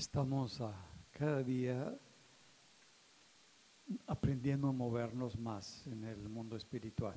estamos 0.00 0.62
a 0.62 0.72
cada 1.10 1.42
día 1.42 1.94
aprendiendo 4.06 4.68
a 4.68 4.72
movernos 4.72 5.38
más 5.38 5.86
en 5.88 6.04
el 6.04 6.26
mundo 6.26 6.56
espiritual. 6.56 7.16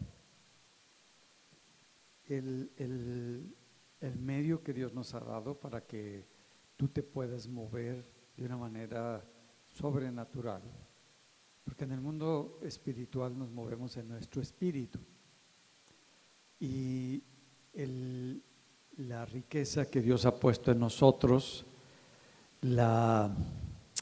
El, 2.25 2.73
el, 2.75 3.55
el, 4.01 4.19
medio 4.19 4.61
que 4.61 4.73
Dios 4.73 4.93
nos 4.93 5.13
ha 5.13 5.21
dado 5.21 5.57
para 5.57 5.87
que 5.87 6.27
tú 6.75 6.89
te 6.89 7.03
puedas 7.03 7.47
mover 7.47 8.05
de 8.35 8.45
una 8.45 8.57
manera 8.57 9.23
sobrenatural. 9.65 10.61
Porque 11.63 11.85
en 11.85 11.93
el 11.93 12.01
mundo 12.01 12.59
espiritual 12.63 13.37
nos 13.37 13.49
movemos 13.49 13.95
en 13.95 14.09
nuestro 14.09 14.41
espíritu. 14.41 14.99
Y 16.59 17.23
el, 17.71 18.43
la 18.97 19.25
riqueza 19.25 19.89
que 19.89 20.01
Dios 20.01 20.25
ha 20.25 20.37
puesto 20.37 20.73
en 20.73 20.79
nosotros, 20.79 21.65
la, 22.63 23.35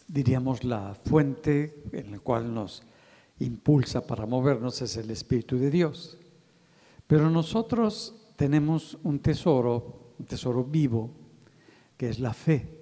diríamos, 0.08 0.64
la 0.64 0.96
fuente 1.06 1.84
en 1.92 2.12
la 2.12 2.20
cual 2.20 2.54
nos 2.54 2.84
impulsa 3.40 4.06
para 4.06 4.26
movernos 4.26 4.82
es 4.82 4.98
el 4.98 5.10
Espíritu 5.12 5.58
de 5.58 5.72
Dios. 5.72 6.18
Pero 7.08 7.30
nosotros 7.30 8.16
tenemos 8.36 8.98
un 9.04 9.20
tesoro, 9.20 10.14
un 10.18 10.26
tesoro 10.26 10.64
vivo, 10.64 11.12
que 11.98 12.10
es 12.10 12.20
la 12.20 12.34
fe. 12.34 12.80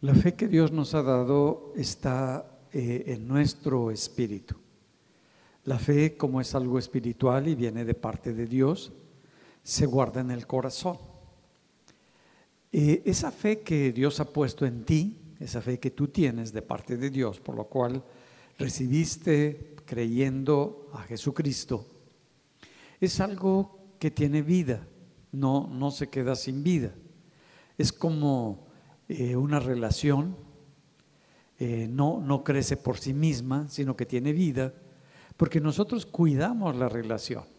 La 0.00 0.14
fe 0.14 0.34
que 0.34 0.48
Dios 0.48 0.72
nos 0.72 0.94
ha 0.94 1.02
dado 1.02 1.72
está 1.76 2.58
eh, 2.72 3.04
en 3.06 3.28
nuestro 3.28 3.90
espíritu. 3.90 4.56
La 5.64 5.78
fe, 5.78 6.16
como 6.16 6.40
es 6.40 6.54
algo 6.54 6.78
espiritual 6.78 7.48
y 7.48 7.54
viene 7.54 7.84
de 7.84 7.94
parte 7.94 8.34
de 8.34 8.46
Dios, 8.46 8.92
se 9.62 9.86
guarda 9.86 10.20
en 10.20 10.30
el 10.30 10.46
corazón. 10.46 10.98
Esa 12.76 13.30
fe 13.30 13.60
que 13.60 13.92
Dios 13.92 14.18
ha 14.18 14.24
puesto 14.24 14.66
en 14.66 14.84
ti, 14.84 15.16
esa 15.38 15.62
fe 15.62 15.78
que 15.78 15.92
tú 15.92 16.08
tienes 16.08 16.52
de 16.52 16.60
parte 16.60 16.96
de 16.96 17.08
Dios, 17.08 17.38
por 17.38 17.54
lo 17.54 17.66
cual 17.66 18.02
recibiste 18.58 19.76
creyendo 19.84 20.90
a 20.92 21.02
Jesucristo, 21.02 21.86
es 23.00 23.20
algo 23.20 23.78
que 24.00 24.10
tiene 24.10 24.42
vida, 24.42 24.88
no, 25.30 25.68
no 25.68 25.92
se 25.92 26.08
queda 26.08 26.34
sin 26.34 26.64
vida. 26.64 26.92
Es 27.78 27.92
como 27.92 28.66
eh, 29.08 29.36
una 29.36 29.60
relación, 29.60 30.36
eh, 31.60 31.86
no, 31.88 32.20
no 32.20 32.42
crece 32.42 32.76
por 32.76 32.98
sí 32.98 33.14
misma, 33.14 33.68
sino 33.68 33.96
que 33.96 34.04
tiene 34.04 34.32
vida, 34.32 34.74
porque 35.36 35.60
nosotros 35.60 36.06
cuidamos 36.06 36.74
la 36.74 36.88
relación 36.88 37.53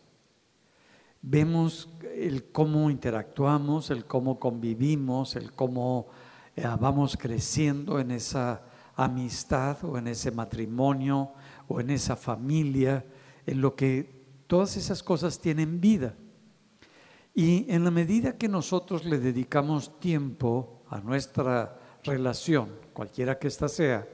vemos 1.27 1.89
el 2.15 2.51
cómo 2.51 2.91
interactuamos, 2.91 3.89
el 3.89 4.05
cómo 4.05 4.39
convivimos, 4.39 5.35
el 5.35 5.51
cómo 5.51 6.07
eh, 6.55 6.67
vamos 6.79 7.17
creciendo 7.19 7.99
en 7.99 8.11
esa 8.11 8.61
amistad 8.95 9.83
o 9.83 9.97
en 9.97 10.07
ese 10.07 10.31
matrimonio 10.31 11.31
o 11.67 11.81
en 11.81 11.89
esa 11.89 12.15
familia, 12.15 13.03
en 13.45 13.59
lo 13.59 13.75
que 13.75 14.25
todas 14.45 14.77
esas 14.77 15.01
cosas 15.01 15.39
tienen 15.39 15.81
vida. 15.81 16.13
Y 17.33 17.65
en 17.73 17.83
la 17.83 17.91
medida 17.91 18.37
que 18.37 18.47
nosotros 18.47 19.03
le 19.03 19.17
dedicamos 19.17 19.99
tiempo 19.99 20.83
a 20.89 20.99
nuestra 20.99 21.79
relación, 22.03 22.69
cualquiera 22.93 23.39
que 23.39 23.47
ésta 23.47 23.67
sea, 23.67 24.07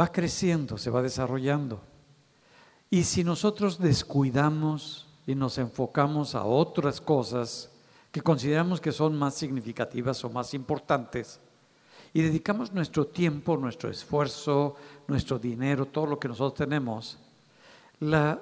va 0.00 0.12
creciendo, 0.12 0.78
se 0.78 0.90
va 0.90 1.02
desarrollando. 1.02 1.82
Y 2.88 3.02
si 3.02 3.24
nosotros 3.24 3.78
descuidamos 3.78 5.13
y 5.26 5.34
nos 5.34 5.58
enfocamos 5.58 6.34
a 6.34 6.44
otras 6.44 7.00
cosas 7.00 7.70
que 8.10 8.20
consideramos 8.20 8.80
que 8.80 8.92
son 8.92 9.18
más 9.18 9.34
significativas 9.34 10.24
o 10.24 10.30
más 10.30 10.54
importantes 10.54 11.40
y 12.16 12.22
dedicamos 12.22 12.72
nuestro 12.72 13.08
tiempo, 13.08 13.56
nuestro 13.56 13.90
esfuerzo, 13.90 14.76
nuestro 15.08 15.36
dinero, 15.36 15.86
todo 15.86 16.06
lo 16.06 16.18
que 16.18 16.28
nosotros 16.28 16.54
tenemos, 16.54 17.18
la, 17.98 18.40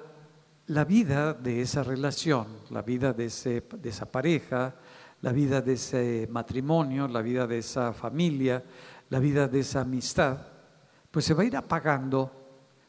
la 0.67 0.85
vida 0.85 1.33
de 1.33 1.61
esa 1.61 1.81
relación, 1.81 2.45
la 2.69 2.83
vida 2.83 3.13
de, 3.13 3.25
ese, 3.25 3.63
de 3.75 3.89
esa 3.89 4.05
pareja, 4.05 4.75
la 5.21 5.31
vida 5.31 5.59
de 5.59 5.73
ese 5.73 6.27
matrimonio, 6.29 7.07
la 7.07 7.23
vida 7.23 7.47
de 7.47 7.57
esa 7.57 7.93
familia, 7.93 8.63
la 9.09 9.17
vida 9.17 9.47
de 9.47 9.61
esa 9.61 9.81
amistad, 9.81 10.37
pues 11.09 11.25
se 11.25 11.33
va 11.33 11.41
a 11.41 11.45
ir 11.45 11.57
apagando 11.57 12.31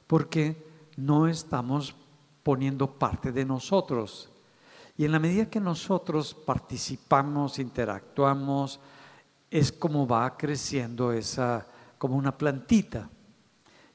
porque 0.06 0.66
no 0.98 1.28
estamos 1.28 1.96
poniendo 2.44 2.86
parte 2.86 3.32
de 3.32 3.44
nosotros. 3.44 4.28
Y 4.96 5.04
en 5.04 5.12
la 5.12 5.18
medida 5.18 5.50
que 5.50 5.58
nosotros 5.58 6.34
participamos, 6.34 7.58
interactuamos, 7.58 8.78
es 9.50 9.72
como 9.72 10.06
va 10.06 10.36
creciendo 10.36 11.12
esa, 11.12 11.66
como 11.98 12.16
una 12.16 12.36
plantita. 12.36 13.08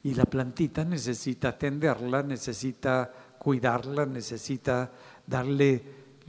Y 0.03 0.13
la 0.15 0.25
plantita 0.25 0.83
necesita 0.83 1.49
atenderla, 1.49 2.23
necesita 2.23 3.11
cuidarla, 3.38 4.05
necesita 4.05 4.91
darle 5.25 5.83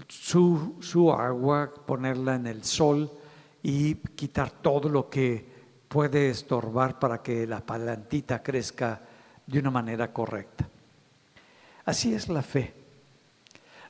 su, 0.09 0.77
su 0.81 1.11
agua, 1.11 1.73
ponerla 1.87 2.37
en 2.37 2.47
el 2.47 2.63
sol 2.63 3.11
y 3.63 3.95
quitar 3.95 4.51
todo 4.51 4.89
lo 4.89 5.09
que 5.09 5.49
puede 5.89 6.31
estorbar 6.31 6.99
para 6.99 7.23
que 7.23 7.47
la 7.47 7.61
plantita 7.61 8.43
crezca 8.43 9.01
de 9.47 9.59
una 9.59 9.71
manera 9.71 10.13
correcta. 10.13 10.69
Así 11.91 12.15
es 12.15 12.29
la 12.29 12.43
fe. 12.43 12.73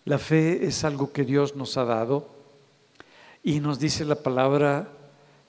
La 0.06 0.16
fe 0.16 0.64
es 0.64 0.84
algo 0.84 1.12
que 1.12 1.22
Dios 1.22 1.54
nos 1.54 1.76
ha 1.76 1.84
dado 1.84 2.26
y 3.42 3.60
nos 3.60 3.78
dice 3.78 4.06
la 4.06 4.14
palabra 4.14 4.88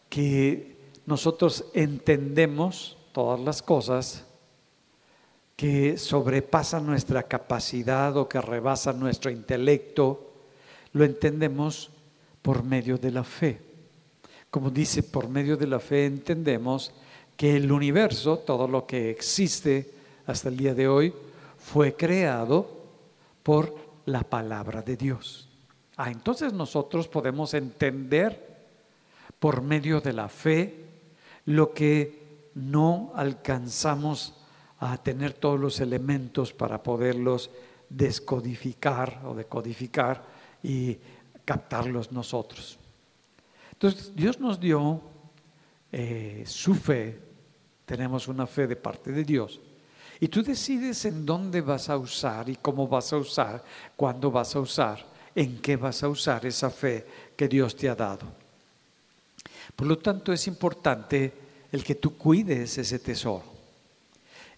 que 0.09 0.75
nosotros 1.05 1.63
entendemos 1.73 2.97
todas 3.13 3.39
las 3.39 3.61
cosas 3.61 4.25
que 5.55 5.97
sobrepasan 5.97 6.85
nuestra 6.85 7.23
capacidad 7.23 8.17
o 8.17 8.27
que 8.27 8.41
rebasan 8.41 8.99
nuestro 8.99 9.31
intelecto, 9.31 10.33
lo 10.91 11.05
entendemos 11.05 11.89
por 12.41 12.65
medio 12.65 12.97
de 12.97 13.11
la 13.11 13.23
fe. 13.23 13.61
Como 14.49 14.69
dice, 14.71 15.03
por 15.03 15.29
medio 15.29 15.55
de 15.55 15.67
la 15.67 15.79
fe 15.79 16.05
entendemos 16.05 16.91
que 17.37 17.55
el 17.55 17.71
universo, 17.71 18.39
todo 18.39 18.67
lo 18.67 18.85
que 18.85 19.09
existe 19.09 19.89
hasta 20.25 20.49
el 20.49 20.57
día 20.57 20.73
de 20.73 20.89
hoy, 20.89 21.13
fue 21.63 21.95
creado 21.95 22.67
por 23.43 23.75
la 24.05 24.23
palabra 24.23 24.81
de 24.81 24.97
Dios. 24.97 25.47
Ah, 25.95 26.09
entonces 26.09 26.53
nosotros 26.53 27.07
podemos 27.07 27.53
entender 27.53 28.51
por 29.39 29.61
medio 29.61 30.01
de 30.01 30.13
la 30.13 30.27
fe 30.27 30.85
lo 31.45 31.73
que 31.73 32.49
no 32.55 33.11
alcanzamos 33.15 34.35
a 34.79 34.97
tener 34.97 35.33
todos 35.33 35.59
los 35.59 35.79
elementos 35.79 36.53
para 36.53 36.81
poderlos 36.81 37.51
descodificar 37.89 39.21
o 39.25 39.35
decodificar 39.35 40.23
y 40.63 40.97
captarlos 41.45 42.11
nosotros. 42.11 42.79
Entonces 43.73 44.15
Dios 44.15 44.39
nos 44.39 44.59
dio 44.59 45.01
eh, 45.91 46.43
su 46.45 46.73
fe, 46.73 47.19
tenemos 47.85 48.27
una 48.27 48.47
fe 48.47 48.67
de 48.67 48.75
parte 48.75 49.11
de 49.11 49.23
Dios, 49.23 49.59
y 50.23 50.27
tú 50.27 50.43
decides 50.43 51.03
en 51.05 51.25
dónde 51.25 51.61
vas 51.61 51.89
a 51.89 51.97
usar 51.97 52.47
y 52.47 52.55
cómo 52.55 52.87
vas 52.87 53.11
a 53.11 53.17
usar, 53.17 53.63
cuándo 53.95 54.29
vas 54.29 54.55
a 54.55 54.59
usar, 54.59 55.03
en 55.33 55.59
qué 55.59 55.75
vas 55.75 56.03
a 56.03 56.09
usar 56.09 56.45
esa 56.45 56.69
fe 56.69 57.03
que 57.35 57.47
Dios 57.47 57.75
te 57.75 57.89
ha 57.89 57.95
dado. 57.95 58.27
Por 59.75 59.87
lo 59.87 59.97
tanto, 59.97 60.31
es 60.31 60.45
importante 60.45 61.33
el 61.71 61.83
que 61.83 61.95
tú 61.95 62.17
cuides 62.17 62.77
ese 62.77 62.99
tesoro. 62.99 63.45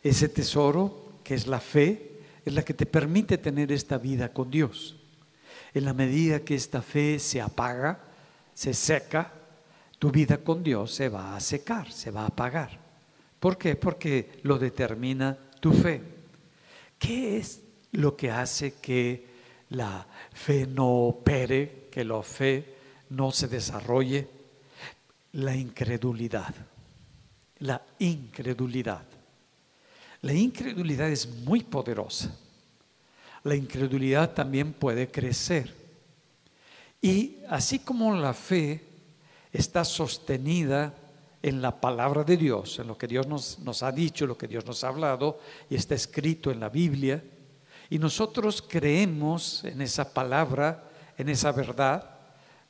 Ese 0.04 0.27
tesoro 0.27 1.13
que 1.24 1.33
es 1.33 1.48
la 1.48 1.62
fe, 1.62 2.19
es 2.44 2.54
la 2.54 2.65
que 2.65 2.74
te 2.74 2.86
permite 2.86 3.38
tener 3.38 3.71
esta 3.71 3.98
vida 3.98 4.33
con 4.33 4.51
Dios. 4.51 4.98
En 5.74 5.86
la 5.86 5.94
medida 5.94 6.42
que 6.42 6.56
esta 6.56 6.81
fe 6.81 7.19
se 7.19 7.39
apaga, 7.39 8.01
se 8.54 8.74
seca, 8.74 9.31
tu 9.98 10.12
vida 10.12 10.39
con 10.39 10.62
Dios 10.62 10.94
se 10.94 11.07
va 11.07 11.38
a 11.38 11.39
secar, 11.39 11.89
se 11.89 12.12
va 12.12 12.24
a 12.24 12.27
apagar. 12.27 12.77
¿Por 13.39 13.57
qué? 13.57 13.77
Porque 13.77 14.42
lo 14.44 14.57
determina 14.57 15.38
tu 15.63 15.71
fe. 15.71 16.01
¿Qué 17.00 17.38
es 17.38 17.62
lo 17.94 18.18
que 18.18 18.30
hace 18.30 18.74
que 18.81 19.25
la 19.69 20.06
fe 20.33 20.68
no 20.68 21.06
opere, 21.06 21.88
que 21.89 22.04
la 22.04 22.21
fe 22.21 22.75
no 23.12 23.31
se 23.31 23.48
desarrolle? 23.48 24.27
La 25.31 25.56
incredulidad. 25.56 26.54
La 27.60 27.81
incredulidad. 28.00 29.06
La 30.19 30.33
incredulidad 30.33 31.10
es 31.10 31.30
muy 31.30 31.63
poderosa. 31.63 32.38
La 33.45 33.56
incredulidad 33.56 34.33
también 34.33 34.74
puede 34.74 35.10
crecer. 35.10 35.74
Y 37.01 37.38
así 37.48 37.80
como 37.80 38.13
la 38.13 38.33
fe 38.33 38.83
está 39.54 39.86
sostenida 39.86 40.94
en 41.44 41.62
la 41.62 41.80
palabra 41.80 42.24
de 42.24 42.38
Dios, 42.38 42.80
en 42.80 42.88
lo 42.88 42.98
que 42.98 43.06
Dios 43.06 43.28
nos, 43.28 43.84
ha 43.84 43.92
dicho, 43.92 44.25
lo 44.25 44.38
que 44.38 44.48
Dios 44.48 44.66
nos 44.66 44.84
ha 44.84 44.88
hablado 44.88 45.40
y 45.69 45.75
está 45.75 45.94
escrito 45.94 46.50
en 46.51 46.62
la 46.62 46.69
Biblia. 46.69 47.22
Y 47.90 48.00
nosotros 48.00 48.63
creemos 48.66 49.66
en 49.66 49.81
esa 49.81 50.13
palabra, 50.13 50.90
en 51.18 51.28
esa 51.28 51.51
verdad, 51.51 52.10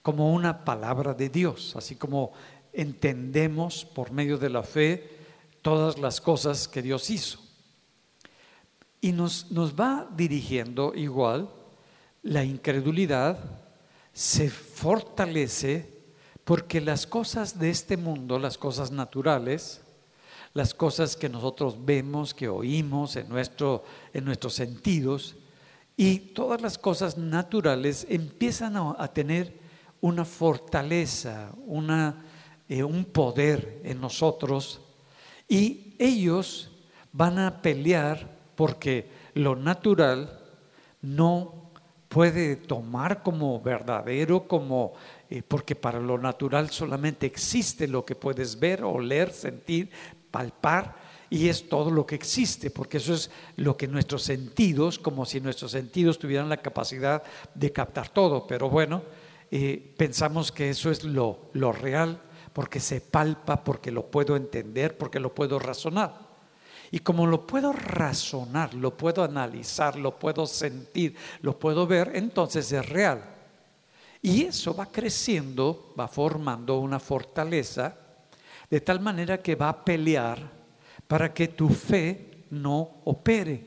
como 0.01 0.33
una 0.33 0.65
palabra 0.65 1.13
de 1.13 1.29
Dios, 1.29 1.75
así 1.75 1.95
como 1.95 2.33
entendemos 2.73 3.85
por 3.85 4.11
medio 4.11 4.39
de 4.39 4.49
la 4.49 4.63
fe 4.63 5.07
todas 5.61 5.99
las 5.99 6.19
cosas 6.19 6.67
que 6.67 6.81
Dios 6.81 7.11
hizo. 7.11 7.39
Y 9.01 9.11
nos, 9.11 9.51
nos 9.51 9.79
va 9.79 10.09
dirigiendo 10.15 10.93
igual 10.95 11.47
la 12.23 12.43
incredulidad, 12.43 13.37
se 14.13 14.49
fortalece 14.49 15.92
porque 16.43 16.81
las 16.81 17.07
cosas 17.07 17.57
de 17.57 17.69
este 17.69 17.97
mundo, 17.97 18.37
las 18.37 18.57
cosas 18.57 18.91
naturales, 18.91 19.81
las 20.53 20.73
cosas 20.73 21.15
que 21.15 21.29
nosotros 21.29 21.77
vemos, 21.83 22.33
que 22.33 22.47
oímos 22.47 23.15
en, 23.15 23.29
nuestro, 23.29 23.83
en 24.13 24.25
nuestros 24.25 24.53
sentidos, 24.53 25.35
y 25.95 26.17
todas 26.19 26.61
las 26.61 26.77
cosas 26.77 27.17
naturales 27.17 28.05
empiezan 28.09 28.75
a, 28.77 29.07
tener 29.09 29.59
una 30.01 30.25
fortaleza, 30.25 31.51
una, 31.65 32.25
eh, 32.67 32.83
un 32.83 33.05
poder 33.05 33.81
en 33.83 34.01
nosotros, 34.01 34.81
y 35.47 35.95
ellos 35.99 36.71
van 37.11 37.39
a 37.39 37.61
pelear 37.61 38.37
porque 38.55 39.09
lo 39.33 39.55
natural 39.55 40.39
no 41.01 41.71
puede 42.13 42.55
tomar 42.55 43.23
como 43.23 43.59
verdadero, 43.59 44.47
como 44.47 44.93
porque 45.41 45.75
para 45.75 45.99
lo 45.99 46.17
natural 46.17 46.69
solamente 46.69 47.25
existe 47.25 47.87
lo 47.87 48.05
que 48.05 48.15
puedes 48.15 48.59
ver, 48.59 48.83
oler, 48.83 49.31
sentir, 49.31 49.89
palpar, 50.29 50.95
y 51.33 51.49
es 51.49 51.67
todo 51.67 51.89
lo 51.89 52.05
que 52.05 52.13
existe, 52.13 52.69
porque 52.69 52.97
eso 52.97 53.15
es 53.15 53.31
lo 53.55 53.75
que 53.75 53.87
nuestros 53.87 54.21
sentidos, 54.21 54.99
como 54.99 55.25
si 55.25 55.41
nuestros 55.41 55.71
sentidos 55.71 56.19
tuvieran 56.19 56.47
la 56.47 56.57
capacidad 56.57 57.23
de 57.55 57.71
captar 57.71 58.09
todo, 58.09 58.45
pero 58.45 58.69
bueno, 58.69 59.01
eh, 59.49 59.93
pensamos 59.97 60.51
que 60.51 60.69
eso 60.69 60.91
es 60.91 61.03
lo, 61.03 61.49
lo 61.53 61.71
real, 61.71 62.21
porque 62.53 62.79
se 62.79 63.01
palpa, 63.01 63.63
porque 63.63 63.89
lo 63.89 64.11
puedo 64.11 64.35
entender, 64.35 64.95
porque 64.95 65.19
lo 65.19 65.33
puedo 65.33 65.57
razonar. 65.57 66.33
Y 66.91 66.99
como 66.99 67.25
lo 67.25 67.47
puedo 67.47 67.73
razonar, 67.73 68.75
lo 68.75 68.95
puedo 68.95 69.23
analizar, 69.23 69.95
lo 69.95 70.19
puedo 70.19 70.45
sentir, 70.45 71.15
lo 71.41 71.57
puedo 71.57 71.87
ver, 71.87 72.11
entonces 72.13 72.71
es 72.71 72.87
real. 72.87 73.32
Y 74.23 74.43
eso 74.43 74.73
va 74.73 74.85
creciendo, 74.85 75.93
va 75.99 76.07
formando 76.07 76.79
una 76.79 76.97
fortaleza, 76.97 77.93
de 78.69 78.79
tal 78.79 79.01
manera 79.01 79.41
que 79.41 79.55
va 79.55 79.67
a 79.67 79.83
pelear 79.83 80.49
para 81.05 81.33
que 81.33 81.49
tu 81.49 81.67
fe 81.67 82.45
no 82.49 83.01
opere, 83.03 83.61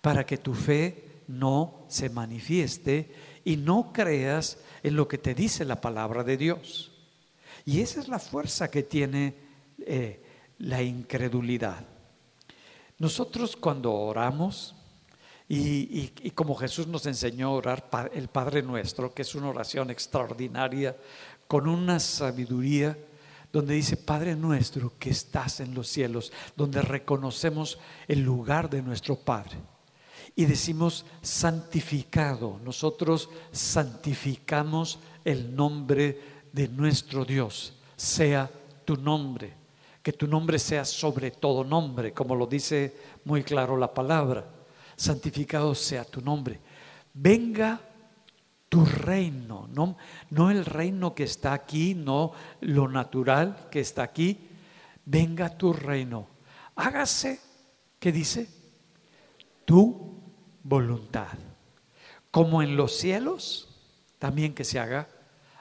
para 0.00 0.24
que 0.24 0.38
tu 0.38 0.54
fe 0.54 1.20
no 1.28 1.84
se 1.88 2.08
manifieste 2.08 3.12
y 3.44 3.58
no 3.58 3.92
creas 3.92 4.58
en 4.82 4.96
lo 4.96 5.06
que 5.06 5.18
te 5.18 5.34
dice 5.34 5.66
la 5.66 5.82
palabra 5.82 6.24
de 6.24 6.38
Dios. 6.38 6.90
Y 7.66 7.80
esa 7.80 8.00
es 8.00 8.08
la 8.08 8.18
fuerza 8.18 8.70
que 8.70 8.84
tiene 8.84 9.34
eh, 9.80 10.24
la 10.60 10.82
incredulidad. 10.82 11.84
Nosotros 12.98 13.54
cuando 13.54 13.92
oramos, 13.92 14.74
y, 15.46 16.30
como 16.30 16.54
Jesús 16.54 16.86
nos 16.86 17.04
enseñó 17.06 17.48
a 17.48 17.52
orar 17.52 18.10
el 18.14 18.28
Padre 18.28 18.62
Nuestro, 18.62 19.12
que 19.12 19.22
es 19.22 19.34
una 19.34 19.50
oración 19.50 19.90
extraordinaria, 19.90 20.96
con 21.46 21.68
una 21.68 22.00
sabiduría, 22.00 22.96
donde 23.52 23.74
dice, 23.74 23.96
Padre 23.96 24.34
Nuestro 24.34 24.94
que 24.98 25.10
estás 25.10 25.60
en 25.60 25.74
los 25.74 25.88
cielos, 25.88 26.32
donde 26.56 26.80
reconocemos 26.82 27.78
el 28.08 28.20
lugar 28.20 28.70
de 28.70 28.82
nuestro 28.82 29.16
Padre. 29.16 29.58
Y 30.34 30.46
decimos, 30.46 31.04
santificado, 31.22 32.58
nosotros 32.64 33.28
santificamos 33.52 34.98
el 35.24 35.54
nombre 35.54 36.20
de 36.52 36.68
nuestro 36.68 37.24
Dios, 37.24 37.74
sea 37.96 38.50
tu 38.84 38.96
nombre, 38.96 39.52
que 40.02 40.12
tu 40.12 40.26
nombre 40.26 40.58
sea 40.58 40.84
sobre 40.84 41.30
todo 41.30 41.62
nombre, 41.62 42.12
como 42.12 42.34
lo 42.34 42.46
dice 42.46 42.96
muy 43.24 43.44
claro 43.44 43.76
la 43.76 43.92
palabra 43.92 44.53
santificado 44.96 45.74
sea 45.74 46.04
tu 46.04 46.20
nombre. 46.20 46.60
Venga 47.12 47.80
tu 48.68 48.84
reino, 48.84 49.68
no, 49.72 49.96
no 50.30 50.50
el 50.50 50.64
reino 50.64 51.14
que 51.14 51.24
está 51.24 51.52
aquí, 51.52 51.94
no 51.94 52.32
lo 52.60 52.88
natural 52.88 53.68
que 53.70 53.80
está 53.80 54.02
aquí. 54.02 54.48
Venga 55.04 55.56
tu 55.56 55.72
reino. 55.72 56.26
Hágase, 56.76 57.40
¿qué 58.00 58.10
dice? 58.10 58.48
Tu 59.64 60.20
voluntad. 60.62 61.38
Como 62.30 62.62
en 62.62 62.76
los 62.76 62.96
cielos, 62.96 63.68
también 64.18 64.54
que 64.54 64.64
se 64.64 64.80
haga 64.80 65.08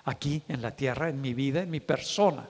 aquí 0.06 0.42
en 0.48 0.62
la 0.62 0.76
tierra, 0.76 1.10
en 1.10 1.22
mi 1.22 1.34
vida, 1.34 1.62
en 1.62 1.70
mi 1.70 1.80
persona. 1.80 2.48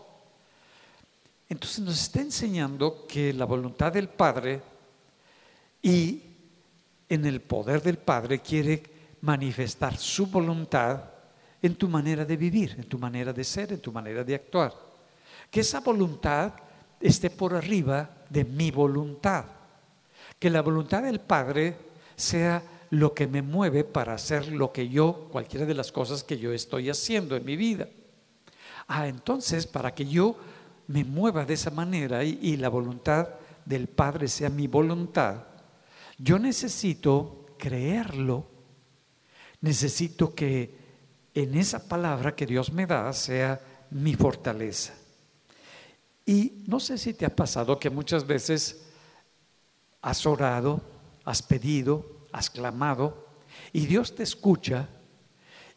Entonces 1.50 1.80
nos 1.80 2.01
está 2.01 2.21
enseñando 2.21 3.06
que 3.06 3.33
la 3.33 3.45
voluntad 3.45 3.91
del 3.91 4.09
Padre 4.09 4.62
y 5.81 6.32
en 7.10 7.26
el 7.26 7.42
poder 7.42 7.82
del 7.82 7.98
Padre 7.98 8.40
quiere 8.40 8.84
manifestar 9.22 9.98
su 9.98 10.28
voluntad 10.28 11.04
en 11.62 11.76
tu 11.76 11.88
manera 11.88 12.26
de 12.26 12.36
vivir, 12.36 12.76
en 12.78 12.84
tu 12.84 13.00
manera 13.00 13.32
de 13.32 13.44
ser, 13.44 13.72
en 13.72 13.80
tu 13.80 13.92
manera 13.92 14.24
de 14.24 14.36
actuar. 14.36 14.74
Que 15.50 15.62
esa 15.62 15.80
voluntad 15.80 16.54
esté 17.00 17.30
por 17.30 17.54
arriba 17.54 18.10
de 18.30 18.44
mi 18.44 18.72
voluntad. 18.72 19.46
Que 20.38 20.50
la 20.50 20.62
voluntad 20.62 21.04
del 21.04 21.22
Padre 21.22 21.78
sea 22.16 22.62
lo 22.90 23.14
que 23.14 23.28
me 23.28 23.42
mueve 23.42 23.84
para 23.84 24.14
hacer 24.14 24.50
lo 24.50 24.72
que 24.72 24.90
yo, 24.90 25.30
cualquiera 25.32 25.66
de 25.66 25.74
las 25.74 25.92
cosas 25.92 26.24
que 26.24 26.38
yo 26.38 26.52
estoy 26.52 26.90
haciendo 26.90 27.36
en 27.36 27.46
mi 27.46 27.56
vida. 27.56 27.88
Ah, 28.88 29.08
entonces, 29.08 29.66
para 29.66 29.96
que 29.96 30.06
yo 30.06 30.36
me 30.88 31.04
mueva 31.04 31.46
de 31.46 31.54
esa 31.54 31.72
manera 31.72 32.24
y, 32.24 32.40
y 32.42 32.58
la 32.58 32.70
voluntad 32.70 33.30
del 33.66 33.88
Padre 33.88 34.28
sea 34.28 34.50
mi 34.50 34.68
voluntad, 34.68 35.44
yo 36.24 36.40
necesito 36.40 37.46
creerlo, 37.58 38.48
necesito 39.60 40.34
que 40.34 40.74
en 41.34 41.56
esa 41.56 41.86
palabra 41.88 42.34
que 42.34 42.46
Dios 42.46 42.72
me 42.72 42.86
da 42.86 43.12
sea 43.12 43.60
mi 43.92 44.16
fortaleza. 44.16 44.94
Y 46.25 46.64
no 46.68 46.80
sé 46.80 46.98
si 46.98 47.14
te 47.14 47.25
ha 47.25 47.36
pasado 47.36 47.78
que 47.78 47.90
muchas 47.90 48.25
veces 48.25 48.86
has 50.02 50.25
orado, 50.25 50.81
has 51.26 51.42
pedido, 51.42 52.26
has 52.31 52.50
clamado 52.50 53.28
y 53.74 53.86
Dios 53.86 54.16
te 54.16 54.24
escucha 54.24 54.88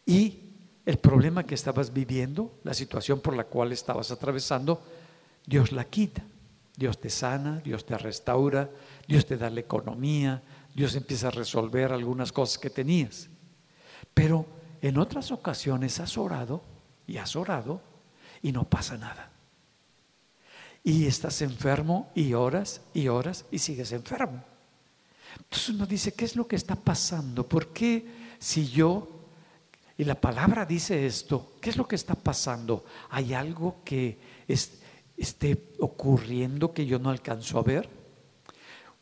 y 0.05 0.43
el 0.85 0.99
problema 0.99 1.43
que 1.43 1.57
estabas 1.57 1.93
viviendo, 1.93 2.61
la 2.63 2.73
situación 2.73 3.19
por 3.19 3.35
la 3.37 3.45
cual 3.45 3.73
estabas 3.73 4.13
atravesando, 4.13 4.81
Dios 5.45 5.73
la 5.73 5.85
quita. 5.85 6.23
Dios 6.77 7.01
te 7.01 7.09
sana, 7.09 7.61
Dios 7.65 7.87
te 7.87 7.97
restaura, 7.97 8.69
Dios 9.07 9.27
te 9.27 9.37
da 9.37 9.51
la 9.51 9.61
economía, 9.61 10.43
Dios 10.75 10.95
empieza 10.95 11.29
a 11.29 11.31
resolver 11.31 11.93
algunas 11.93 12.33
cosas 12.33 12.59
que 12.59 12.71
tenías. 12.71 13.29
Pero 14.13 14.47
en 14.81 14.99
otras 14.99 15.31
ocasiones 15.31 16.01
has 16.01 16.19
orado 16.19 16.63
y 17.07 17.17
has 17.17 17.37
orado 17.37 17.81
y 18.43 18.53
no 18.53 18.65
pasa 18.65 18.97
nada. 18.97 19.31
Y 20.83 21.07
estás 21.07 21.43
enfermo 21.43 22.11
y 22.15 22.35
oras 22.35 22.81
y 22.95 23.09
oras 23.09 23.45
y 23.51 23.59
sigues 23.59 23.93
enfermo. 23.93 24.45
Entonces 25.39 25.69
uno 25.71 25.87
dice, 25.87 26.13
¿qué 26.13 26.25
es 26.25 26.37
lo 26.37 26.47
que 26.47 26.57
está 26.57 26.77
pasando? 26.77 27.49
¿Por 27.49 27.73
qué 27.73 28.07
si 28.39 28.69
yo, 28.69 29.09
y 29.99 30.05
la 30.05 30.21
palabra 30.21 30.65
dice 30.65 31.07
esto, 31.07 31.55
¿qué 31.61 31.71
es 31.71 31.77
lo 31.77 31.89
que 31.89 31.97
está 31.97 32.15
pasando? 32.15 32.85
¿Hay 33.11 33.35
algo 33.35 33.83
que 33.85 34.19
es, 34.47 34.81
esté 35.17 35.75
ocurriendo 35.81 36.73
que 36.73 36.87
yo 36.87 36.99
no 36.99 37.11
alcanzo 37.11 37.59
a 37.59 37.63
ver? 37.63 37.89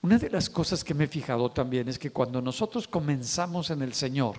Una 0.05 0.19
de 0.19 0.29
las 0.29 0.51
cosas 0.51 0.85
que 0.85 0.93
me 0.93 1.05
he 1.05 1.09
fijado 1.09 1.51
también 1.51 1.89
es 1.89 1.99
que 1.99 2.11
cuando 2.11 2.43
nosotros 2.43 2.87
comenzamos 2.87 3.71
en 3.71 3.81
el 3.81 3.95
Señor 3.95 4.37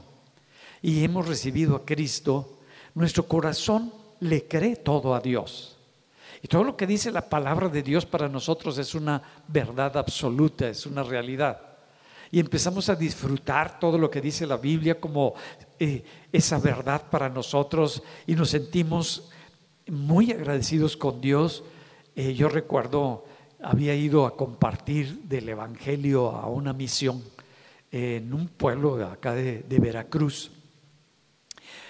y 0.79 1.03
hemos 1.03 1.27
recibido 1.27 1.75
a 1.75 1.83
Cristo, 1.83 2.59
nuestro 2.93 3.27
corazón 3.27 3.91
le 4.19 4.47
cree 4.47 4.75
todo 4.75 5.15
a 5.15 5.19
Dios. 5.19 5.75
Y 6.43 6.47
todo 6.47 6.63
lo 6.63 6.77
que 6.77 6.85
dice 6.85 7.09
la 7.09 7.27
palabra 7.27 7.67
de 7.67 7.81
Dios 7.81 8.05
para 8.05 8.29
nosotros 8.29 8.77
es 8.77 8.93
una 8.93 9.19
verdad 9.47 9.97
absoluta, 9.97 10.69
es 10.69 10.85
una 10.85 11.01
realidad. 11.01 11.59
Y 12.29 12.39
empezamos 12.39 12.87
a 12.89 12.95
disfrutar 12.95 13.79
todo 13.79 13.97
lo 13.97 14.11
que 14.11 14.21
dice 14.21 14.45
la 14.45 14.57
Biblia 14.57 14.99
como 14.99 15.33
eh, 15.79 16.03
esa 16.31 16.59
verdad 16.59 17.09
para 17.09 17.27
nosotros 17.27 18.03
y 18.27 18.35
nos 18.35 18.51
sentimos 18.51 19.31
muy 19.87 20.31
agradecidos 20.31 20.95
con 20.95 21.19
Dios. 21.19 21.63
Eh, 22.15 22.35
yo 22.35 22.49
recuerdo, 22.49 23.25
había 23.65 23.95
ido 23.95 24.27
a 24.27 24.37
compartir 24.37 25.23
del 25.23 25.49
Evangelio 25.49 26.29
a 26.29 26.47
una 26.47 26.71
misión 26.71 27.23
en 27.91 28.31
un 28.31 28.47
pueblo 28.47 28.95
de 28.95 29.05
acá 29.05 29.33
de, 29.33 29.63
de 29.63 29.79
Veracruz. 29.79 30.51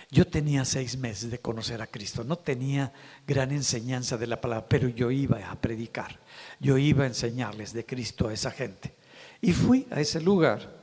Yo 0.09 0.25
tenía 0.25 0.63
seis 0.63 0.97
meses 0.97 1.29
de 1.29 1.39
conocer 1.39 1.81
a 1.81 1.87
Cristo, 1.87 2.23
no 2.23 2.37
tenía 2.37 2.93
gran 3.27 3.51
enseñanza 3.51 4.17
de 4.17 4.27
la 4.27 4.39
palabra, 4.39 4.69
pero 4.69 4.87
yo 4.87 5.11
iba 5.11 5.51
a 5.51 5.55
predicar, 5.59 6.17
yo 6.61 6.77
iba 6.77 7.03
a 7.03 7.07
enseñarles 7.07 7.73
de 7.73 7.85
Cristo 7.85 8.29
a 8.29 8.33
esa 8.33 8.51
gente. 8.51 8.95
Y 9.41 9.51
fui 9.51 9.85
a 9.91 9.99
ese 9.99 10.21
lugar 10.21 10.74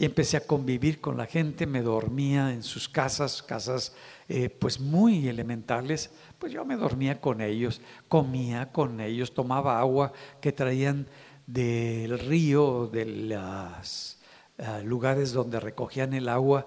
y 0.00 0.06
empecé 0.06 0.38
a 0.38 0.46
convivir 0.46 0.98
con 0.98 1.18
la 1.18 1.26
gente, 1.26 1.66
me 1.66 1.82
dormía 1.82 2.54
en 2.54 2.62
sus 2.62 2.88
casas, 2.88 3.42
casas 3.42 3.94
eh, 4.30 4.48
pues 4.48 4.80
muy 4.80 5.28
elementales, 5.28 6.08
pues 6.38 6.54
yo 6.54 6.64
me 6.64 6.76
dormía 6.76 7.20
con 7.20 7.42
ellos, 7.42 7.82
comía 8.08 8.72
con 8.72 9.02
ellos, 9.02 9.34
tomaba 9.34 9.78
agua 9.78 10.14
que 10.40 10.52
traían 10.52 11.06
del 11.46 12.18
río, 12.18 12.88
de 12.90 13.04
los 13.04 14.18
eh, 14.56 14.82
lugares 14.84 15.34
donde 15.34 15.60
recogían 15.60 16.14
el 16.14 16.30
agua, 16.30 16.66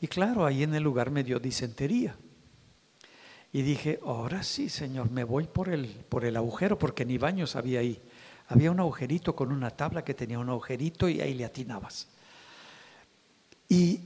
y 0.00 0.08
claro, 0.08 0.44
ahí 0.44 0.64
en 0.64 0.74
el 0.74 0.82
lugar 0.82 1.12
me 1.12 1.22
dio 1.22 1.38
disentería. 1.38 2.16
Y 3.52 3.62
dije, 3.62 4.00
ahora 4.04 4.42
sí, 4.42 4.68
Señor, 4.68 5.12
me 5.12 5.22
voy 5.22 5.44
por 5.44 5.68
el, 5.68 5.86
por 6.08 6.24
el 6.24 6.36
agujero, 6.36 6.76
porque 6.76 7.04
ni 7.04 7.18
baños 7.18 7.54
había 7.54 7.78
ahí. 7.78 8.02
Había 8.48 8.72
un 8.72 8.80
agujerito 8.80 9.36
con 9.36 9.52
una 9.52 9.70
tabla 9.70 10.02
que 10.02 10.12
tenía 10.12 10.40
un 10.40 10.50
agujerito 10.50 11.08
y 11.08 11.20
ahí 11.20 11.34
le 11.34 11.44
atinabas. 11.44 12.08
Y 13.68 14.00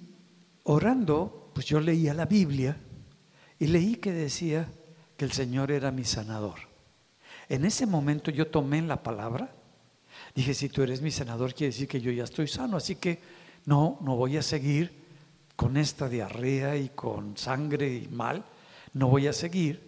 orando, 0.64 1.50
pues 1.54 1.66
yo 1.66 1.80
leía 1.80 2.14
la 2.14 2.26
Biblia 2.26 2.76
y 3.58 3.66
leí 3.66 3.96
que 3.96 4.12
decía 4.12 4.68
que 5.16 5.24
el 5.24 5.32
Señor 5.32 5.70
era 5.70 5.90
mi 5.90 6.04
sanador. 6.04 6.60
En 7.48 7.64
ese 7.64 7.86
momento 7.86 8.30
yo 8.30 8.48
tomé 8.48 8.80
la 8.82 9.02
palabra, 9.02 9.52
dije, 10.34 10.54
si 10.54 10.68
tú 10.68 10.82
eres 10.82 11.00
mi 11.00 11.10
sanador, 11.10 11.54
quiere 11.54 11.72
decir 11.72 11.88
que 11.88 12.00
yo 12.00 12.12
ya 12.12 12.24
estoy 12.24 12.46
sano, 12.46 12.76
así 12.76 12.96
que 12.96 13.20
no, 13.64 13.98
no 14.02 14.16
voy 14.16 14.36
a 14.36 14.42
seguir 14.42 14.92
con 15.56 15.76
esta 15.76 16.08
diarrea 16.08 16.76
y 16.76 16.90
con 16.90 17.36
sangre 17.36 17.88
y 17.88 18.08
mal 18.08 18.44
no 18.94 19.08
voy 19.08 19.26
a 19.26 19.32
seguir, 19.32 19.82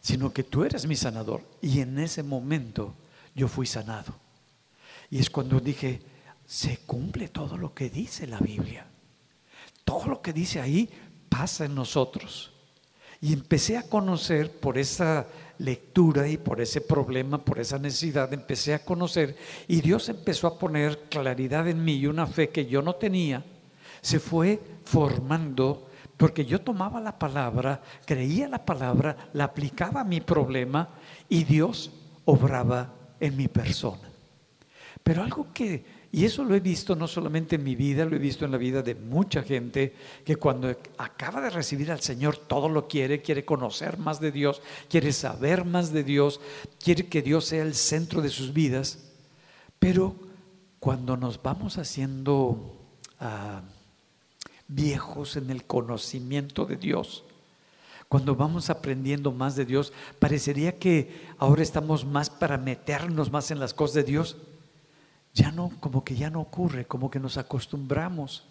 sino 0.00 0.32
que 0.32 0.44
tú 0.44 0.64
eres 0.64 0.86
mi 0.86 0.96
sanador. 0.96 1.42
Y 1.60 1.80
en 1.80 1.98
ese 1.98 2.22
momento 2.22 2.94
yo 3.34 3.48
fui 3.48 3.66
sanado. 3.66 4.14
Y 5.10 5.18
es 5.18 5.30
cuando 5.30 5.60
dije, 5.60 6.00
se 6.46 6.78
cumple 6.78 7.28
todo 7.28 7.56
lo 7.56 7.74
que 7.74 7.90
dice 7.90 8.26
la 8.26 8.38
Biblia. 8.38 8.86
Todo 9.86 10.08
lo 10.08 10.20
que 10.20 10.32
dice 10.32 10.60
ahí 10.60 10.90
pasa 11.28 11.64
en 11.64 11.76
nosotros. 11.76 12.52
Y 13.20 13.32
empecé 13.32 13.78
a 13.78 13.88
conocer 13.88 14.50
por 14.50 14.78
esa 14.78 15.28
lectura 15.58 16.26
y 16.26 16.36
por 16.36 16.60
ese 16.60 16.80
problema, 16.80 17.38
por 17.38 17.60
esa 17.60 17.78
necesidad, 17.78 18.32
empecé 18.34 18.74
a 18.74 18.84
conocer 18.84 19.36
y 19.68 19.80
Dios 19.80 20.08
empezó 20.08 20.48
a 20.48 20.58
poner 20.58 21.04
claridad 21.08 21.68
en 21.68 21.84
mí 21.84 21.94
y 21.94 22.06
una 22.08 22.26
fe 22.26 22.48
que 22.48 22.66
yo 22.66 22.82
no 22.82 22.96
tenía, 22.96 23.44
se 24.02 24.18
fue 24.18 24.60
formando 24.84 25.88
porque 26.16 26.44
yo 26.44 26.60
tomaba 26.60 27.00
la 27.00 27.16
palabra, 27.16 27.80
creía 28.04 28.48
la 28.48 28.64
palabra, 28.64 29.30
la 29.34 29.44
aplicaba 29.44 30.00
a 30.00 30.04
mi 30.04 30.20
problema 30.20 30.88
y 31.28 31.44
Dios 31.44 31.92
obraba 32.24 32.92
en 33.20 33.36
mi 33.36 33.46
persona. 33.46 34.10
Pero 35.02 35.22
algo 35.22 35.52
que, 35.54 35.84
y 36.12 36.24
eso 36.24 36.44
lo 36.44 36.54
he 36.54 36.60
visto 36.60 36.94
no 36.94 37.08
solamente 37.08 37.56
en 37.56 37.64
mi 37.64 37.74
vida, 37.74 38.04
lo 38.04 38.16
he 38.16 38.18
visto 38.20 38.44
en 38.44 38.52
la 38.52 38.58
vida 38.58 38.82
de 38.82 38.94
mucha 38.94 39.42
gente, 39.42 39.94
que 40.24 40.36
cuando 40.36 40.74
acaba 40.98 41.40
de 41.40 41.50
recibir 41.50 41.90
al 41.92 42.00
Señor 42.00 42.36
todo 42.36 42.68
lo 42.68 42.88
quiere, 42.88 43.22
quiere 43.22 43.44
conocer 43.44 43.98
más 43.98 44.20
de 44.20 44.32
Dios, 44.32 44.62
quiere 44.88 45.12
saber 45.12 45.64
más 45.64 45.92
de 45.92 46.04
Dios, 46.04 46.40
quiere 46.82 47.06
que 47.06 47.22
Dios 47.22 47.46
sea 47.46 47.62
el 47.62 47.74
centro 47.74 48.22
de 48.22 48.30
sus 48.30 48.52
vidas, 48.52 49.10
pero 49.78 50.16
cuando 50.80 51.16
nos 51.16 51.42
vamos 51.42 51.78
haciendo... 51.78 52.72
Ah, 53.20 53.62
viejos 54.68 55.36
en 55.36 55.50
el 55.50 55.64
conocimiento 55.64 56.66
de 56.66 56.76
Dios. 56.76 57.24
Cuando 58.08 58.36
vamos 58.36 58.70
aprendiendo 58.70 59.32
más 59.32 59.56
de 59.56 59.64
Dios, 59.64 59.92
parecería 60.18 60.78
que 60.78 61.26
ahora 61.38 61.62
estamos 61.62 62.04
más 62.04 62.30
para 62.30 62.56
meternos 62.56 63.32
más 63.32 63.50
en 63.50 63.58
las 63.58 63.74
cosas 63.74 63.94
de 63.94 64.04
Dios. 64.04 64.36
Ya 65.36 65.52
no, 65.52 65.70
como 65.80 66.02
que 66.02 66.16
ya 66.16 66.30
no 66.30 66.40
ocurre, 66.40 66.86
como 66.86 67.10
que 67.10 67.20
nos 67.20 67.36
acostumbramos, 67.36 68.46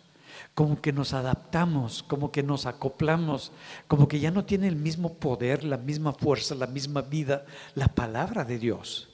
como 0.53 0.79
que 0.79 0.93
nos 0.93 1.13
adaptamos, 1.13 2.03
como 2.03 2.31
que 2.31 2.43
nos 2.43 2.67
acoplamos, 2.67 3.51
como 3.87 4.07
que 4.07 4.19
ya 4.19 4.29
no 4.29 4.45
tiene 4.45 4.67
el 4.67 4.75
mismo 4.75 5.15
poder, 5.15 5.63
la 5.63 5.77
misma 5.77 6.13
fuerza, 6.13 6.53
la 6.53 6.67
misma 6.67 7.01
vida, 7.01 7.45
la 7.73 7.87
palabra 7.87 8.45
de 8.45 8.59
Dios. 8.59 9.09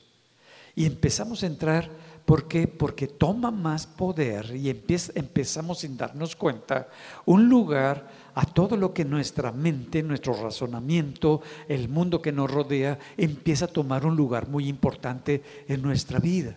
Y 0.75 0.86
empezamos 0.86 1.44
a 1.44 1.48
entrar 1.48 1.90
¿Por 2.25 2.48
qué? 2.48 2.68
Porque 2.68 3.08
toma 3.08 3.51
más 3.51 3.88
poder 3.88 4.56
y 4.56 4.70
empezamos 4.70 5.80
sin 5.80 5.98
darnos 5.98 6.36
cuenta 6.36 6.88
un 7.25 7.50
lugar 7.50 8.08
a 8.36 8.46
todo 8.46 8.78
lo 8.78 8.94
que 8.94 9.04
nuestra 9.04 9.51
mente, 9.51 10.04
nuestro 10.04 10.34
razonamiento, 10.34 11.42
el 11.68 11.90
mundo 11.90 12.22
que 12.22 12.32
nos 12.32 12.50
rodea, 12.50 12.98
empieza 13.18 13.66
a 13.66 13.70
tomar 13.70 14.06
un 14.06 14.16
lugar 14.16 14.48
muy 14.48 14.68
importante 14.68 15.44
en 15.68 15.82
nuestra 15.82 16.20
vida. 16.20 16.56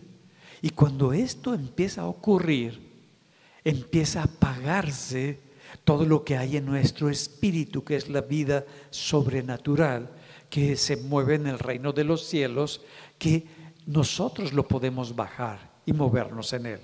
Y 0.64 0.70
cuando 0.70 1.12
esto 1.12 1.52
empieza 1.52 2.00
a 2.00 2.06
ocurrir, 2.06 2.80
empieza 3.64 4.22
a 4.22 4.24
apagarse 4.24 5.38
todo 5.84 6.06
lo 6.06 6.24
que 6.24 6.38
hay 6.38 6.56
en 6.56 6.64
nuestro 6.64 7.10
espíritu, 7.10 7.84
que 7.84 7.96
es 7.96 8.08
la 8.08 8.22
vida 8.22 8.64
sobrenatural, 8.88 10.08
que 10.48 10.76
se 10.76 10.96
mueve 10.96 11.34
en 11.34 11.48
el 11.48 11.58
reino 11.58 11.92
de 11.92 12.04
los 12.04 12.24
cielos, 12.24 12.80
que 13.18 13.44
nosotros 13.84 14.54
lo 14.54 14.66
podemos 14.66 15.14
bajar 15.14 15.70
y 15.84 15.92
movernos 15.92 16.54
en 16.54 16.64
él. 16.64 16.80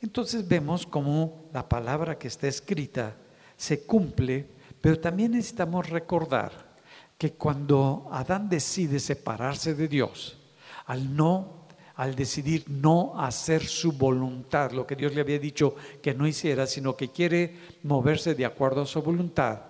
Entonces 0.00 0.48
vemos 0.48 0.86
cómo 0.86 1.50
la 1.52 1.68
palabra 1.68 2.16
que 2.16 2.28
está 2.28 2.48
escrita 2.48 3.14
se 3.58 3.82
cumple, 3.82 4.46
pero 4.80 4.98
también 4.98 5.32
necesitamos 5.32 5.90
recordar 5.90 6.78
que 7.18 7.34
cuando 7.34 8.08
Adán 8.10 8.48
decide 8.48 9.00
separarse 9.00 9.74
de 9.74 9.86
Dios, 9.86 10.38
al 10.86 11.14
no 11.14 11.59
al 12.00 12.14
decidir 12.14 12.64
no 12.66 13.12
hacer 13.20 13.62
su 13.62 13.92
voluntad, 13.92 14.72
lo 14.72 14.86
que 14.86 14.96
Dios 14.96 15.14
le 15.14 15.20
había 15.20 15.38
dicho 15.38 15.74
que 16.00 16.14
no 16.14 16.26
hiciera, 16.26 16.66
sino 16.66 16.96
que 16.96 17.10
quiere 17.10 17.54
moverse 17.82 18.34
de 18.34 18.46
acuerdo 18.46 18.80
a 18.80 18.86
su 18.86 19.02
voluntad, 19.02 19.60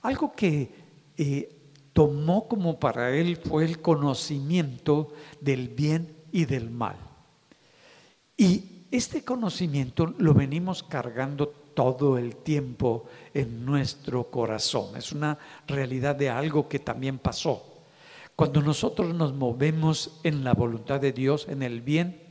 algo 0.00 0.32
que 0.34 0.70
eh, 1.18 1.54
tomó 1.92 2.48
como 2.48 2.80
para 2.80 3.14
él 3.14 3.36
fue 3.36 3.66
el 3.66 3.82
conocimiento 3.82 5.12
del 5.38 5.68
bien 5.68 6.16
y 6.32 6.46
del 6.46 6.70
mal. 6.70 6.96
Y 8.38 8.86
este 8.90 9.22
conocimiento 9.22 10.06
lo 10.16 10.32
venimos 10.32 10.82
cargando 10.82 11.48
todo 11.74 12.16
el 12.16 12.36
tiempo 12.36 13.04
en 13.34 13.66
nuestro 13.66 14.30
corazón. 14.30 14.96
Es 14.96 15.12
una 15.12 15.36
realidad 15.66 16.16
de 16.16 16.30
algo 16.30 16.70
que 16.70 16.78
también 16.78 17.18
pasó. 17.18 17.75
Cuando 18.36 18.60
nosotros 18.60 19.14
nos 19.14 19.32
movemos 19.32 20.20
en 20.22 20.44
la 20.44 20.52
voluntad 20.52 21.00
de 21.00 21.12
Dios, 21.12 21.46
en 21.48 21.62
el 21.62 21.80
bien, 21.80 22.22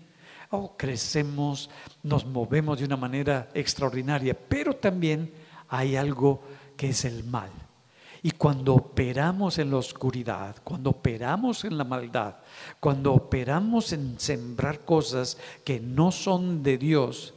oh, 0.52 0.78
crecemos, 0.78 1.72
nos 2.04 2.28
movemos 2.28 2.78
de 2.78 2.86
una 2.86 2.96
manera 2.96 3.50
extraordinaria, 3.56 4.38
pero 4.38 4.76
también 4.76 5.34
hay 5.68 5.96
algo 5.96 6.44
que 6.78 6.90
es 6.90 7.06
el 7.06 7.24
mal. 7.24 7.50
Y 8.22 8.32
cuando 8.32 8.76
operamos 8.76 9.58
en 9.58 9.72
la 9.72 9.78
oscuridad, 9.78 10.56
cuando 10.64 10.92
operamos 10.92 11.66
en 11.66 11.76
la 11.76 11.84
maldad, 11.84 12.36
cuando 12.80 13.12
operamos 13.12 13.92
en 13.92 14.20
sembrar 14.20 14.86
cosas 14.86 15.38
que 15.64 15.80
no 15.80 16.12
son 16.12 16.62
de 16.62 16.78
Dios, 16.78 17.34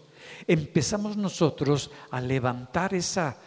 empezamos 0.46 1.16
nosotros 1.16 1.90
a 2.10 2.20
levantar 2.20 2.92
esa, 2.92 3.38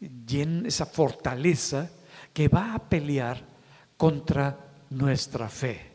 esa 0.00 0.86
fortaleza 0.86 1.90
que 2.32 2.46
va 2.46 2.74
a 2.74 2.78
pelear 2.78 3.57
contra 3.98 4.58
nuestra 4.88 5.50
fe. 5.50 5.92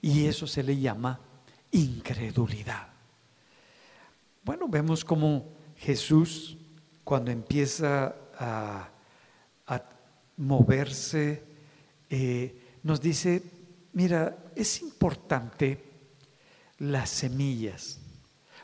Y 0.00 0.24
eso 0.24 0.46
se 0.46 0.62
le 0.62 0.78
llama 0.78 1.20
incredulidad. 1.72 2.88
Bueno, 4.42 4.68
vemos 4.68 5.04
como 5.04 5.52
Jesús, 5.76 6.56
cuando 7.04 7.30
empieza 7.30 8.14
a 8.38 8.88
a 9.66 9.82
moverse, 10.36 11.42
eh, 12.10 12.78
nos 12.82 13.00
dice, 13.00 13.42
mira, 13.92 14.36
es 14.54 14.82
importante 14.82 15.82
las 16.78 17.10
semillas, 17.10 18.00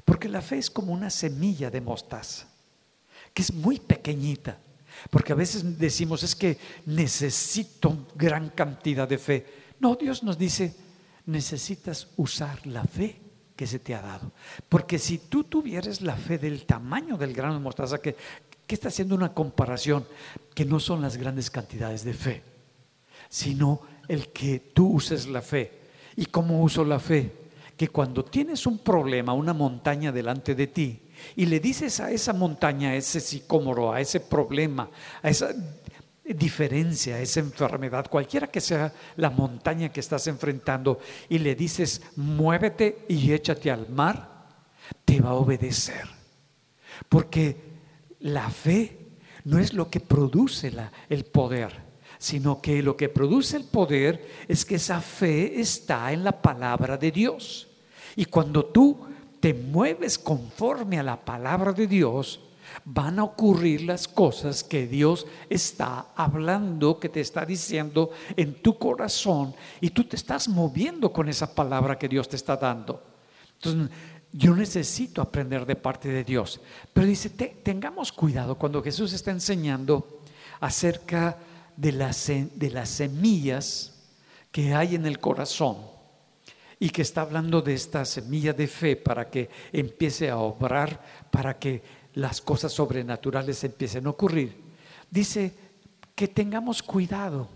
porque 0.04 0.28
la 0.28 0.42
fe 0.42 0.58
es 0.58 0.70
como 0.70 0.92
una 0.92 1.10
semilla 1.10 1.70
de 1.70 1.80
mostaza, 1.80 2.48
que 3.32 3.42
es 3.42 3.52
muy 3.52 3.78
pequeñita, 3.78 4.58
porque 5.08 5.32
a 5.32 5.36
veces 5.36 5.78
decimos, 5.78 6.22
es 6.22 6.34
que 6.34 6.58
necesito 6.86 8.06
gran 8.14 8.50
cantidad 8.50 9.08
de 9.08 9.18
fe. 9.18 9.46
No, 9.80 9.96
Dios 9.96 10.22
nos 10.22 10.36
dice, 10.36 10.74
necesitas 11.26 12.08
usar 12.16 12.66
la 12.66 12.84
fe 12.84 13.20
que 13.56 13.66
se 13.66 13.78
te 13.78 13.94
ha 13.94 14.02
dado. 14.02 14.32
Porque 14.68 14.98
si 14.98 15.18
tú 15.18 15.44
tuvieras 15.44 16.00
la 16.00 16.16
fe 16.16 16.38
del 16.38 16.66
tamaño 16.66 17.16
del 17.16 17.32
grano 17.32 17.54
de 17.54 17.60
mostaza, 17.60 17.98
que 17.98 18.16
¿Qué 18.70 18.76
está 18.76 18.86
haciendo 18.86 19.16
una 19.16 19.34
comparación? 19.34 20.06
Que 20.54 20.64
no 20.64 20.78
son 20.78 21.02
las 21.02 21.16
grandes 21.16 21.50
cantidades 21.50 22.04
de 22.04 22.14
fe, 22.14 22.44
sino 23.28 23.80
el 24.06 24.28
que 24.28 24.60
tú 24.60 24.92
uses 24.92 25.26
la 25.26 25.42
fe. 25.42 25.72
¿Y 26.14 26.26
cómo 26.26 26.62
uso 26.62 26.84
la 26.84 27.00
fe? 27.00 27.32
Que 27.76 27.88
cuando 27.88 28.24
tienes 28.24 28.68
un 28.68 28.78
problema, 28.78 29.32
una 29.32 29.52
montaña 29.52 30.12
delante 30.12 30.54
de 30.54 30.68
ti, 30.68 31.02
y 31.36 31.46
le 31.46 31.60
dices 31.60 32.00
a 32.00 32.10
esa 32.10 32.32
montaña, 32.32 32.90
a 32.90 32.96
ese 32.96 33.20
sicómoro, 33.20 33.92
a 33.92 34.00
ese 34.00 34.20
problema, 34.20 34.90
a 35.22 35.28
esa 35.28 35.54
diferencia, 36.24 37.16
a 37.16 37.20
esa 37.20 37.40
enfermedad, 37.40 38.06
cualquiera 38.08 38.46
que 38.46 38.60
sea 38.60 38.92
la 39.16 39.30
montaña 39.30 39.90
que 39.90 40.00
estás 40.00 40.26
enfrentando, 40.26 41.00
y 41.28 41.38
le 41.38 41.54
dices, 41.54 42.02
muévete 42.16 43.04
y 43.08 43.32
échate 43.32 43.70
al 43.70 43.88
mar, 43.88 44.46
te 45.04 45.20
va 45.20 45.30
a 45.30 45.34
obedecer 45.34 46.04
Porque 47.08 47.56
la 48.20 48.50
fe 48.50 48.98
no 49.44 49.58
es 49.58 49.72
lo 49.72 49.88
que 49.88 50.00
produce 50.00 50.72
el 51.08 51.24
poder, 51.24 51.90
sino 52.18 52.60
que 52.60 52.82
lo 52.82 52.96
que 52.96 53.08
produce 53.08 53.56
el 53.56 53.64
poder 53.64 54.28
es 54.46 54.64
que 54.64 54.74
esa 54.74 55.00
fe 55.00 55.60
está 55.60 56.12
en 56.12 56.22
la 56.22 56.42
palabra 56.42 56.96
de 56.98 57.10
Dios. 57.10 57.68
Y 58.16 58.26
cuando 58.26 58.66
tú 58.66 59.06
te 59.40 59.54
mueves 59.54 60.18
conforme 60.18 60.98
a 60.98 61.02
la 61.02 61.18
palabra 61.18 61.72
de 61.72 61.86
Dios, 61.86 62.40
van 62.84 63.18
a 63.18 63.24
ocurrir 63.24 63.82
las 63.82 64.06
cosas 64.06 64.62
que 64.62 64.86
Dios 64.86 65.26
está 65.48 66.08
hablando, 66.14 67.00
que 67.00 67.08
te 67.08 67.20
está 67.20 67.44
diciendo 67.44 68.10
en 68.36 68.62
tu 68.62 68.78
corazón 68.78 69.54
y 69.80 69.90
tú 69.90 70.04
te 70.04 70.16
estás 70.16 70.48
moviendo 70.48 71.12
con 71.12 71.28
esa 71.28 71.52
palabra 71.54 71.98
que 71.98 72.08
Dios 72.08 72.28
te 72.28 72.36
está 72.36 72.56
dando. 72.56 73.02
Entonces, 73.54 73.90
yo 74.32 74.54
necesito 74.54 75.20
aprender 75.20 75.66
de 75.66 75.74
parte 75.74 76.08
de 76.08 76.22
Dios. 76.22 76.60
Pero 76.92 77.06
dice, 77.06 77.30
tengamos 77.30 78.12
cuidado 78.12 78.56
cuando 78.56 78.82
Jesús 78.82 79.12
está 79.12 79.32
enseñando 79.32 80.20
acerca 80.60 81.36
de 81.76 81.92
las, 81.92 82.26
de 82.28 82.70
las 82.70 82.88
semillas 82.88 83.96
que 84.52 84.74
hay 84.74 84.94
en 84.94 85.06
el 85.06 85.18
corazón 85.18 85.89
y 86.82 86.88
que 86.88 87.02
está 87.02 87.20
hablando 87.20 87.60
de 87.60 87.74
esta 87.74 88.06
semilla 88.06 88.54
de 88.54 88.66
fe 88.66 88.96
para 88.96 89.28
que 89.28 89.50
empiece 89.70 90.30
a 90.30 90.38
obrar, 90.38 90.98
para 91.30 91.58
que 91.58 91.82
las 92.14 92.40
cosas 92.40 92.72
sobrenaturales 92.72 93.62
empiecen 93.62 94.06
a 94.06 94.10
ocurrir. 94.10 94.56
Dice 95.10 95.52
que 96.14 96.26
tengamos 96.26 96.82
cuidado, 96.82 97.48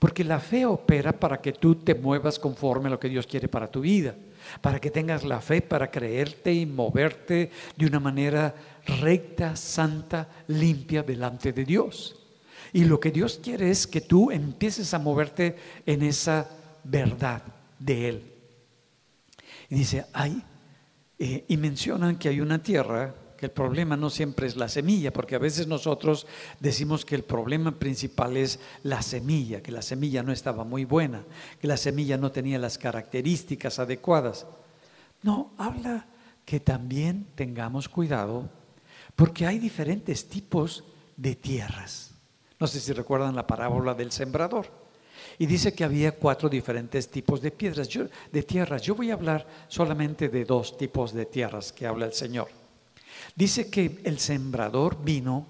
porque 0.00 0.24
la 0.24 0.40
fe 0.40 0.66
opera 0.66 1.12
para 1.12 1.40
que 1.40 1.52
tú 1.52 1.76
te 1.76 1.94
muevas 1.94 2.40
conforme 2.40 2.88
a 2.88 2.90
lo 2.90 3.00
que 3.00 3.08
Dios 3.08 3.28
quiere 3.28 3.46
para 3.46 3.70
tu 3.70 3.80
vida, 3.80 4.16
para 4.60 4.80
que 4.80 4.90
tengas 4.90 5.22
la 5.22 5.40
fe 5.40 5.62
para 5.62 5.88
creerte 5.88 6.52
y 6.52 6.66
moverte 6.66 7.52
de 7.76 7.86
una 7.86 8.00
manera 8.00 8.52
recta, 9.00 9.54
santa, 9.54 10.28
limpia 10.48 11.04
delante 11.04 11.52
de 11.52 11.64
Dios. 11.64 12.20
Y 12.72 12.84
lo 12.86 12.98
que 12.98 13.12
Dios 13.12 13.38
quiere 13.40 13.70
es 13.70 13.86
que 13.86 14.00
tú 14.00 14.32
empieces 14.32 14.92
a 14.94 14.98
moverte 14.98 15.54
en 15.86 16.02
esa 16.02 16.50
verdad 16.82 17.40
de 17.78 18.08
Él. 18.08 18.33
Y 19.70 19.76
dice, 19.76 20.06
hay, 20.12 20.42
eh, 21.18 21.44
y 21.48 21.56
mencionan 21.56 22.16
que 22.16 22.28
hay 22.28 22.40
una 22.40 22.62
tierra 22.62 23.14
el 23.44 23.50
problema 23.50 23.96
no 23.96 24.10
siempre 24.10 24.46
es 24.46 24.56
la 24.56 24.68
semilla, 24.68 25.12
porque 25.12 25.34
a 25.34 25.38
veces 25.38 25.66
nosotros 25.66 26.26
decimos 26.60 27.04
que 27.04 27.14
el 27.14 27.24
problema 27.24 27.72
principal 27.72 28.36
es 28.36 28.58
la 28.82 29.02
semilla, 29.02 29.62
que 29.62 29.70
la 29.70 29.82
semilla 29.82 30.22
no 30.22 30.32
estaba 30.32 30.64
muy 30.64 30.84
buena, 30.84 31.22
que 31.60 31.66
la 31.66 31.76
semilla 31.76 32.16
no 32.16 32.32
tenía 32.32 32.58
las 32.58 32.78
características 32.78 33.78
adecuadas. 33.78 34.46
No, 35.22 35.52
habla 35.58 36.06
que 36.44 36.60
también 36.60 37.26
tengamos 37.34 37.88
cuidado, 37.88 38.48
porque 39.14 39.46
hay 39.46 39.58
diferentes 39.58 40.28
tipos 40.28 40.84
de 41.16 41.36
tierras. 41.36 42.14
No 42.58 42.66
sé 42.66 42.80
si 42.80 42.92
recuerdan 42.92 43.36
la 43.36 43.46
parábola 43.46 43.94
del 43.94 44.10
sembrador. 44.10 44.83
Y 45.38 45.46
dice 45.46 45.74
que 45.74 45.84
había 45.84 46.12
cuatro 46.12 46.48
diferentes 46.48 47.08
tipos 47.08 47.40
de 47.40 47.50
piedras, 47.50 47.88
de 48.32 48.42
tierras. 48.42 48.82
Yo 48.82 48.94
voy 48.94 49.10
a 49.10 49.14
hablar 49.14 49.46
solamente 49.68 50.28
de 50.28 50.44
dos 50.44 50.76
tipos 50.76 51.12
de 51.12 51.26
tierras 51.26 51.72
que 51.72 51.86
habla 51.86 52.06
el 52.06 52.12
Señor. 52.12 52.48
Dice 53.34 53.68
que 53.68 54.00
el 54.04 54.18
sembrador 54.18 55.02
vino 55.02 55.46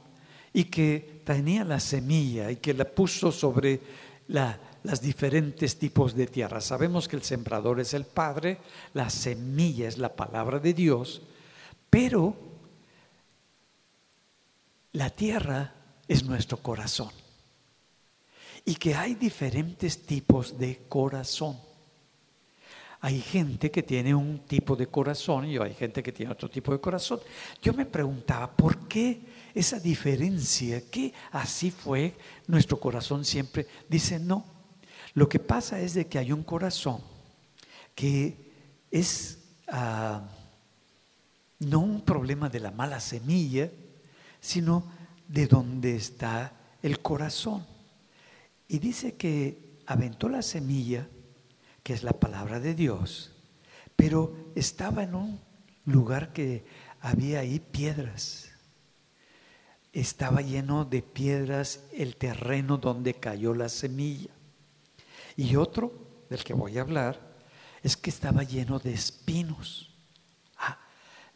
y 0.53 0.65
que 0.65 1.23
tenía 1.25 1.65
la 1.65 1.81
semilla 1.81 2.51
y 2.51 2.57
que 2.57 2.75
la 2.75 2.85
puso 2.85 3.33
sobre 3.33 3.81
la, 4.29 4.59
las 4.85 5.01
diferentes 5.01 5.79
tipos 5.79 6.15
de 6.15 6.27
tierra. 6.27 6.61
Sabemos 6.61 7.09
que 7.09 7.17
el 7.17 7.23
sembrador 7.23 7.81
es 7.81 7.95
el 7.95 8.05
Padre, 8.05 8.59
la 8.93 9.11
semilla 9.11 9.89
es 9.89 9.99
la 9.99 10.15
palabra 10.15 10.59
de 10.59 10.73
Dios, 10.73 11.23
pero 11.91 12.37
la 14.93 15.11
tierra 15.11 15.75
es 16.07 16.25
nuestro 16.25 16.59
corazón. 16.59 17.24
Y 18.65 18.75
que 18.77 18.95
hay 18.95 19.15
diferentes 19.15 20.07
tipos 20.07 20.59
de 20.59 20.83
corazón. 20.89 21.59
Hay 23.01 23.21
gente 23.21 23.71
que 23.71 23.83
tiene 23.83 24.15
un 24.15 24.47
tipo 24.47 24.75
de 24.75 24.87
corazón 24.87 25.45
y 25.45 25.59
hay 25.59 25.75
gente 25.75 26.03
que 26.03 26.11
tiene 26.11 26.33
otro 26.33 26.49
tipo 26.49 26.73
de 26.73 26.81
corazón. 26.81 27.21
Yo 27.61 27.75
me 27.75 27.85
preguntaba, 27.85 28.51
¿por 28.51 28.89
qué 28.89 29.21
esa 29.55 29.79
diferencia? 29.79 30.83
¿Qué 30.91 31.13
así 31.33 31.71
fue 31.71 32.15
nuestro 32.47 32.81
corazón 32.81 33.27
siempre? 33.27 33.67
Dice, 33.91 34.19
no. 34.19 34.47
Lo 35.13 35.29
que 35.29 35.39
pasa 35.39 35.79
es 35.81 35.93
de 35.93 36.07
que 36.07 36.19
hay 36.19 36.33
un 36.33 36.43
corazón 36.43 37.03
que 37.95 38.37
es 38.91 39.39
ah, 39.69 40.23
no 41.59 41.81
un 41.81 42.01
problema 42.01 42.49
de 42.49 42.61
la 42.61 42.71
mala 42.71 43.01
semilla, 43.01 43.71
sino 44.41 44.85
de 45.29 45.47
donde 45.47 45.97
está 45.97 46.53
el 46.83 47.01
corazón. 47.01 47.74
Y 48.75 48.81
dice 48.81 49.15
que 49.15 49.79
aventó 49.87 50.29
la 50.29 50.43
semilla 50.43 51.09
que 51.85 51.93
es 51.93 52.03
la 52.03 52.13
palabra 52.13 52.59
de 52.59 52.75
Dios, 52.75 53.31
pero 53.95 54.51
estaba 54.57 55.05
en 55.05 55.15
un 55.15 55.41
lugar 55.85 56.33
que 56.33 56.65
había 57.01 57.39
ahí 57.39 57.61
piedras. 57.61 58.51
Estaba 59.93 60.41
lleno 60.41 60.85
de 60.85 61.03
piedras 61.03 61.85
el 61.93 62.17
terreno 62.17 62.77
donde 62.77 63.15
cayó 63.15 63.55
la 63.55 63.69
semilla. 63.69 64.33
Y 65.37 65.55
otro 65.55 66.25
del 66.29 66.43
que 66.43 66.55
voy 66.55 66.77
a 66.77 66.81
hablar 66.81 67.21
es 67.81 67.97
que 67.97 68.11
estaba 68.11 68.43
lleno 68.43 68.81
de 68.81 68.93
espinos. 68.93 69.95
Ah, 70.57 70.81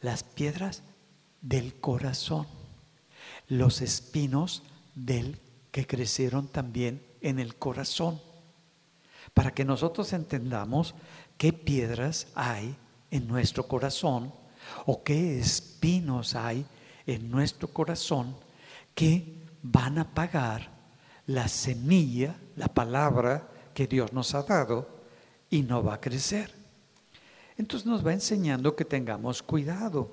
las 0.00 0.24
piedras 0.24 0.82
del 1.40 1.78
corazón, 1.78 2.48
los 3.46 3.80
espinos 3.80 4.64
del 4.96 5.38
que 5.70 5.86
crecieron 5.86 6.48
también 6.48 7.06
en 7.20 7.38
el 7.38 7.56
corazón 7.56 8.20
para 9.34 9.52
que 9.52 9.64
nosotros 9.64 10.12
entendamos 10.12 10.94
qué 11.36 11.52
piedras 11.52 12.28
hay 12.34 12.76
en 13.10 13.28
nuestro 13.28 13.66
corazón 13.66 14.32
o 14.86 15.02
qué 15.02 15.38
espinos 15.38 16.34
hay 16.34 16.66
en 17.06 17.30
nuestro 17.30 17.68
corazón 17.68 18.36
que 18.94 19.46
van 19.62 19.98
a 19.98 20.14
pagar 20.14 20.70
la 21.26 21.48
semilla, 21.48 22.36
la 22.56 22.68
palabra 22.68 23.48
que 23.74 23.86
Dios 23.86 24.12
nos 24.12 24.34
ha 24.34 24.42
dado 24.42 24.88
y 25.50 25.62
no 25.62 25.82
va 25.82 25.94
a 25.94 26.00
crecer. 26.00 26.52
Entonces 27.56 27.86
nos 27.86 28.06
va 28.06 28.12
enseñando 28.12 28.74
que 28.74 28.84
tengamos 28.84 29.42
cuidado 29.42 30.12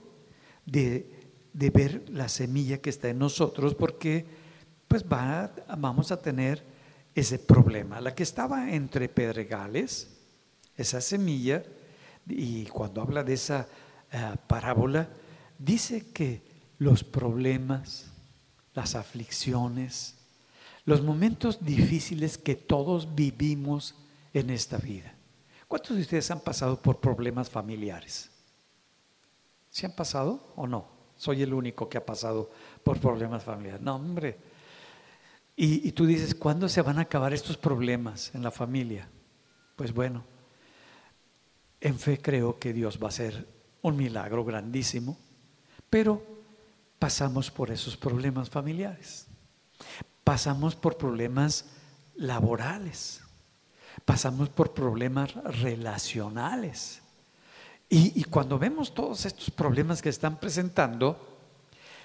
de, 0.65 1.09
ver 1.53 2.09
la 2.09 2.27
semilla 2.27 2.79
que 2.79 2.89
está 2.89 3.09
en 3.09 3.19
nosotros 3.19 3.75
porque 3.75 4.25
pues 4.87 5.05
vamos 5.07 6.11
a 6.11 6.21
tener 6.21 6.74
ese 7.15 7.39
problema. 7.39 8.01
La 8.01 8.13
que 8.13 8.23
estaba 8.23 8.71
entre 8.71 9.07
pedregales, 9.07 10.09
esa 10.75 10.99
semilla, 10.99 11.63
y 12.27 12.65
cuando 12.65 13.01
habla 13.01 13.23
de 13.23 13.33
esa 13.33 13.67
eh, 14.11 14.35
parábola, 14.47 15.09
dice 15.57 16.11
que 16.11 16.43
los 16.77 17.03
problemas, 17.05 18.11
las 18.73 18.95
aflicciones, 18.95 20.15
los 20.83 21.01
momentos 21.01 21.63
difíciles 21.63 22.37
que 22.37 22.55
todos 22.55 23.15
vivimos 23.15 23.95
en 24.33 24.49
esta 24.49 24.77
vida. 24.77 25.15
¿Cuántos 25.67 25.95
de 25.95 26.01
ustedes 26.03 26.29
han 26.29 26.41
pasado 26.41 26.81
por 26.81 26.99
problemas 26.99 27.49
familiares? 27.49 28.29
¿Se 29.69 29.85
han 29.85 29.95
pasado 29.95 30.53
o 30.55 30.67
no? 30.67 30.87
Soy 31.15 31.41
el 31.41 31.53
único 31.53 31.87
que 31.87 31.97
ha 31.97 32.05
pasado 32.05 32.51
por 32.83 32.99
problemas 32.99 33.43
familiares. 33.43 33.81
No, 33.81 33.95
hombre, 33.95 34.37
y, 35.57 35.91
tú 35.93 36.05
dices, 36.05 36.35
¿cuándo 36.35 36.67
se 36.67 36.81
van 36.81 36.99
a 36.99 37.03
acabar 37.03 37.33
estos 37.33 37.55
problemas 37.55 38.33
en 38.35 38.43
la 38.43 38.51
familia? 38.51 39.07
Pues 39.77 39.93
bueno, 39.93 40.25
en 41.79 41.97
fe 41.97 42.19
creo 42.21 42.59
que 42.59 42.73
Dios 42.73 42.99
va 43.01 43.05
a 43.05 43.09
hacer 43.09 43.47
un 43.81 43.95
milagro 43.95 44.43
grandísimo, 44.43 45.17
pero 45.89 46.21
pasamos 46.99 47.51
por 47.51 47.71
esos 47.71 47.95
problemas 47.95 48.49
familiares, 48.49 49.27
pasamos 50.25 50.75
por 50.75 50.97
problemas 50.97 51.65
laborales, 52.15 53.21
pasamos 54.03 54.49
por 54.49 54.73
problemas 54.73 55.33
relacionales. 55.35 57.01
Y, 57.87 58.23
cuando 58.25 58.57
vemos 58.57 58.93
todos 58.93 59.25
estos 59.25 59.51
problemas 59.51 60.01
que 60.01 60.09
están 60.09 60.39
presentando, 60.39 61.37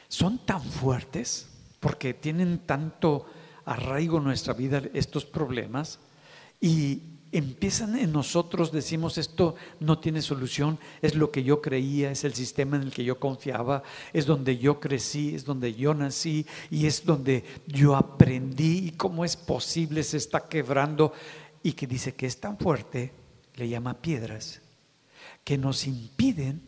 son 0.09 0.39
tan 0.45 0.63
fuertes 0.63 1.49
porque 1.81 2.13
tienen 2.13 2.59
tanto 2.67 3.27
arraigo 3.71 4.19
en 4.19 4.25
nuestra 4.25 4.53
vida 4.53 4.83
estos 4.95 5.25
problemas 5.25 6.01
y 6.61 7.03
empiezan 7.31 7.97
en 7.97 8.11
nosotros, 8.11 8.73
decimos 8.73 9.17
esto 9.17 9.55
no 9.79 10.01
tiene 10.01 10.23
solución, 10.23 10.81
es 11.01 11.15
lo 11.15 11.31
que 11.31 11.45
yo 11.45 11.63
creía, 11.63 12.11
es 12.11 12.25
el 12.25 12.35
sistema 12.35 12.77
en 12.77 12.83
el 12.83 12.91
que 12.91 13.05
yo 13.05 13.21
confiaba, 13.21 13.85
es 14.13 14.27
donde 14.27 14.59
yo 14.59 14.81
crecí, 14.81 15.37
es 15.37 15.45
donde 15.45 15.73
yo 15.73 15.95
nací 15.95 16.45
y 16.69 16.87
es 16.87 17.05
donde 17.05 17.45
yo 17.69 17.95
aprendí 17.95 18.89
y 18.89 18.91
cómo 18.91 19.25
es 19.25 19.37
posible, 19.37 20.03
se 20.03 20.17
está 20.17 20.49
quebrando 20.49 21.13
y 21.63 21.75
que 21.75 21.87
dice 21.87 22.17
que 22.17 22.27
es 22.27 22.41
tan 22.41 22.59
fuerte, 22.59 23.13
le 23.55 23.69
llama 23.69 24.03
piedras, 24.03 24.63
que 25.45 25.57
nos 25.57 25.87
impiden 25.87 26.67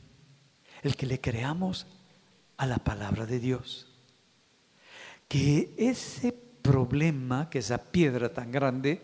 el 0.83 0.95
que 0.95 1.07
le 1.07 1.21
creamos 1.21 1.89
a 2.59 2.67
la 2.67 2.79
palabra 2.79 3.27
de 3.27 3.41
Dios. 3.41 3.89
Que 5.27 5.75
ese 5.77 6.52
problema, 6.63 7.51
que 7.51 7.59
esa 7.59 7.79
piedra 7.79 8.33
tan 8.33 8.51
grande, 8.51 9.03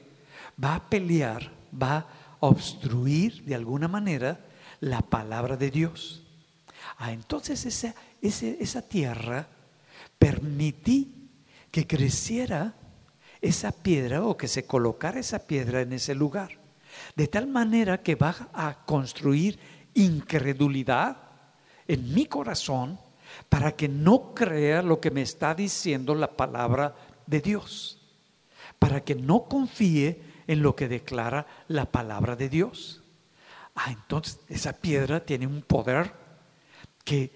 va 0.63 0.77
a 0.77 0.89
pelear, 0.89 1.51
va 1.71 1.97
a 1.99 2.07
obstruir 2.41 3.45
de 3.45 3.55
alguna 3.55 3.89
manera 3.89 4.39
la 4.81 5.03
palabra 5.03 5.57
de 5.57 5.71
Dios. 5.71 6.23
Ah, 6.99 7.13
entonces 7.13 7.67
esa, 7.67 7.95
esa 8.21 8.83
tierra 8.83 9.47
permití 10.19 11.31
que 11.71 11.87
creciera 11.87 12.75
esa 13.41 13.73
piedra 13.73 14.25
o 14.25 14.37
que 14.37 14.49
se 14.49 14.67
colocara 14.67 15.21
esa 15.21 15.47
piedra 15.47 15.81
en 15.81 15.93
ese 15.93 16.15
lugar. 16.15 16.59
De 17.15 17.29
tal 17.29 17.47
manera 17.47 18.03
que 18.03 18.15
va 18.15 18.35
a 18.53 18.85
construir 18.85 19.59
incredulidad 19.95 21.17
en 21.87 22.15
mi 22.15 22.27
corazón 22.27 22.99
para 23.49 23.73
que 23.73 23.89
no 23.89 24.35
crea 24.35 24.83
lo 24.83 25.01
que 25.01 25.11
me 25.11 25.23
está 25.23 25.55
diciendo 25.55 26.15
la 26.15 26.29
palabra 26.37 26.95
de 27.29 27.41
Dios. 27.41 28.01
Para 28.79 29.05
que 29.05 29.15
no 29.15 29.45
confíe 29.45 30.21
en 30.47 30.63
lo 30.63 30.75
que 30.75 30.89
declara 30.89 31.47
la 31.69 31.85
palabra 31.85 32.35
de 32.35 32.49
Dios. 32.49 33.03
Ah, 33.75 33.93
entonces 33.93 34.41
esa 34.49 34.73
piedra 34.73 35.25
tiene 35.25 35.47
un 35.47 35.63
poder 35.63 36.13
que 37.05 37.31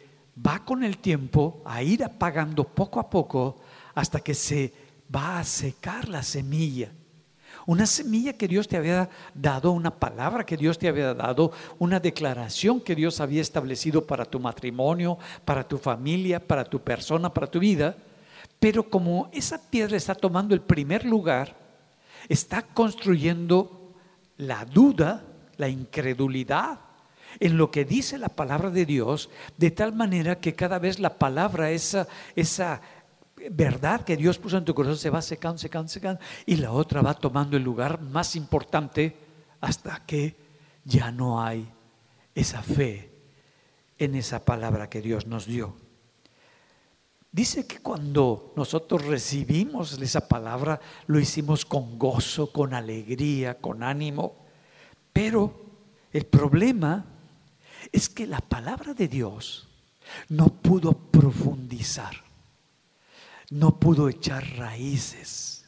va 0.44 0.64
con 0.64 0.82
el 0.82 0.98
tiempo 0.98 1.62
a 1.64 1.82
ir 1.82 2.02
apagando 2.02 2.64
poco 2.64 2.98
a 2.98 3.08
poco 3.08 3.60
hasta 3.94 4.20
que 4.20 4.34
se 4.34 4.72
va 5.14 5.38
a 5.38 5.44
secar 5.44 6.08
la 6.08 6.22
semilla. 6.22 6.90
Una 7.66 7.86
semilla 7.86 8.32
que 8.32 8.48
Dios 8.48 8.66
te 8.66 8.76
había 8.76 9.08
dado, 9.34 9.70
una 9.70 9.90
palabra 9.90 10.44
que 10.44 10.56
Dios 10.56 10.78
te 10.78 10.88
había 10.88 11.14
dado, 11.14 11.52
una 11.78 12.00
declaración 12.00 12.80
que 12.80 12.96
Dios 12.96 13.20
había 13.20 13.40
establecido 13.40 14.06
para 14.06 14.24
tu 14.24 14.40
matrimonio, 14.40 15.18
para 15.44 15.68
tu 15.68 15.78
familia, 15.78 16.44
para 16.44 16.64
tu 16.64 16.80
persona, 16.80 17.32
para 17.32 17.46
tu 17.46 17.60
vida. 17.60 17.96
Pero 18.62 18.88
como 18.88 19.28
esa 19.32 19.58
piedra 19.58 19.96
está 19.96 20.14
tomando 20.14 20.54
el 20.54 20.60
primer 20.60 21.04
lugar, 21.04 21.56
está 22.28 22.62
construyendo 22.62 23.92
la 24.36 24.64
duda, 24.64 25.24
la 25.56 25.68
incredulidad 25.68 26.78
en 27.40 27.58
lo 27.58 27.72
que 27.72 27.84
dice 27.84 28.18
la 28.18 28.28
palabra 28.28 28.70
de 28.70 28.86
Dios, 28.86 29.30
de 29.56 29.72
tal 29.72 29.92
manera 29.92 30.38
que 30.38 30.54
cada 30.54 30.78
vez 30.78 31.00
la 31.00 31.18
palabra, 31.18 31.72
esa, 31.72 32.06
esa 32.36 32.80
verdad 33.50 34.04
que 34.04 34.16
Dios 34.16 34.38
puso 34.38 34.58
en 34.58 34.64
tu 34.64 34.74
corazón 34.74 34.96
se 34.98 35.10
va 35.10 35.22
secando, 35.22 35.58
secando, 35.58 35.88
secando, 35.88 36.20
y 36.46 36.54
la 36.54 36.70
otra 36.70 37.02
va 37.02 37.14
tomando 37.14 37.56
el 37.56 37.64
lugar 37.64 38.00
más 38.00 38.36
importante 38.36 39.16
hasta 39.60 40.06
que 40.06 40.36
ya 40.84 41.10
no 41.10 41.42
hay 41.42 41.68
esa 42.32 42.62
fe 42.62 43.10
en 43.98 44.14
esa 44.14 44.44
palabra 44.44 44.88
que 44.88 45.02
Dios 45.02 45.26
nos 45.26 45.46
dio. 45.46 45.81
Dice 47.32 47.66
que 47.66 47.78
cuando 47.78 48.52
nosotros 48.56 49.06
recibimos 49.06 49.98
esa 50.00 50.28
palabra, 50.28 50.78
lo 51.06 51.18
hicimos 51.18 51.64
con 51.64 51.98
gozo, 51.98 52.52
con 52.52 52.74
alegría, 52.74 53.58
con 53.58 53.82
ánimo, 53.82 54.36
pero 55.12 55.60
el 56.12 56.26
problema 56.26 57.06
es 57.90 58.10
que 58.10 58.26
la 58.26 58.40
palabra 58.40 58.92
de 58.92 59.08
Dios 59.08 59.66
no 60.28 60.48
pudo 60.48 60.92
profundizar 60.92 62.14
no 63.52 63.78
pudo 63.78 64.08
echar 64.08 64.42
raíces, 64.56 65.66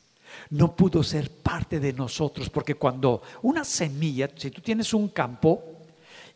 no 0.49 0.75
pudo 0.75 1.03
ser 1.03 1.31
parte 1.31 1.81
de 1.81 1.93
nosotros, 1.93 2.49
porque 2.49 2.77
cuando 2.77 3.21
una 3.43 3.63
semilla, 3.63 4.31
si 4.35 4.51
tú 4.51 4.63
tienes 4.63 4.95
un 4.95 5.09
campo 5.09 5.63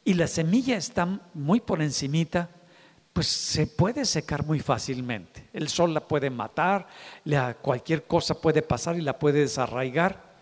y 0.05 0.12
la 0.12 0.27
semilla 0.27 0.77
está 0.77 1.07
muy 1.33 1.61
por 1.61 1.81
encimita, 1.81 2.51
pues 3.18 3.26
se 3.26 3.66
puede 3.66 4.04
secar 4.04 4.46
muy 4.46 4.61
fácilmente. 4.61 5.48
El 5.52 5.68
sol 5.68 5.92
la 5.92 6.07
puede 6.07 6.31
matar, 6.31 6.87
cualquier 7.61 8.07
cosa 8.07 8.40
puede 8.40 8.62
pasar 8.62 8.96
y 8.96 9.00
la 9.00 9.18
puede 9.18 9.40
desarraigar. 9.40 10.37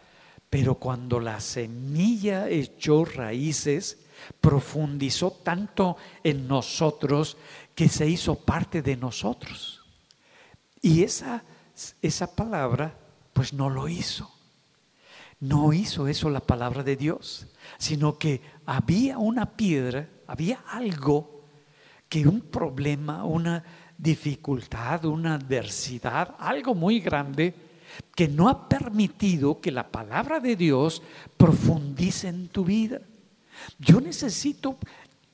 Pero 0.50 0.74
cuando 0.74 1.18
la 1.18 1.40
semilla 1.40 2.50
echó 2.50 3.06
raíces, 3.06 4.00
profundizó 4.42 5.30
tanto 5.30 5.96
en 6.22 6.46
nosotros 6.46 7.38
que 7.74 7.88
se 7.88 8.06
hizo 8.06 8.34
parte 8.34 8.82
de 8.82 8.94
nosotros. 8.98 9.82
Y 10.82 11.02
esa, 11.02 11.44
esa 12.02 12.36
palabra, 12.36 12.94
pues 13.32 13.54
no 13.54 13.70
lo 13.70 13.88
hizo. 13.88 14.30
No 15.40 15.72
hizo 15.72 16.08
eso 16.08 16.28
la 16.28 16.40
palabra 16.40 16.82
de 16.82 16.96
Dios, 16.96 17.46
sino 17.78 18.18
que 18.18 18.42
había 18.66 19.16
una 19.16 19.56
piedra, 19.56 20.10
había 20.26 20.62
algo 20.68 21.36
que 22.09 22.27
un 22.27 22.40
problema, 22.40 23.25
una 23.25 23.62
dificultad, 23.99 25.05
una 25.05 25.35
adversidad, 25.35 26.35
algo 26.38 26.75
muy 26.75 27.01
grande 27.01 27.55
que 28.14 28.29
no 28.29 28.49
ha 28.49 28.69
permitido 28.69 29.61
que 29.61 29.71
la 29.71 29.88
palabra 29.90 30.40
de 30.40 30.57
Dios 30.57 31.03
profundice 31.37 32.29
en 32.29 32.49
tu 32.49 32.64
vida. 32.64 33.01
Yo 33.79 34.01
necesito 34.01 34.79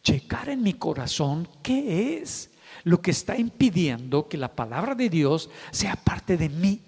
checar 0.03 0.49
en 0.49 0.63
mi 0.63 0.75
corazón 0.75 1.49
qué 1.63 2.19
es 2.19 2.51
lo 2.85 3.01
que 3.01 3.11
está 3.11 3.37
impidiendo 3.37 4.29
que 4.29 4.37
la 4.37 4.55
palabra 4.55 4.95
de 4.95 5.09
Dios 5.09 5.51
sea 5.71 5.97
parte 5.97 6.37
de 6.37 6.49
mí 6.49 6.81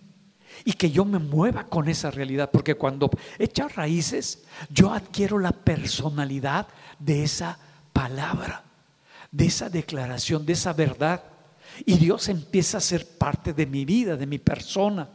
y 0.65 0.73
que 0.73 0.91
yo 0.91 1.05
me 1.05 1.19
mueva 1.19 1.65
con 1.67 1.89
esa 1.89 2.11
realidad, 2.11 2.51
porque 2.53 2.77
cuando 2.77 3.11
echa 3.39 3.69
raíces, 3.69 4.45
yo 4.71 4.93
adquiero 4.93 5.39
la 5.39 5.53
personalidad 5.53 6.69
de 6.99 7.25
esa 7.25 7.59
palabra, 7.93 8.65
de 9.35 9.47
esa 9.47 9.69
declaración, 9.69 10.47
de 10.47 10.53
esa 10.53 10.73
verdad. 10.73 11.25
Y 11.85 11.97
Dios 11.97 12.29
empieza 12.29 12.79
a 12.79 12.81
ser 12.81 13.19
parte 13.19 13.53
de 13.53 13.67
mi 13.67 13.85
vida, 13.85 14.17
de 14.17 14.29
mi 14.29 14.39
persona. 14.39 15.09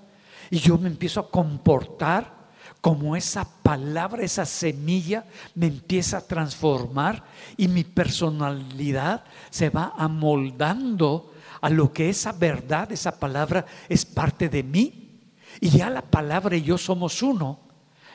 Y 0.52 0.60
yo 0.60 0.78
me 0.78 0.90
empiezo 0.90 1.22
a 1.22 1.32
comportar 1.32 2.38
como 2.82 3.16
esa 3.16 3.48
palabra, 3.64 4.24
esa 4.24 4.46
semilla 4.46 5.24
me 5.56 5.68
empieza 5.68 6.18
a 6.18 6.28
transformar 6.28 7.24
y 7.56 7.70
mi 7.70 7.86
personalidad 7.86 9.24
se 9.50 9.70
va 9.70 9.94
amoldando 9.98 11.34
a 11.62 11.70
lo 11.70 11.94
que 11.94 12.10
esa 12.10 12.34
verdad, 12.34 12.92
esa 12.92 13.18
palabra 13.20 13.66
es 13.88 14.04
parte 14.04 14.50
de 14.50 14.64
mí. 14.64 15.22
Y 15.62 15.70
ya 15.70 15.90
la 15.90 16.02
palabra 16.02 16.58
y 16.58 16.62
yo 16.62 16.78
somos 16.78 17.24
uno. 17.24 17.69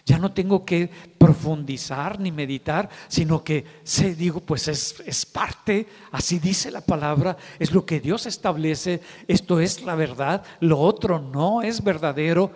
Ya 0.07 0.19
no 0.19 0.33
tengo 0.33 0.65
que 0.65 0.91
profundizar 1.19 2.21
ni 2.21 2.31
meditar, 2.31 2.91
sino 3.09 3.43
que 3.43 3.65
sé, 3.85 4.15
digo, 4.15 4.41
pues 4.41 4.69
es, 4.69 5.03
es, 5.07 5.25
parte, 5.25 5.87
así 6.13 6.39
dice 6.39 6.71
la 6.71 6.83
palabra, 6.83 7.39
es 7.59 7.73
lo 7.73 7.87
que 7.87 8.01
Dios 8.01 8.27
establece, 8.27 9.01
esto 9.27 9.61
es 9.61 9.83
la 9.83 9.95
verdad, 9.95 10.45
lo 10.61 10.79
otro 10.79 11.19
no 11.21 11.63
es 11.63 11.83
verdadero, 11.83 12.51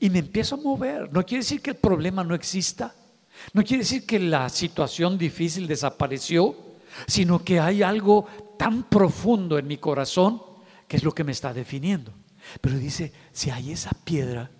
y 0.00 0.10
me 0.10 0.20
empiezo 0.20 0.56
a 0.56 0.58
mover. 0.58 1.12
No 1.12 1.24
quiere 1.24 1.42
decir 1.42 1.60
que 1.60 1.70
el 1.70 1.76
problema 1.76 2.24
no 2.24 2.34
exista, 2.34 2.94
no 3.52 3.62
quiere 3.62 3.82
decir 3.82 4.06
que 4.06 4.18
la 4.18 4.48
situación 4.48 5.18
difícil 5.18 5.66
desapareció, 5.66 6.56
sino 7.06 7.44
que 7.44 7.60
hay 7.60 7.82
algo 7.82 8.26
tan 8.58 8.84
profundo 8.84 9.58
en 9.58 9.66
mi 9.66 9.76
corazón 9.76 10.42
que 10.88 10.96
es 10.96 11.04
lo 11.04 11.12
que 11.12 11.24
me 11.24 11.32
está 11.32 11.52
definiendo. 11.52 12.12
Pero 12.60 12.78
dice, 12.78 13.12
si 13.32 13.50
hay 13.50 13.72
esa 13.72 13.90
piedra, 14.04 14.50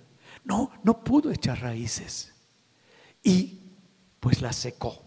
no, 0.47 0.71
no 0.85 1.03
pudo 1.03 1.31
echar 1.31 1.61
raíces. 1.61 2.33
Y 3.23 3.61
pues 4.21 4.41
la 4.41 4.53
secó. 4.53 5.03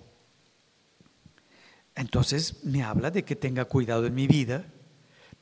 Entonces 1.95 2.63
me 2.65 2.83
habla 2.83 3.09
de 3.09 3.23
que 3.23 3.35
tenga 3.35 3.65
cuidado 3.65 4.05
en 4.05 4.13
mi 4.13 4.27
vida 4.27 4.65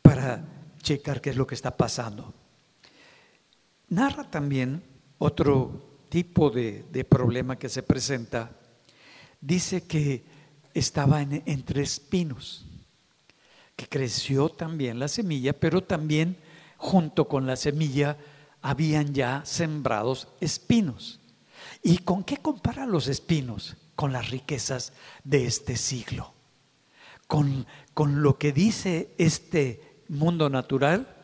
para 0.02 0.46
checar 0.82 1.20
qué 1.20 1.32
es 1.32 1.36
lo 1.36 1.48
que 1.48 1.56
está 1.56 1.76
pasando. 1.76 2.34
Narra 3.90 4.30
también 4.30 4.84
otro 5.18 6.06
tipo 6.10 6.52
de, 6.52 7.06
problema 7.10 7.58
que 7.58 7.68
se 7.68 7.84
presenta. 7.84 8.52
Dice 9.42 9.84
que 9.88 10.24
estaba 10.74 11.22
entre 11.22 11.82
espinos, 11.82 12.66
que 13.76 13.88
creció 13.88 14.50
también 14.50 15.00
la 15.00 15.08
semilla, 15.08 15.54
pero 15.54 15.84
también 15.84 16.38
junto 16.78 17.28
con 17.28 17.48
la 17.48 17.56
semilla 17.56 18.18
habían 18.62 19.14
ya 19.14 19.44
sembrados 19.46 20.28
espinos. 20.42 21.20
¿Y 21.84 22.00
con 22.00 22.24
qué 22.24 22.38
compara 22.38 22.86
los 22.86 23.08
espinos? 23.08 23.78
Con 23.96 24.14
las 24.14 24.30
riquezas 24.30 24.94
de 25.24 25.46
este 25.46 25.78
siglo. 25.78 26.34
Con, 27.28 27.66
con 27.94 28.22
lo 28.22 28.38
que 28.38 28.54
dice 28.54 29.14
este 29.18 30.04
mundo 30.08 30.50
natural, 30.50 31.16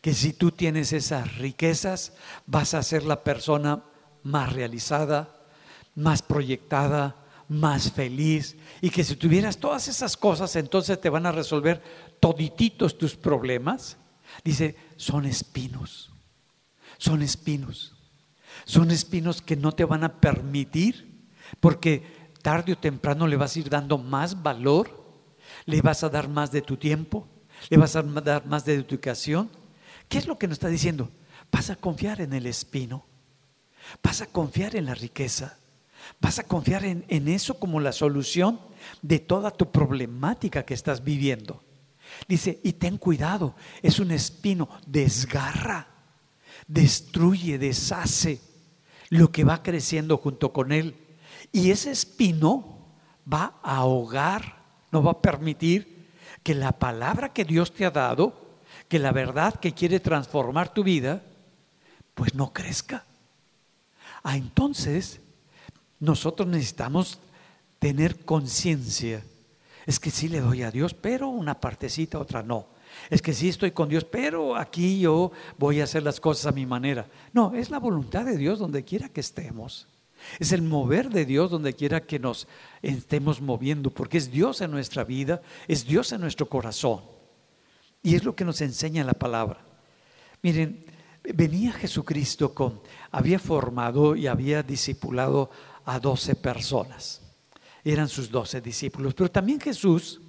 que 0.00 0.14
si 0.14 0.32
tú 0.32 0.52
tienes 0.52 0.92
esas 0.92 1.36
riquezas, 1.36 2.12
vas 2.46 2.74
a 2.74 2.82
ser 2.82 3.04
la 3.04 3.22
persona 3.22 3.82
más 4.22 4.52
realizada, 4.52 5.36
más 5.94 6.22
proyectada, 6.22 7.16
más 7.48 7.90
feliz. 7.92 8.56
Y 8.80 8.90
que 8.90 9.04
si 9.04 9.16
tuvieras 9.16 9.58
todas 9.58 9.88
esas 9.88 10.16
cosas, 10.16 10.56
entonces 10.56 11.00
te 11.00 11.10
van 11.10 11.26
a 11.26 11.32
resolver 11.32 11.82
todititos 12.20 12.96
tus 12.96 13.16
problemas. 13.16 13.98
Dice, 14.44 14.76
son 14.96 15.26
espinos, 15.26 16.12
son 17.00 17.22
espinos. 17.22 17.96
Son 18.64 18.92
espinos 18.92 19.42
que 19.42 19.56
no 19.56 19.72
te 19.72 19.84
van 19.84 20.04
a 20.04 20.20
permitir, 20.20 21.26
porque 21.58 22.30
tarde 22.42 22.74
o 22.74 22.78
temprano 22.78 23.26
le 23.26 23.36
vas 23.36 23.56
a 23.56 23.58
ir 23.58 23.68
dando 23.68 23.98
más 23.98 24.42
valor, 24.42 25.02
le 25.66 25.80
vas 25.80 26.04
a 26.04 26.08
dar 26.08 26.28
más 26.28 26.52
de 26.52 26.62
tu 26.62 26.76
tiempo, 26.76 27.26
¿Le 27.68 27.76
vas 27.76 27.96
a 27.96 28.02
dar 28.02 28.46
más 28.46 28.64
de 28.64 28.74
educación? 28.74 29.50
¿Qué 30.08 30.18
es 30.18 30.26
lo 30.26 30.38
que 30.38 30.46
nos 30.46 30.54
está 30.54 30.68
diciendo? 30.68 31.10
Vas 31.52 31.70
a 31.70 31.76
confiar 31.76 32.20
en 32.20 32.32
el 32.32 32.46
espino. 32.46 33.04
Vas 34.02 34.22
a 34.22 34.26
confiar 34.26 34.76
en 34.76 34.86
la 34.86 34.94
riqueza. 34.94 35.58
Vas 36.20 36.38
a 36.38 36.44
confiar 36.44 36.84
en, 36.84 37.04
en 37.08 37.28
eso 37.28 37.58
como 37.58 37.80
la 37.80 37.92
solución 37.92 38.60
de 39.02 39.18
toda 39.18 39.50
tu 39.50 39.70
problemática 39.70 40.64
que 40.64 40.74
estás 40.74 41.04
viviendo. 41.04 41.62
Dice, 42.26 42.60
y 42.64 42.72
ten 42.72 42.96
cuidado, 42.98 43.54
es 43.82 44.00
un 44.00 44.10
espino, 44.10 44.68
desgarra, 44.86 45.86
destruye, 46.70 47.58
deshace 47.58 48.40
lo 49.08 49.32
que 49.32 49.42
va 49.42 49.62
creciendo 49.62 50.16
junto 50.16 50.52
con 50.52 50.70
él. 50.70 50.96
Y 51.52 51.70
ese 51.70 51.90
espino 51.90 52.86
va 53.30 53.58
a 53.62 53.78
ahogar, 53.78 54.62
no 54.92 55.02
va 55.02 55.12
a 55.12 55.22
permitir 55.22 56.08
que 56.44 56.54
la 56.54 56.72
palabra 56.72 57.32
que 57.32 57.44
Dios 57.44 57.74
te 57.74 57.84
ha 57.84 57.90
dado, 57.90 58.58
que 58.88 59.00
la 59.00 59.10
verdad 59.10 59.58
que 59.58 59.74
quiere 59.74 59.98
transformar 59.98 60.72
tu 60.72 60.84
vida, 60.84 61.22
pues 62.14 62.34
no 62.34 62.52
crezca. 62.52 63.04
Ah, 64.22 64.36
entonces, 64.36 65.20
nosotros 65.98 66.46
necesitamos 66.48 67.18
tener 67.80 68.24
conciencia. 68.24 69.24
Es 69.86 69.98
que 69.98 70.10
sí 70.10 70.28
le 70.28 70.40
doy 70.40 70.62
a 70.62 70.70
Dios, 70.70 70.94
pero 70.94 71.28
una 71.28 71.58
partecita, 71.60 72.18
otra 72.18 72.42
no. 72.44 72.68
Es 73.08 73.22
que 73.22 73.32
sí 73.32 73.48
estoy 73.48 73.70
con 73.70 73.88
Dios, 73.88 74.04
pero 74.04 74.56
aquí 74.56 75.00
yo 75.00 75.32
voy 75.58 75.80
a 75.80 75.84
hacer 75.84 76.02
las 76.02 76.20
cosas 76.20 76.46
a 76.46 76.52
mi 76.52 76.66
manera. 76.66 77.06
No, 77.32 77.54
es 77.54 77.70
la 77.70 77.78
voluntad 77.78 78.24
de 78.24 78.36
Dios 78.36 78.58
donde 78.58 78.84
quiera 78.84 79.08
que 79.08 79.20
estemos. 79.20 79.88
Es 80.38 80.52
el 80.52 80.62
mover 80.62 81.08
de 81.10 81.24
Dios 81.24 81.50
donde 81.50 81.74
quiera 81.74 82.02
que 82.02 82.18
nos 82.18 82.46
estemos 82.82 83.40
moviendo, 83.40 83.90
porque 83.90 84.18
es 84.18 84.30
Dios 84.30 84.60
en 84.60 84.70
nuestra 84.70 85.04
vida, 85.04 85.40
es 85.66 85.86
Dios 85.86 86.12
en 86.12 86.20
nuestro 86.20 86.46
corazón. 86.46 87.00
Y 88.02 88.14
es 88.14 88.24
lo 88.24 88.34
que 88.34 88.44
nos 88.44 88.60
enseña 88.60 89.04
la 89.04 89.14
palabra. 89.14 89.64
Miren, 90.42 90.84
venía 91.22 91.72
Jesucristo 91.72 92.54
con, 92.54 92.80
había 93.10 93.38
formado 93.38 94.16
y 94.16 94.26
había 94.26 94.62
discipulado 94.62 95.50
a 95.84 95.98
doce 95.98 96.34
personas. 96.34 97.22
Eran 97.84 98.08
sus 98.08 98.30
doce 98.30 98.60
discípulos. 98.60 99.14
Pero 99.14 99.30
también 99.30 99.60
Jesús 99.60 100.20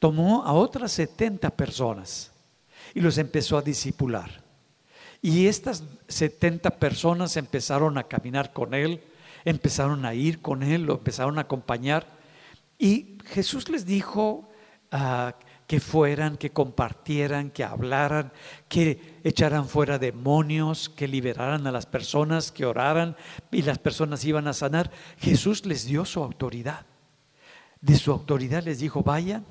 tomó 0.00 0.42
a 0.44 0.52
otras 0.54 0.90
setenta 0.90 1.50
personas 1.50 2.32
y 2.94 3.00
los 3.00 3.18
empezó 3.18 3.56
a 3.56 3.62
discipular. 3.62 4.42
Y 5.22 5.46
estas 5.46 5.84
setenta 6.08 6.70
personas 6.70 7.36
empezaron 7.36 7.98
a 7.98 8.04
caminar 8.04 8.52
con 8.52 8.74
él, 8.74 9.02
empezaron 9.44 10.04
a 10.06 10.14
ir 10.14 10.40
con 10.40 10.62
él, 10.62 10.84
lo 10.84 10.94
empezaron 10.94 11.38
a 11.38 11.42
acompañar. 11.42 12.06
Y 12.78 13.18
Jesús 13.26 13.68
les 13.68 13.84
dijo 13.84 14.48
uh, 14.92 15.30
que 15.66 15.78
fueran, 15.78 16.38
que 16.38 16.50
compartieran, 16.50 17.50
que 17.50 17.62
hablaran, 17.62 18.32
que 18.68 19.20
echaran 19.22 19.68
fuera 19.68 19.98
demonios, 19.98 20.88
que 20.88 21.06
liberaran 21.06 21.66
a 21.66 21.72
las 21.72 21.84
personas, 21.84 22.50
que 22.50 22.64
oraran 22.64 23.14
y 23.52 23.60
las 23.60 23.78
personas 23.78 24.24
iban 24.24 24.48
a 24.48 24.54
sanar. 24.54 24.90
Jesús 25.18 25.66
les 25.66 25.84
dio 25.84 26.06
su 26.06 26.22
autoridad. 26.22 26.86
De 27.82 27.96
su 27.96 28.10
autoridad 28.10 28.62
les 28.64 28.78
dijo, 28.78 29.02
vayan 29.02 29.44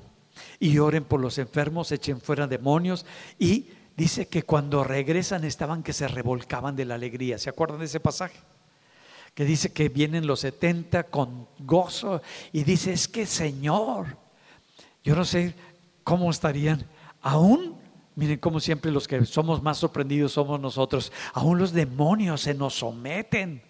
y 0.58 0.78
oren 0.78 1.04
por 1.04 1.20
los 1.20 1.38
enfermos, 1.38 1.92
echen 1.92 2.20
fuera 2.20 2.46
demonios 2.46 3.06
y 3.38 3.68
dice 3.96 4.28
que 4.28 4.42
cuando 4.42 4.84
regresan 4.84 5.44
estaban 5.44 5.82
que 5.82 5.92
se 5.92 6.08
revolcaban 6.08 6.76
de 6.76 6.84
la 6.84 6.94
alegría. 6.94 7.38
¿Se 7.38 7.50
acuerdan 7.50 7.80
de 7.80 7.86
ese 7.86 8.00
pasaje? 8.00 8.38
Que 9.34 9.44
dice 9.44 9.72
que 9.72 9.88
vienen 9.88 10.26
los 10.26 10.40
70 10.40 11.04
con 11.04 11.48
gozo 11.58 12.22
y 12.52 12.64
dice, 12.64 12.92
es 12.92 13.08
que 13.08 13.26
Señor, 13.26 14.16
yo 15.04 15.14
no 15.14 15.24
sé, 15.24 15.54
¿cómo 16.02 16.30
estarían? 16.30 16.86
Aún, 17.22 17.76
miren 18.16 18.38
como 18.38 18.60
siempre 18.60 18.90
los 18.90 19.06
que 19.06 19.24
somos 19.26 19.62
más 19.62 19.78
sorprendidos 19.78 20.32
somos 20.32 20.60
nosotros, 20.60 21.12
aún 21.32 21.58
los 21.58 21.72
demonios 21.72 22.42
se 22.42 22.54
nos 22.54 22.74
someten. 22.74 23.62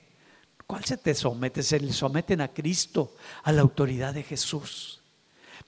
¿Cuál 0.67 0.85
se 0.85 0.97
te 0.97 1.15
somete? 1.15 1.65
Se 1.65 1.93
someten 1.93 2.41
a 2.41 2.49
Cristo, 2.49 3.17
a 3.43 3.51
la 3.51 3.63
autoridad 3.63 4.15
de 4.15 4.23
Jesús. 4.23 5.00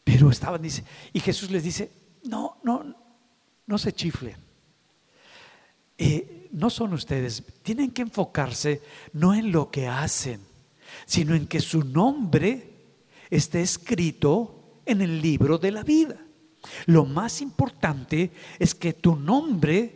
Pero 0.04 0.30
estaban, 0.30 0.62
dice, 0.62 0.84
y 1.12 1.20
Jesús 1.20 1.50
les 1.50 1.62
dice, 1.62 1.90
no, 2.24 2.58
no, 2.62 2.94
no 3.66 3.78
se 3.78 3.92
chiflen. 3.92 4.36
Eh, 5.98 6.48
no 6.52 6.68
son 6.70 6.92
ustedes, 6.92 7.42
tienen 7.62 7.90
que 7.90 8.02
enfocarse 8.02 8.82
no 9.12 9.34
en 9.34 9.52
lo 9.52 9.70
que 9.70 9.88
hacen, 9.88 10.40
sino 11.06 11.34
en 11.34 11.46
que 11.46 11.60
su 11.60 11.84
nombre 11.84 12.70
esté 13.30 13.62
escrito 13.62 14.80
en 14.84 15.00
el 15.00 15.22
libro 15.22 15.58
de 15.58 15.70
la 15.70 15.82
vida. 15.82 16.16
Lo 16.86 17.04
más 17.04 17.40
importante 17.40 18.30
es 18.58 18.74
que 18.74 18.92
tu 18.92 19.16
nombre, 19.16 19.94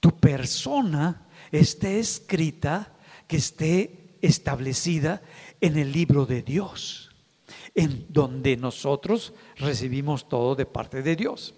tu 0.00 0.10
persona, 0.18 1.26
esté 1.50 1.98
escrita, 1.98 2.92
que 3.26 3.36
esté 3.38 4.16
establecida 4.20 5.22
en 5.60 5.78
el 5.78 5.92
libro 5.92 6.26
de 6.26 6.42
Dios, 6.42 7.11
en 7.74 8.06
donde 8.08 8.56
nosotros 8.56 9.32
recibimos 9.56 10.28
todo 10.28 10.54
de 10.54 10.66
parte 10.66 11.02
de 11.02 11.16
Dios. 11.16 11.54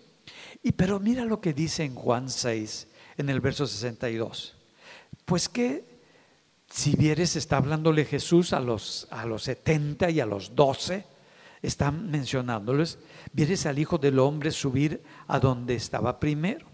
Y 0.63 0.73
pero 0.73 1.01
mira 1.01 1.25
lo 1.25 1.41
que 1.41 1.53
dice 1.53 1.85
en 1.85 1.95
Juan 1.95 2.31
6, 2.31 2.89
en 3.19 3.29
el 3.29 3.41
verso 3.41 3.67
62. 3.67 4.57
Pues 5.25 5.49
que 5.49 5.95
si 6.71 6.97
vieres, 6.97 7.37
está 7.37 7.59
hablándole 7.59 8.05
Jesús 8.05 8.53
a 8.53 8.59
los, 8.59 9.07
a 9.11 9.27
los 9.27 9.45
70 9.45 10.11
y 10.11 10.21
a 10.21 10.27
los 10.27 10.57
12, 10.57 11.05
están 11.63 12.11
mencionándoles, 12.11 12.99
vienes 13.33 13.65
al 13.67 13.79
Hijo 13.79 13.97
del 13.97 14.19
Hombre 14.19 14.51
subir 14.51 15.03
a 15.29 15.39
donde 15.39 15.77
estaba 15.77 16.19
primero. 16.19 16.67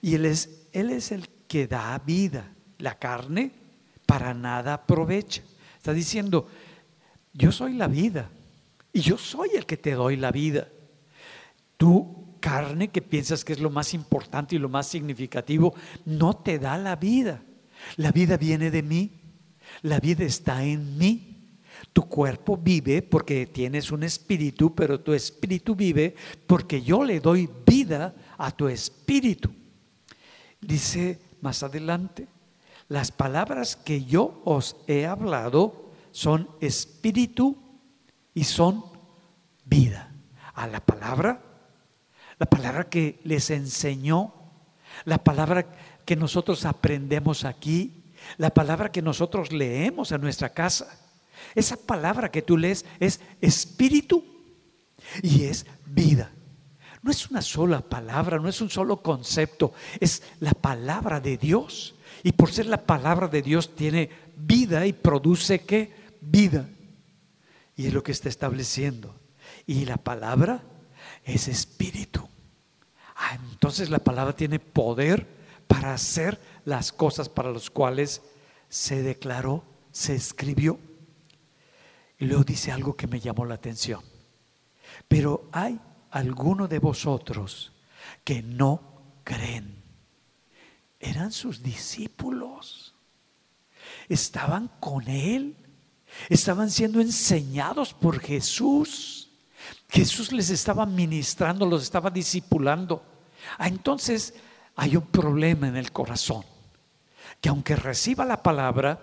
Y 0.00 0.14
él 0.14 0.26
es, 0.26 0.68
él 0.72 0.90
es 0.90 1.12
el 1.12 1.28
que 1.48 1.66
da 1.66 1.98
vida. 1.98 2.54
La 2.78 2.98
carne 2.98 3.50
para 4.06 4.32
nada 4.32 4.74
aprovecha. 4.74 5.42
Está 5.76 5.92
diciendo, 5.92 6.46
yo 7.32 7.52
soy 7.52 7.74
la 7.74 7.88
vida 7.88 8.30
y 8.92 9.00
yo 9.00 9.16
soy 9.16 9.50
el 9.54 9.66
que 9.66 9.76
te 9.76 9.92
doy 9.92 10.16
la 10.16 10.32
vida. 10.32 10.68
Tu 11.76 12.38
carne, 12.40 12.88
que 12.88 13.02
piensas 13.02 13.44
que 13.44 13.52
es 13.52 13.60
lo 13.60 13.70
más 13.70 13.94
importante 13.94 14.56
y 14.56 14.58
lo 14.58 14.68
más 14.68 14.86
significativo, 14.86 15.74
no 16.04 16.34
te 16.34 16.58
da 16.58 16.76
la 16.76 16.96
vida. 16.96 17.42
La 17.96 18.12
vida 18.12 18.36
viene 18.36 18.70
de 18.70 18.82
mí. 18.82 19.10
La 19.82 20.00
vida 20.00 20.24
está 20.24 20.64
en 20.64 20.98
mí. 20.98 21.30
Tu 21.92 22.02
cuerpo 22.02 22.56
vive 22.56 23.02
porque 23.02 23.46
tienes 23.46 23.90
un 23.90 24.02
espíritu, 24.02 24.74
pero 24.74 25.00
tu 25.00 25.12
espíritu 25.12 25.74
vive 25.74 26.14
porque 26.46 26.82
yo 26.82 27.04
le 27.04 27.20
doy 27.20 27.48
vida 27.66 28.14
a 28.36 28.50
tu 28.50 28.68
espíritu. 28.68 29.50
Dice 30.60 31.20
más 31.40 31.62
adelante, 31.62 32.26
las 32.88 33.12
palabras 33.12 33.76
que 33.76 34.04
yo 34.04 34.42
os 34.44 34.76
he 34.86 35.06
hablado 35.06 35.92
son 36.10 36.48
espíritu 36.60 37.56
y 38.34 38.44
son 38.44 38.84
vida. 39.64 40.12
A 40.54 40.66
la 40.66 40.80
palabra, 40.80 41.42
la 42.38 42.46
palabra 42.46 42.88
que 42.88 43.20
les 43.24 43.50
enseñó, 43.50 44.34
la 45.04 45.18
palabra 45.18 45.66
que 46.04 46.16
nosotros 46.16 46.64
aprendemos 46.64 47.44
aquí, 47.44 48.04
la 48.36 48.50
palabra 48.50 48.92
que 48.92 49.00
nosotros 49.00 49.52
leemos 49.52 50.12
en 50.12 50.20
nuestra 50.20 50.50
casa 50.50 51.00
esa 51.54 51.76
palabra 51.76 52.30
que 52.30 52.42
tú 52.42 52.56
lees 52.56 52.84
es 52.98 53.20
espíritu 53.40 54.24
y 55.22 55.44
es 55.44 55.66
vida. 55.86 56.30
No 57.02 57.10
es 57.10 57.30
una 57.30 57.42
sola 57.42 57.80
palabra, 57.80 58.38
no 58.38 58.48
es 58.48 58.60
un 58.60 58.70
solo 58.70 59.02
concepto, 59.02 59.72
es 60.00 60.22
la 60.40 60.52
palabra 60.52 61.20
de 61.20 61.36
Dios. 61.36 61.94
Y 62.22 62.32
por 62.32 62.52
ser 62.52 62.66
la 62.66 62.84
palabra 62.84 63.28
de 63.28 63.40
Dios 63.40 63.74
tiene 63.74 64.10
vida 64.36 64.86
y 64.86 64.92
produce 64.92 65.60
qué? 65.60 65.92
Vida. 66.20 66.68
Y 67.80 67.86
es 67.86 67.94
lo 67.94 68.02
que 68.02 68.12
está 68.12 68.28
estableciendo. 68.28 69.18
Y 69.66 69.86
la 69.86 69.96
palabra 69.96 70.62
es 71.24 71.48
espíritu. 71.48 72.28
Ah, 73.16 73.38
entonces 73.52 73.88
la 73.88 74.00
palabra 74.00 74.36
tiene 74.36 74.58
poder 74.58 75.26
para 75.66 75.94
hacer 75.94 76.38
las 76.66 76.92
cosas 76.92 77.30
para 77.30 77.50
las 77.50 77.70
cuales 77.70 78.20
se 78.68 79.02
declaró, 79.02 79.64
se 79.92 80.14
escribió. 80.14 80.78
Y 82.18 82.26
luego 82.26 82.44
dice 82.44 82.70
algo 82.70 82.98
que 82.98 83.06
me 83.06 83.18
llamó 83.18 83.46
la 83.46 83.54
atención. 83.54 84.02
Pero 85.08 85.48
hay 85.50 85.80
algunos 86.10 86.68
de 86.68 86.80
vosotros 86.80 87.72
que 88.24 88.42
no 88.42 88.82
creen. 89.24 89.82
Eran 90.98 91.32
sus 91.32 91.62
discípulos. 91.62 92.94
Estaban 94.06 94.68
con 94.80 95.08
Él. 95.08 95.56
Estaban 96.28 96.70
siendo 96.70 97.00
enseñados 97.00 97.94
por 97.94 98.20
Jesús. 98.20 99.30
Jesús 99.88 100.32
les 100.32 100.50
estaba 100.50 100.86
ministrando, 100.86 101.66
los 101.66 101.82
estaba 101.82 102.10
discipulando. 102.10 103.02
Ah, 103.58 103.68
entonces 103.68 104.34
hay 104.76 104.96
un 104.96 105.06
problema 105.06 105.68
en 105.68 105.76
el 105.76 105.92
corazón. 105.92 106.44
Que 107.40 107.48
aunque 107.48 107.76
reciba 107.76 108.24
la 108.24 108.42
palabra, 108.42 109.00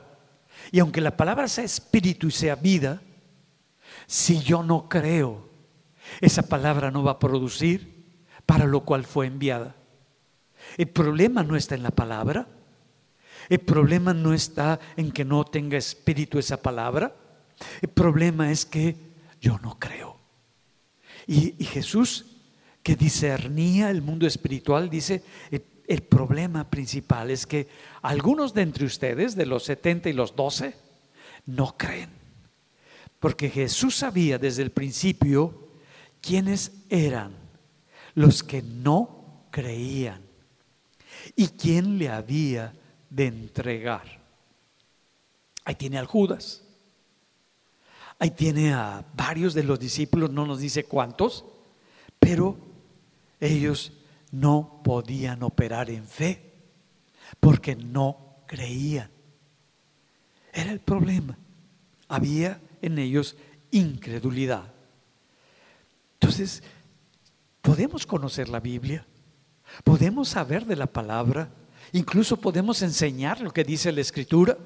y 0.71 0.79
aunque 0.79 1.01
la 1.01 1.15
palabra 1.15 1.47
sea 1.47 1.63
espíritu 1.63 2.27
y 2.27 2.31
sea 2.31 2.55
vida, 2.55 3.01
si 4.05 4.41
yo 4.41 4.63
no 4.63 4.87
creo, 4.89 5.49
esa 6.21 6.43
palabra 6.43 6.91
no 6.91 7.03
va 7.03 7.13
a 7.13 7.19
producir 7.19 8.21
para 8.45 8.65
lo 8.65 8.81
cual 8.81 9.05
fue 9.05 9.27
enviada. 9.27 9.75
El 10.77 10.87
problema 10.87 11.43
no 11.43 11.55
está 11.55 11.75
en 11.75 11.83
la 11.83 11.91
palabra. 11.91 12.47
El 13.49 13.59
problema 13.59 14.13
no 14.13 14.33
está 14.33 14.79
en 14.95 15.11
que 15.11 15.25
no 15.25 15.45
tenga 15.45 15.77
espíritu 15.77 16.39
esa 16.39 16.61
palabra. 16.61 17.15
El 17.81 17.89
problema 17.89 18.51
es 18.51 18.65
que 18.65 18.95
yo 19.39 19.57
no 19.59 19.79
creo. 19.79 20.17
Y, 21.25 21.51
Jesús, 21.65 22.37
que 22.83 22.95
discernía 22.95 23.89
el 23.89 24.01
mundo 24.01 24.27
espiritual, 24.27 24.89
dice, 24.89 25.23
el, 25.51 25.63
el 25.87 26.03
problema 26.03 26.69
principal 26.69 27.31
es 27.31 27.45
que 27.45 27.67
algunos 28.01 28.53
de 28.53 28.61
entre 28.61 28.85
ustedes, 28.85 29.35
de 29.35 29.45
los 29.45 29.63
70 29.63 30.09
y 30.09 30.13
los 30.13 30.35
12, 30.35 30.75
no 31.45 31.75
creen. 31.77 32.11
Porque 33.19 33.49
Jesús 33.49 33.95
sabía 33.95 34.37
desde 34.37 34.63
el 34.63 34.71
principio 34.71 35.69
quiénes 36.21 36.71
eran 36.89 37.35
los 38.13 38.43
que 38.43 38.61
no 38.61 39.47
creían 39.51 40.21
y 41.35 41.47
quién 41.47 41.97
le 41.97 42.09
había 42.09 42.73
de 43.09 43.27
entregar. 43.27 44.19
Ahí 45.65 45.75
tiene 45.75 45.97
al 45.97 46.05
Judas. 46.05 46.63
Ahí 48.19 48.31
tiene 48.31 48.73
a 48.73 49.05
varios 49.15 49.53
de 49.53 49.63
los 49.63 49.79
discípulos, 49.79 50.31
no 50.31 50.45
nos 50.45 50.59
dice 50.59 50.85
cuántos, 50.85 51.45
pero 52.19 52.57
ellos 53.39 53.91
no 54.31 54.81
podían 54.83 55.43
operar 55.43 55.89
en 55.89 56.07
fe 56.07 56.53
porque 57.39 57.75
no 57.75 58.37
creían. 58.47 59.09
Era 60.51 60.71
el 60.71 60.79
problema. 60.79 61.37
Había 62.07 62.59
en 62.81 62.97
ellos 62.97 63.35
incredulidad. 63.71 64.73
Entonces, 66.13 66.63
podemos 67.61 68.07
conocer 68.07 68.49
la 68.49 68.59
Biblia, 68.59 69.05
podemos 69.83 70.29
saber 70.29 70.65
de 70.65 70.75
la 70.75 70.87
palabra, 70.87 71.49
incluso 71.93 72.37
podemos 72.37 72.81
enseñar 72.81 73.41
lo 73.41 73.51
que 73.51 73.63
dice 73.63 73.91
la 73.91 74.01
Escritura. 74.01 74.57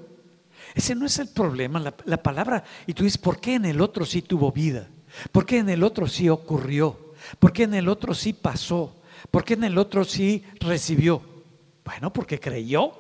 Ese 0.74 0.96
no 0.96 1.06
es 1.06 1.20
el 1.20 1.30
problema, 1.30 1.80
la, 2.06 2.24
palabra. 2.24 2.64
Y 2.88 2.94
tú 2.94 3.04
dices, 3.04 3.18
¿por 3.18 3.40
qué 3.40 3.56
en 3.56 3.66
el 3.66 3.82
otro 3.82 4.06
sí 4.06 4.22
tuvo 4.22 4.52
vida? 4.52 4.88
¿Por 5.32 5.46
qué 5.46 5.58
en 5.58 5.70
el 5.70 5.84
otro 5.84 6.08
sí 6.08 6.30
ocurrió? 6.30 7.14
¿Por 7.40 7.52
qué 7.52 7.64
en 7.64 7.74
el 7.74 7.90
otro 7.90 8.14
sí 8.14 8.34
pasó? 8.34 8.96
¿Por 9.30 9.44
qué 9.44 9.56
en 9.56 9.66
el 9.66 9.78
otro 9.78 10.06
sí 10.06 10.44
recibió? 10.60 11.22
Bueno, 11.84 12.14
porque 12.14 12.40
creyó. 12.40 12.94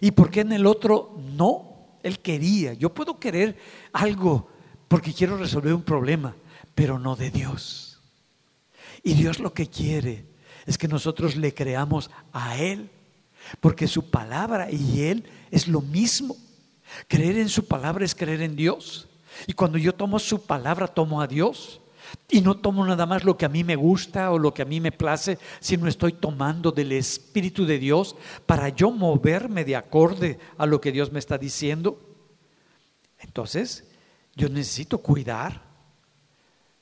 ¿Y 0.00 0.10
por 0.12 0.30
qué 0.30 0.40
en 0.40 0.52
el 0.52 0.66
otro 0.66 1.16
no? 1.36 1.98
Él 2.02 2.20
quería. 2.20 2.72
Yo 2.72 2.94
puedo 2.94 3.18
querer 3.18 3.56
algo 3.92 4.48
porque 4.88 5.12
quiero 5.12 5.36
resolver 5.36 5.74
un 5.74 5.82
problema, 5.82 6.34
pero 6.74 6.98
no 6.98 7.16
de 7.16 7.30
Dios. 7.30 8.00
Y 9.02 9.14
Dios 9.14 9.38
lo 9.38 9.52
que 9.52 9.68
quiere 9.68 10.26
es 10.66 10.78
que 10.78 10.88
nosotros 10.88 11.36
le 11.36 11.54
creamos 11.54 12.10
a 12.32 12.56
Él, 12.58 12.90
porque 13.60 13.86
su 13.86 14.10
palabra 14.10 14.70
y 14.70 15.02
Él 15.02 15.24
es 15.50 15.68
lo 15.68 15.80
mismo. 15.80 16.36
Creer 17.08 17.38
en 17.38 17.48
su 17.48 17.66
palabra 17.66 18.04
es 18.04 18.14
creer 18.14 18.42
en 18.42 18.56
Dios. 18.56 19.08
Y 19.46 19.52
cuando 19.52 19.78
yo 19.78 19.94
tomo 19.94 20.18
su 20.18 20.44
palabra, 20.44 20.86
tomo 20.86 21.20
a 21.20 21.26
Dios. 21.26 21.80
Y 22.30 22.40
no 22.40 22.56
tomo 22.56 22.84
nada 22.86 23.06
más 23.06 23.24
lo 23.24 23.36
que 23.36 23.44
a 23.44 23.48
mí 23.48 23.64
me 23.64 23.76
gusta 23.76 24.30
o 24.30 24.38
lo 24.38 24.54
que 24.54 24.62
a 24.62 24.66
mí 24.66 24.80
me 24.80 24.92
place, 24.92 25.38
sino 25.60 25.88
estoy 25.88 26.12
tomando 26.12 26.70
del 26.70 26.92
Espíritu 26.92 27.66
de 27.66 27.78
Dios 27.78 28.16
para 28.46 28.68
yo 28.68 28.90
moverme 28.90 29.64
de 29.64 29.76
acorde 29.76 30.38
a 30.56 30.66
lo 30.66 30.80
que 30.80 30.92
Dios 30.92 31.12
me 31.12 31.18
está 31.18 31.36
diciendo. 31.36 32.00
Entonces, 33.18 33.84
yo 34.34 34.48
necesito 34.48 34.98
cuidar 34.98 35.62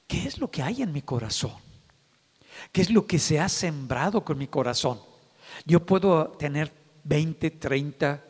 qué 0.06 0.26
es 0.26 0.38
lo 0.38 0.50
que 0.50 0.62
hay 0.62 0.82
en 0.82 0.92
mi 0.92 1.02
corazón, 1.02 1.54
qué 2.72 2.82
es 2.82 2.90
lo 2.90 3.06
que 3.06 3.18
se 3.18 3.40
ha 3.40 3.48
sembrado 3.48 4.24
con 4.24 4.38
mi 4.38 4.46
corazón. 4.46 5.00
Yo 5.64 5.84
puedo 5.84 6.28
tener 6.32 6.72
20, 7.04 7.50
30 7.50 8.24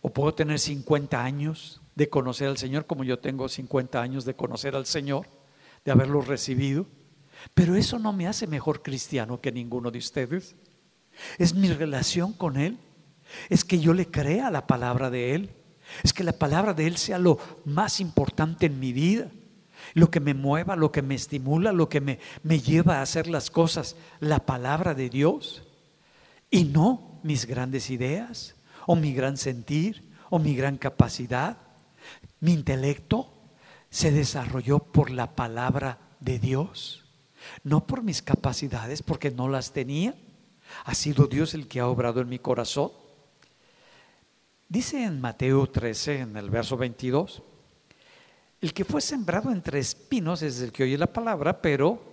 o 0.00 0.12
puedo 0.12 0.34
tener 0.34 0.58
50 0.58 1.22
años 1.22 1.80
de 1.94 2.08
conocer 2.08 2.48
al 2.48 2.58
Señor 2.58 2.86
como 2.86 3.04
yo 3.04 3.18
tengo 3.18 3.48
50 3.48 4.00
años 4.00 4.24
de 4.24 4.34
conocer 4.34 4.76
al 4.76 4.86
Señor, 4.86 5.26
de 5.84 5.92
haberlo 5.92 6.20
recibido, 6.20 6.86
pero 7.54 7.76
eso 7.76 7.98
no 7.98 8.12
me 8.12 8.26
hace 8.26 8.46
mejor 8.46 8.82
cristiano 8.82 9.40
que 9.40 9.52
ninguno 9.52 9.90
de 9.90 9.98
ustedes. 9.98 10.56
Es 11.38 11.54
mi 11.54 11.68
relación 11.72 12.32
con 12.32 12.56
Él, 12.56 12.78
es 13.48 13.64
que 13.64 13.80
yo 13.80 13.94
le 13.94 14.10
crea 14.10 14.50
la 14.50 14.66
palabra 14.66 15.10
de 15.10 15.34
Él, 15.34 15.50
es 16.02 16.12
que 16.12 16.24
la 16.24 16.32
palabra 16.32 16.74
de 16.74 16.86
Él 16.86 16.96
sea 16.96 17.18
lo 17.18 17.38
más 17.64 18.00
importante 18.00 18.66
en 18.66 18.78
mi 18.78 18.92
vida, 18.92 19.30
lo 19.94 20.10
que 20.10 20.20
me 20.20 20.34
mueva, 20.34 20.76
lo 20.76 20.92
que 20.92 21.02
me 21.02 21.14
estimula, 21.14 21.72
lo 21.72 21.88
que 21.88 22.00
me, 22.00 22.18
me 22.42 22.60
lleva 22.60 22.98
a 22.98 23.02
hacer 23.02 23.26
las 23.26 23.50
cosas, 23.50 23.96
la 24.20 24.40
palabra 24.40 24.94
de 24.94 25.08
Dios 25.08 25.67
y 26.50 26.64
no 26.64 27.20
mis 27.22 27.46
grandes 27.46 27.90
ideas 27.90 28.54
o 28.86 28.96
mi 28.96 29.12
gran 29.12 29.36
sentir 29.36 30.10
o 30.30 30.38
mi 30.38 30.54
gran 30.54 30.78
capacidad. 30.78 31.58
Mi 32.40 32.52
intelecto 32.52 33.32
se 33.90 34.10
desarrolló 34.10 34.78
por 34.78 35.10
la 35.10 35.34
palabra 35.34 35.98
de 36.20 36.38
Dios, 36.38 37.04
no 37.64 37.86
por 37.86 38.02
mis 38.02 38.22
capacidades, 38.22 39.02
porque 39.02 39.30
no 39.30 39.48
las 39.48 39.72
tenía. 39.72 40.14
Ha 40.84 40.94
sido 40.94 41.26
Dios 41.26 41.54
el 41.54 41.68
que 41.68 41.80
ha 41.80 41.88
obrado 41.88 42.20
en 42.20 42.28
mi 42.28 42.38
corazón. 42.38 42.92
Dice 44.68 45.02
en 45.02 45.20
Mateo 45.20 45.66
13, 45.66 46.20
en 46.20 46.36
el 46.36 46.50
verso 46.50 46.76
22, 46.76 47.42
el 48.60 48.74
que 48.74 48.84
fue 48.84 49.00
sembrado 49.00 49.50
entre 49.50 49.78
espinos 49.78 50.42
es 50.42 50.60
el 50.60 50.72
que 50.72 50.82
oye 50.82 50.98
la 50.98 51.06
palabra, 51.06 51.62
pero 51.62 52.07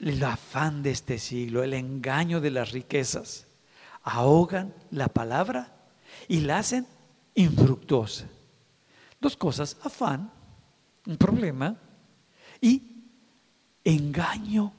el 0.00 0.22
afán 0.24 0.82
de 0.82 0.90
este 0.90 1.18
siglo, 1.18 1.62
el 1.62 1.74
engaño 1.74 2.40
de 2.40 2.50
las 2.50 2.72
riquezas, 2.72 3.46
ahogan 4.02 4.74
la 4.90 5.08
palabra 5.08 5.76
y 6.28 6.40
la 6.40 6.58
hacen 6.58 6.86
infructuosa. 7.34 8.26
Dos 9.20 9.36
cosas, 9.36 9.76
afán, 9.82 10.30
un 11.06 11.16
problema, 11.16 11.76
y 12.60 12.82
engaño. 13.84 14.72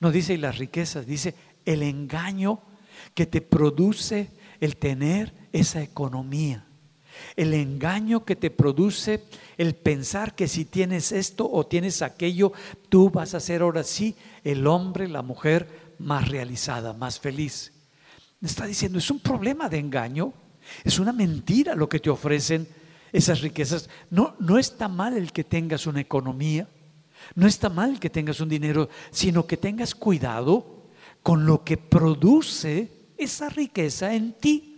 No 0.00 0.10
dice 0.10 0.36
las 0.38 0.58
riquezas, 0.58 1.06
dice 1.06 1.34
el 1.64 1.82
engaño 1.82 2.60
que 3.14 3.26
te 3.26 3.40
produce 3.40 4.30
el 4.60 4.76
tener 4.76 5.34
esa 5.52 5.82
economía. 5.82 6.66
El 7.36 7.54
engaño 7.54 8.24
que 8.24 8.36
te 8.36 8.50
produce 8.50 9.24
el 9.56 9.74
pensar 9.74 10.34
que 10.34 10.48
si 10.48 10.64
tienes 10.64 11.12
esto 11.12 11.48
o 11.50 11.66
tienes 11.66 12.02
aquello, 12.02 12.52
tú 12.88 13.10
vas 13.10 13.34
a 13.34 13.40
ser 13.40 13.62
ahora 13.62 13.84
sí 13.84 14.16
el 14.44 14.66
hombre, 14.66 15.08
la 15.08 15.22
mujer 15.22 15.94
más 15.98 16.28
realizada, 16.28 16.92
más 16.92 17.20
feliz. 17.20 17.72
Está 18.42 18.66
diciendo, 18.66 18.98
es 18.98 19.10
un 19.10 19.20
problema 19.20 19.68
de 19.68 19.78
engaño, 19.78 20.32
es 20.84 20.98
una 20.98 21.12
mentira 21.12 21.74
lo 21.74 21.88
que 21.88 22.00
te 22.00 22.10
ofrecen 22.10 22.66
esas 23.12 23.40
riquezas. 23.40 23.88
No, 24.10 24.34
no 24.40 24.58
está 24.58 24.88
mal 24.88 25.16
el 25.16 25.32
que 25.32 25.44
tengas 25.44 25.86
una 25.86 26.00
economía, 26.00 26.68
no 27.34 27.46
está 27.46 27.68
mal 27.68 28.00
que 28.00 28.10
tengas 28.10 28.40
un 28.40 28.48
dinero, 28.48 28.88
sino 29.10 29.46
que 29.46 29.56
tengas 29.56 29.94
cuidado 29.94 30.88
con 31.22 31.46
lo 31.46 31.62
que 31.62 31.76
produce 31.76 32.90
esa 33.16 33.48
riqueza 33.48 34.14
en 34.14 34.32
ti. 34.32 34.71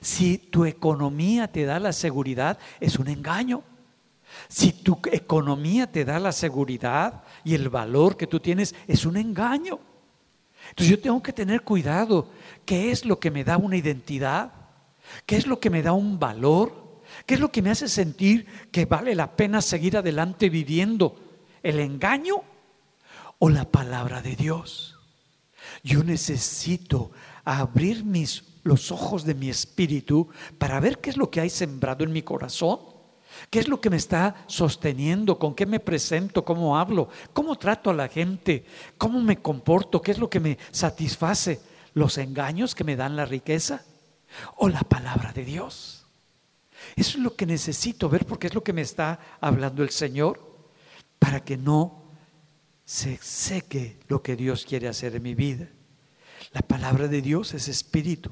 Si 0.00 0.38
tu 0.38 0.64
economía 0.64 1.50
te 1.50 1.64
da 1.64 1.78
la 1.78 1.92
seguridad, 1.92 2.58
es 2.80 2.98
un 2.98 3.08
engaño. 3.08 3.62
Si 4.48 4.72
tu 4.72 5.00
economía 5.10 5.90
te 5.90 6.04
da 6.04 6.18
la 6.18 6.32
seguridad 6.32 7.22
y 7.44 7.54
el 7.54 7.68
valor 7.68 8.16
que 8.16 8.26
tú 8.26 8.40
tienes, 8.40 8.74
es 8.86 9.04
un 9.04 9.16
engaño. 9.16 9.80
Entonces 10.70 10.90
yo 10.96 11.00
tengo 11.00 11.22
que 11.22 11.32
tener 11.32 11.62
cuidado. 11.62 12.30
¿Qué 12.64 12.90
es 12.90 13.04
lo 13.04 13.18
que 13.18 13.30
me 13.30 13.44
da 13.44 13.56
una 13.56 13.76
identidad? 13.76 14.52
¿Qué 15.26 15.36
es 15.36 15.46
lo 15.46 15.58
que 15.58 15.70
me 15.70 15.82
da 15.82 15.92
un 15.92 16.18
valor? 16.18 17.00
¿Qué 17.26 17.34
es 17.34 17.40
lo 17.40 17.50
que 17.50 17.62
me 17.62 17.70
hace 17.70 17.88
sentir 17.88 18.46
que 18.70 18.84
vale 18.84 19.14
la 19.14 19.34
pena 19.34 19.62
seguir 19.62 19.96
adelante 19.96 20.48
viviendo? 20.48 21.16
¿El 21.62 21.80
engaño 21.80 22.36
o 23.38 23.48
la 23.48 23.64
palabra 23.64 24.22
de 24.22 24.36
Dios? 24.36 24.98
Yo 25.82 26.04
necesito 26.04 27.10
abrir 27.44 28.04
mis 28.04 28.44
los 28.62 28.92
ojos 28.92 29.24
de 29.24 29.34
mi 29.34 29.48
espíritu 29.48 30.28
para 30.58 30.80
ver 30.80 30.98
qué 30.98 31.10
es 31.10 31.16
lo 31.16 31.30
que 31.30 31.40
hay 31.40 31.50
sembrado 31.50 32.04
en 32.04 32.12
mi 32.12 32.22
corazón. 32.22 32.78
¿Qué 33.48 33.60
es 33.60 33.68
lo 33.68 33.80
que 33.80 33.90
me 33.90 33.96
está 33.96 34.44
sosteniendo? 34.46 35.38
¿Con 35.38 35.54
qué 35.54 35.64
me 35.64 35.80
presento? 35.80 36.44
¿Cómo 36.44 36.76
hablo? 36.76 37.08
¿Cómo 37.32 37.56
trato 37.56 37.90
a 37.90 37.94
la 37.94 38.08
gente? 38.08 38.64
¿Cómo 38.98 39.20
me 39.20 39.40
comporto? 39.40 40.02
¿Qué 40.02 40.10
es 40.10 40.18
lo 40.18 40.28
que 40.28 40.40
me 40.40 40.58
satisface? 40.72 41.60
¿Los 41.94 42.18
engaños 42.18 42.74
que 42.74 42.84
me 42.84 42.96
dan 42.96 43.16
la 43.16 43.24
riqueza? 43.24 43.84
¿O 44.56 44.68
la 44.68 44.80
palabra 44.80 45.32
de 45.32 45.44
Dios? 45.44 46.06
Eso 46.96 47.18
es 47.18 47.24
lo 47.24 47.34
que 47.36 47.46
necesito 47.46 48.08
ver 48.08 48.26
porque 48.26 48.48
es 48.48 48.54
lo 48.54 48.62
que 48.62 48.72
me 48.72 48.82
está 48.82 49.20
hablando 49.40 49.82
el 49.82 49.90
Señor 49.90 50.40
para 51.18 51.44
que 51.44 51.56
no 51.56 52.02
se 52.84 53.18
seque 53.22 53.98
lo 54.08 54.22
que 54.22 54.36
Dios 54.36 54.64
quiere 54.64 54.88
hacer 54.88 55.14
en 55.14 55.22
mi 55.22 55.34
vida. 55.34 55.68
La 56.52 56.62
palabra 56.62 57.08
de 57.08 57.22
Dios 57.22 57.54
es 57.54 57.68
espíritu. 57.68 58.30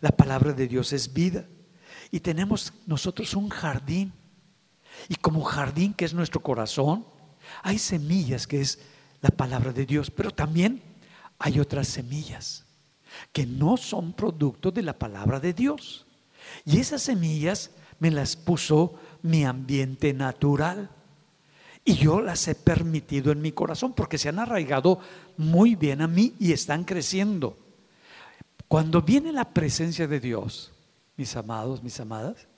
La 0.00 0.10
palabra 0.10 0.52
de 0.52 0.68
Dios 0.68 0.92
es 0.92 1.12
vida. 1.12 1.46
Y 2.10 2.20
tenemos 2.20 2.72
nosotros 2.86 3.34
un 3.34 3.48
jardín. 3.48 4.12
Y 5.08 5.16
como 5.16 5.42
jardín 5.42 5.92
que 5.92 6.04
es 6.04 6.14
nuestro 6.14 6.40
corazón, 6.40 7.06
hay 7.62 7.78
semillas 7.78 8.46
que 8.46 8.60
es 8.60 8.78
la 9.20 9.30
palabra 9.30 9.72
de 9.72 9.86
Dios, 9.86 10.10
pero 10.10 10.30
también 10.30 10.82
hay 11.38 11.60
otras 11.60 11.88
semillas 11.88 12.64
que 13.32 13.46
no 13.46 13.76
son 13.76 14.12
producto 14.12 14.70
de 14.70 14.82
la 14.82 14.98
palabra 14.98 15.40
de 15.40 15.52
Dios. 15.52 16.06
Y 16.64 16.78
esas 16.78 17.02
semillas 17.02 17.70
me 17.98 18.10
las 18.10 18.36
puso 18.36 18.98
mi 19.22 19.44
ambiente 19.44 20.12
natural. 20.12 20.90
Y 21.88 21.94
yo 21.94 22.20
las 22.20 22.48
he 22.48 22.56
permitido 22.56 23.30
en 23.30 23.40
mi 23.40 23.52
corazón 23.52 23.92
porque 23.94 24.18
se 24.18 24.28
han 24.28 24.40
arraigado 24.40 24.98
muy 25.36 25.76
bien 25.76 26.02
a 26.02 26.08
mí 26.08 26.34
y 26.40 26.52
están 26.52 26.82
creciendo. 26.82 27.56
Cuando 28.66 29.02
viene 29.02 29.32
la 29.32 29.50
presencia 29.50 30.08
de 30.08 30.18
Dios, 30.18 30.72
mis 31.16 31.36
amados, 31.36 31.84
mis 31.84 32.00
amadas, 32.00 32.48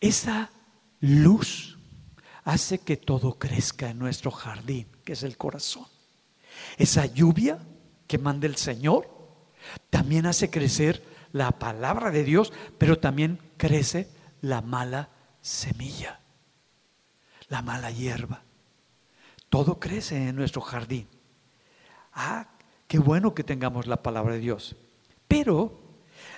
esa 0.00 0.50
luz 1.00 1.76
hace 2.44 2.78
que 2.78 2.96
todo 2.96 3.36
crezca 3.36 3.90
en 3.90 3.98
nuestro 3.98 4.30
jardín, 4.30 4.86
que 5.04 5.14
es 5.14 5.24
el 5.24 5.36
corazón. 5.36 5.86
Esa 6.78 7.06
lluvia 7.06 7.58
que 8.06 8.18
manda 8.18 8.46
el 8.46 8.54
Señor 8.54 9.08
también 9.90 10.26
hace 10.26 10.50
crecer 10.50 11.02
la 11.32 11.50
palabra 11.50 12.12
de 12.12 12.22
Dios, 12.22 12.52
pero 12.78 13.00
también 13.00 13.40
crece 13.56 14.08
la 14.40 14.60
mala 14.60 15.08
semilla, 15.40 16.20
la 17.54 17.62
mala 17.62 17.92
hierba. 17.92 18.42
Todo 19.48 19.78
crece 19.78 20.16
en 20.16 20.34
nuestro 20.34 20.60
jardín. 20.60 21.06
Ah, 22.12 22.48
qué 22.88 22.98
bueno 22.98 23.32
que 23.32 23.44
tengamos 23.44 23.86
la 23.86 24.02
palabra 24.02 24.34
de 24.34 24.40
Dios. 24.40 24.74
Pero 25.28 25.78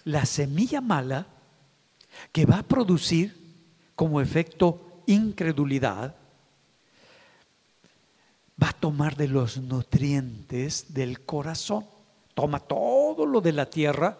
la 0.04 0.26
semilla 0.26 0.82
mala 0.82 1.26
que 2.32 2.44
va 2.44 2.58
a 2.58 2.62
producir 2.62 3.34
como 3.94 4.20
efecto 4.20 5.00
incredulidad, 5.06 6.16
va 8.62 8.68
a 8.68 8.78
tomar 8.78 9.16
de 9.16 9.28
los 9.28 9.56
nutrientes 9.56 10.92
del 10.92 11.24
corazón. 11.24 11.86
Toma 12.34 12.60
todo 12.60 13.24
lo 13.24 13.40
de 13.40 13.52
la 13.52 13.70
tierra 13.70 14.18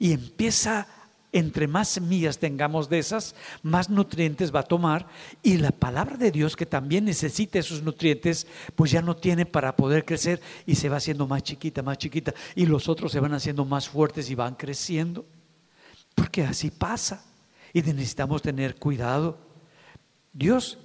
y 0.00 0.12
empieza, 0.12 0.88
entre 1.32 1.66
más 1.66 1.88
semillas 1.88 2.38
tengamos 2.38 2.90
de 2.90 2.98
esas, 2.98 3.34
más 3.62 3.88
nutrientes 3.88 4.54
va 4.54 4.60
a 4.60 4.64
tomar. 4.64 5.08
Y 5.42 5.56
la 5.56 5.70
palabra 5.70 6.16
de 6.16 6.30
Dios, 6.30 6.54
que 6.54 6.66
también 6.66 7.06
necesita 7.06 7.58
esos 7.58 7.82
nutrientes, 7.82 8.46
pues 8.76 8.90
ya 8.90 9.00
no 9.00 9.16
tiene 9.16 9.46
para 9.46 9.74
poder 9.74 10.04
crecer 10.04 10.40
y 10.66 10.74
se 10.74 10.90
va 10.90 10.98
haciendo 10.98 11.26
más 11.26 11.42
chiquita, 11.42 11.82
más 11.82 11.98
chiquita. 11.98 12.34
Y 12.54 12.66
los 12.66 12.88
otros 12.88 13.10
se 13.12 13.20
van 13.20 13.32
haciendo 13.32 13.64
más 13.64 13.88
fuertes 13.88 14.30
y 14.30 14.34
van 14.34 14.54
creciendo. 14.54 15.24
Porque 16.14 16.44
así 16.44 16.70
pasa. 16.70 17.24
Y 17.72 17.80
necesitamos 17.80 18.42
tener 18.42 18.76
cuidado. 18.76 19.38
Dios 20.34 20.78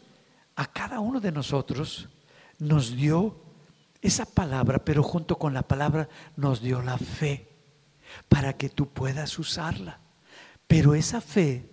a 0.56 0.66
cada 0.66 1.02
uno 1.02 1.20
de 1.20 1.32
nosotros 1.32 2.08
nos 2.58 2.96
dio 2.96 3.36
esa 4.02 4.26
palabra, 4.26 4.80
pero 4.80 5.04
junto 5.04 5.38
con 5.38 5.54
la 5.54 5.64
palabra 5.64 6.08
nos 6.38 6.62
dio 6.62 6.82
la 6.82 6.98
fe 6.98 7.50
para 8.30 8.54
que 8.54 8.70
tú 8.70 8.88
puedas 8.88 9.38
usarla. 9.38 10.07
Pero 10.68 10.94
esa 10.94 11.22
fe 11.22 11.70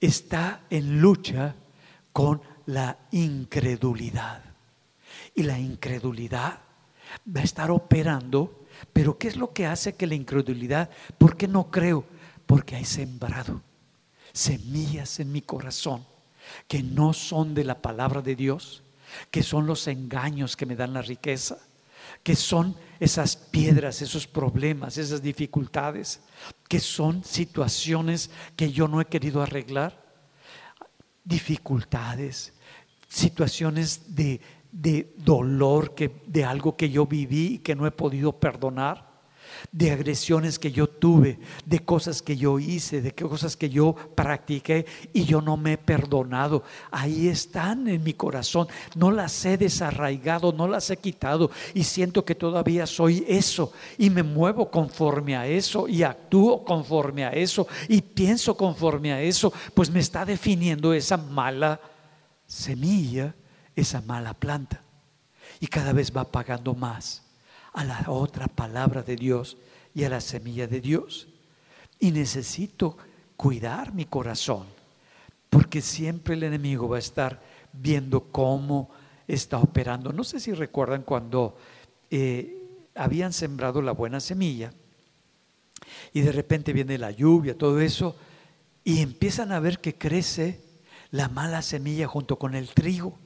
está 0.00 0.62
en 0.70 1.00
lucha 1.00 1.54
con 2.12 2.42
la 2.66 2.98
incredulidad. 3.10 4.42
Y 5.34 5.42
la 5.44 5.58
incredulidad 5.58 6.60
va 7.34 7.40
a 7.40 7.44
estar 7.44 7.70
operando, 7.70 8.66
pero 8.92 9.18
¿qué 9.18 9.28
es 9.28 9.36
lo 9.36 9.52
que 9.52 9.66
hace 9.66 9.94
que 9.94 10.06
la 10.06 10.14
incredulidad? 10.14 10.90
¿Por 11.18 11.36
qué 11.36 11.46
no 11.46 11.70
creo? 11.70 12.04
Porque 12.46 12.76
hay 12.76 12.84
sembrado 12.84 13.62
semillas 14.32 15.20
en 15.20 15.30
mi 15.30 15.42
corazón 15.42 16.06
que 16.66 16.82
no 16.82 17.12
son 17.12 17.54
de 17.54 17.64
la 17.64 17.80
palabra 17.80 18.22
de 18.22 18.34
Dios, 18.34 18.82
que 19.30 19.42
son 19.42 19.66
los 19.66 19.86
engaños 19.86 20.56
que 20.56 20.66
me 20.66 20.76
dan 20.76 20.94
la 20.94 21.02
riqueza, 21.02 21.58
que 22.22 22.34
son 22.34 22.76
esas 22.98 23.36
piedras, 23.36 24.02
esos 24.02 24.26
problemas, 24.26 24.98
esas 24.98 25.22
dificultades, 25.22 26.20
que 26.72 26.80
son 26.80 27.22
situaciones 27.22 28.30
que 28.56 28.72
yo 28.72 28.88
no 28.88 29.02
he 29.02 29.04
querido 29.04 29.42
arreglar, 29.42 30.02
dificultades, 31.22 32.54
situaciones 33.08 34.16
de, 34.16 34.40
de 34.70 35.12
dolor, 35.18 35.94
que, 35.94 36.22
de 36.26 36.46
algo 36.46 36.74
que 36.74 36.88
yo 36.88 37.04
viví 37.04 37.56
y 37.56 37.58
que 37.58 37.74
no 37.74 37.86
he 37.86 37.90
podido 37.90 38.40
perdonar 38.40 39.11
de 39.70 39.90
agresiones 39.90 40.58
que 40.58 40.72
yo 40.72 40.86
tuve, 40.88 41.38
de 41.64 41.80
cosas 41.80 42.22
que 42.22 42.36
yo 42.36 42.58
hice, 42.58 43.00
de 43.00 43.14
cosas 43.14 43.56
que 43.56 43.70
yo 43.70 43.94
practiqué 44.14 44.86
y 45.12 45.24
yo 45.24 45.40
no 45.40 45.56
me 45.56 45.74
he 45.74 45.78
perdonado. 45.78 46.62
Ahí 46.90 47.28
están 47.28 47.88
en 47.88 48.02
mi 48.02 48.14
corazón. 48.14 48.68
No 48.94 49.10
las 49.10 49.44
he 49.44 49.56
desarraigado, 49.56 50.52
no 50.52 50.68
las 50.68 50.90
he 50.90 50.96
quitado 50.96 51.50
y 51.74 51.84
siento 51.84 52.24
que 52.24 52.34
todavía 52.34 52.86
soy 52.86 53.24
eso 53.26 53.72
y 53.98 54.10
me 54.10 54.22
muevo 54.22 54.70
conforme 54.70 55.36
a 55.36 55.46
eso 55.46 55.88
y 55.88 56.02
actúo 56.02 56.64
conforme 56.64 57.24
a 57.24 57.30
eso 57.30 57.66
y 57.88 58.02
pienso 58.02 58.56
conforme 58.56 59.12
a 59.12 59.22
eso. 59.22 59.52
Pues 59.74 59.90
me 59.90 60.00
está 60.00 60.24
definiendo 60.24 60.92
esa 60.92 61.16
mala 61.16 61.80
semilla, 62.46 63.34
esa 63.74 64.00
mala 64.02 64.34
planta. 64.34 64.82
Y 65.60 65.66
cada 65.66 65.92
vez 65.92 66.12
va 66.14 66.24
pagando 66.24 66.74
más 66.74 67.21
a 67.72 67.84
la 67.84 68.04
otra 68.08 68.46
palabra 68.48 69.02
de 69.02 69.16
Dios 69.16 69.56
y 69.94 70.04
a 70.04 70.08
la 70.08 70.20
semilla 70.20 70.66
de 70.66 70.80
Dios. 70.80 71.28
Y 71.98 72.10
necesito 72.10 72.96
cuidar 73.36 73.92
mi 73.92 74.04
corazón, 74.04 74.66
porque 75.50 75.80
siempre 75.80 76.34
el 76.34 76.42
enemigo 76.42 76.88
va 76.88 76.96
a 76.96 77.00
estar 77.00 77.40
viendo 77.72 78.24
cómo 78.30 78.90
está 79.26 79.58
operando. 79.58 80.12
No 80.12 80.24
sé 80.24 80.40
si 80.40 80.52
recuerdan 80.52 81.02
cuando 81.02 81.56
eh, 82.10 82.58
habían 82.94 83.32
sembrado 83.32 83.80
la 83.82 83.92
buena 83.92 84.20
semilla 84.20 84.72
y 86.12 86.20
de 86.20 86.32
repente 86.32 86.72
viene 86.72 86.98
la 86.98 87.10
lluvia, 87.10 87.56
todo 87.56 87.80
eso, 87.80 88.16
y 88.84 89.00
empiezan 89.00 89.52
a 89.52 89.60
ver 89.60 89.78
que 89.78 89.94
crece 89.94 90.60
la 91.10 91.28
mala 91.28 91.62
semilla 91.62 92.06
junto 92.06 92.38
con 92.38 92.54
el 92.54 92.68
trigo. 92.70 93.18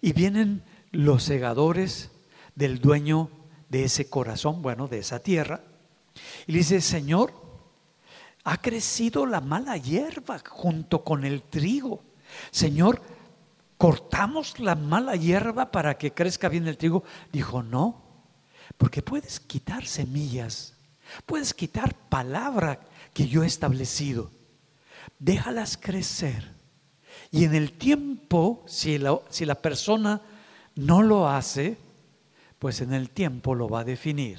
Y 0.00 0.12
vienen 0.12 0.62
los 0.90 1.22
segadores 1.22 2.10
del 2.54 2.80
dueño 2.80 3.30
de 3.68 3.84
ese 3.84 4.08
corazón, 4.08 4.62
bueno, 4.62 4.88
de 4.88 4.98
esa 4.98 5.18
tierra. 5.18 5.60
Y 6.46 6.52
le 6.52 6.58
dice, 6.58 6.80
Señor, 6.80 7.32
ha 8.44 8.60
crecido 8.60 9.26
la 9.26 9.40
mala 9.40 9.76
hierba 9.76 10.40
junto 10.46 11.02
con 11.02 11.24
el 11.24 11.42
trigo. 11.42 12.02
Señor, 12.50 13.02
cortamos 13.78 14.58
la 14.60 14.74
mala 14.74 15.16
hierba 15.16 15.70
para 15.70 15.96
que 15.96 16.12
crezca 16.12 16.48
bien 16.48 16.68
el 16.68 16.76
trigo. 16.76 17.04
Dijo, 17.32 17.62
no, 17.62 18.02
porque 18.76 19.02
puedes 19.02 19.40
quitar 19.40 19.86
semillas, 19.86 20.74
puedes 21.26 21.54
quitar 21.54 21.94
palabra 22.08 22.80
que 23.12 23.26
yo 23.26 23.42
he 23.42 23.46
establecido. 23.46 24.30
Déjalas 25.18 25.76
crecer. 25.76 26.52
Y 27.30 27.44
en 27.44 27.54
el 27.54 27.72
tiempo, 27.72 28.62
si 28.66 28.98
la, 28.98 29.18
si 29.30 29.44
la 29.44 29.54
persona 29.54 30.20
no 30.74 31.02
lo 31.02 31.28
hace, 31.28 31.78
pues 32.64 32.80
en 32.80 32.94
el 32.94 33.10
tiempo 33.10 33.54
lo 33.54 33.68
va 33.68 33.80
a 33.80 33.84
definir. 33.84 34.38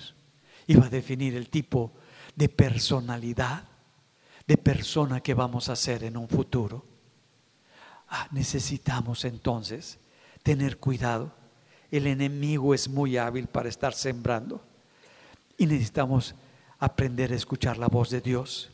Y 0.65 0.73
va 0.73 0.87
a 0.87 0.89
definir 0.89 1.35
el 1.35 1.47
tipo 1.47 1.93
de 2.35 2.49
personalidad, 2.49 3.65
de 4.47 4.57
persona 4.57 5.21
que 5.21 5.35
vamos 5.35 5.69
a 5.69 5.75
ser 5.75 6.03
en 6.03 6.17
un 6.17 6.27
futuro. 6.27 6.87
Ah, 8.09 8.27
necesitamos 8.31 9.25
entonces 9.25 9.99
tener 10.41 10.79
cuidado. 10.79 11.35
El 11.91 12.07
enemigo 12.07 12.73
es 12.73 12.89
muy 12.89 13.15
hábil 13.15 13.45
para 13.45 13.69
estar 13.69 13.93
sembrando. 13.93 14.65
Y 15.55 15.67
necesitamos 15.67 16.33
aprender 16.79 17.31
a 17.31 17.35
escuchar 17.35 17.77
la 17.77 17.89
voz 17.89 18.09
de 18.09 18.21
Dios 18.21 18.71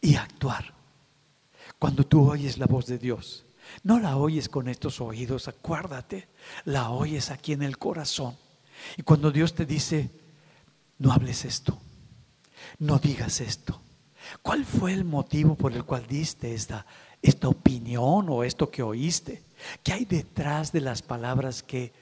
y 0.00 0.14
actuar. 0.14 0.74
Cuando 1.80 2.06
tú 2.06 2.30
oyes 2.30 2.56
la 2.56 2.66
voz 2.66 2.86
de 2.86 2.98
Dios, 2.98 3.46
no 3.82 3.98
la 3.98 4.16
oyes 4.16 4.48
con 4.48 4.68
estos 4.68 5.00
oídos, 5.00 5.48
acuérdate, 5.48 6.28
la 6.64 6.90
oyes 6.90 7.32
aquí 7.32 7.52
en 7.52 7.64
el 7.64 7.78
corazón. 7.78 8.45
Y 8.96 9.02
cuando 9.02 9.30
Dios 9.30 9.54
te 9.54 9.66
dice, 9.66 10.10
no 10.98 11.12
hables 11.12 11.44
esto, 11.44 11.78
no 12.78 12.98
digas 12.98 13.40
esto, 13.40 13.80
¿cuál 14.42 14.64
fue 14.64 14.92
el 14.92 15.04
motivo 15.04 15.54
por 15.54 15.72
el 15.72 15.84
cual 15.84 16.06
diste 16.06 16.54
esta, 16.54 16.86
esta 17.22 17.48
opinión 17.48 18.26
o 18.28 18.44
esto 18.44 18.70
que 18.70 18.82
oíste? 18.82 19.42
¿Qué 19.82 19.92
hay 19.92 20.04
detrás 20.04 20.72
de 20.72 20.80
las 20.80 21.02
palabras 21.02 21.62
que 21.62 21.92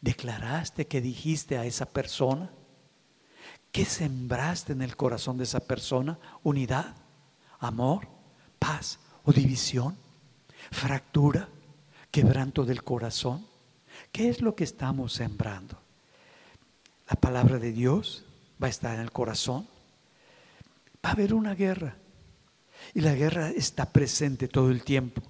declaraste, 0.00 0.86
que 0.86 1.00
dijiste 1.00 1.58
a 1.58 1.64
esa 1.64 1.86
persona? 1.86 2.50
¿Qué 3.72 3.84
sembraste 3.84 4.72
en 4.72 4.82
el 4.82 4.96
corazón 4.96 5.36
de 5.36 5.44
esa 5.44 5.60
persona? 5.60 6.18
¿Unidad? 6.42 6.94
¿Amor? 7.58 8.06
¿Paz? 8.58 9.00
¿O 9.24 9.32
división? 9.32 9.96
¿Fractura? 10.70 11.48
¿Quebranto 12.10 12.64
del 12.64 12.84
corazón? 12.84 13.46
¿Qué 14.12 14.28
es 14.28 14.40
lo 14.40 14.54
que 14.54 14.64
estamos 14.64 15.14
sembrando? 15.14 15.83
La 17.08 17.16
palabra 17.16 17.58
de 17.58 17.72
Dios 17.72 18.24
va 18.62 18.68
a 18.68 18.70
estar 18.70 18.94
en 18.94 19.00
el 19.00 19.12
corazón. 19.12 19.66
Va 21.04 21.10
a 21.10 21.12
haber 21.12 21.34
una 21.34 21.54
guerra. 21.54 21.96
Y 22.94 23.00
la 23.00 23.14
guerra 23.14 23.50
está 23.50 23.92
presente 23.92 24.48
todo 24.48 24.70
el 24.70 24.82
tiempo. 24.82 25.22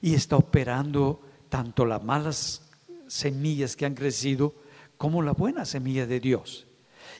Y 0.00 0.14
está 0.14 0.36
operando 0.36 1.20
tanto 1.48 1.84
las 1.84 2.02
malas 2.02 2.62
semillas 3.08 3.76
que 3.76 3.84
han 3.84 3.94
crecido 3.94 4.54
como 4.96 5.22
la 5.22 5.32
buena 5.32 5.64
semilla 5.64 6.06
de 6.06 6.20
Dios. 6.20 6.66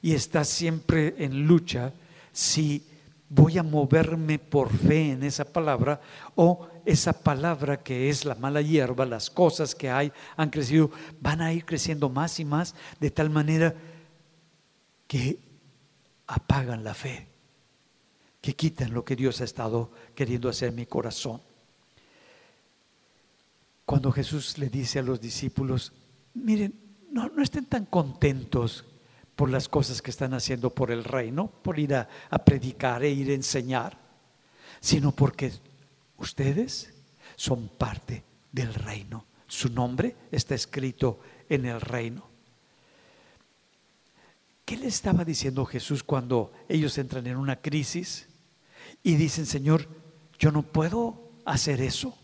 Y 0.01 0.15
estás 0.15 0.49
siempre 0.49 1.15
en 1.19 1.47
lucha 1.47 1.93
si 2.33 2.87
voy 3.29 3.59
a 3.59 3.63
moverme 3.63 4.39
por 4.39 4.71
fe 4.71 5.13
en 5.13 5.23
esa 5.23 5.45
palabra 5.45 6.01
o 6.35 6.69
esa 6.85 7.13
palabra 7.13 7.83
que 7.83 8.09
es 8.09 8.25
la 8.25 8.35
mala 8.35 8.61
hierba, 8.61 9.07
las 9.07 9.31
cosas 9.31 9.75
que 9.75 9.91
hay 9.91 10.13
han 10.37 10.51
crecido, 10.51 10.91
van 11.21 11.41
a 11.41 11.53
ir 11.53 11.65
creciendo 11.65 12.09
más 12.09 12.41
y 12.41 12.45
más 12.45 12.75
de 13.01 13.11
tal 13.11 13.31
manera 13.31 13.75
que 15.07 15.39
apagan 16.27 16.85
la 16.85 16.95
fe, 16.95 17.27
que 18.41 18.55
quitan 18.55 18.93
lo 18.93 19.05
que 19.05 19.17
Dios 19.17 19.41
ha 19.41 19.45
estado 19.45 19.91
queriendo 20.15 20.49
hacer 20.49 20.71
en 20.71 20.77
mi 20.77 20.87
corazón. 20.87 21.41
Cuando 23.85 24.11
Jesús 24.13 24.59
le 24.59 24.69
dice 24.69 25.01
a 25.01 25.03
los 25.03 25.21
discípulos, 25.21 25.93
miren, 26.35 26.73
no, 27.11 27.29
no 27.29 27.43
estén 27.43 27.67
tan 27.67 27.85
contentos 27.85 28.85
por 29.37 29.51
las 29.51 29.69
cosas 29.69 30.03
que 30.03 30.11
están 30.11 30.35
haciendo 30.35 30.71
por 30.71 30.91
el 30.91 31.05
reino, 31.05 31.49
por 31.63 31.79
ir 31.79 31.95
a, 31.95 32.09
predicar 32.45 33.03
e 33.03 33.11
ir 33.11 33.31
a 33.31 33.35
enseñar, 33.35 33.99
sino 34.81 35.13
porque 35.13 35.53
ustedes 36.23 36.95
son 37.37 37.69
parte 37.69 38.23
del 38.51 38.73
reino. 38.73 39.27
Su 39.47 39.69
nombre 39.69 40.17
está 40.31 40.55
escrito 40.55 41.21
en 41.49 41.67
el 41.67 41.81
reino. 41.81 42.27
¿Qué 44.65 44.77
le 44.77 44.87
estaba 44.87 45.25
diciendo 45.25 45.67
Jesús 45.67 46.03
cuando 46.03 46.53
ellos 46.69 46.97
entran 46.97 47.27
en 47.27 47.37
una 47.37 47.57
crisis 47.57 48.29
y 49.03 49.17
dicen, 49.17 49.45
Señor, 49.45 49.89
yo 50.39 50.53
no 50.53 50.63
puedo 50.63 51.31
hacer 51.45 51.81
eso? 51.81 52.17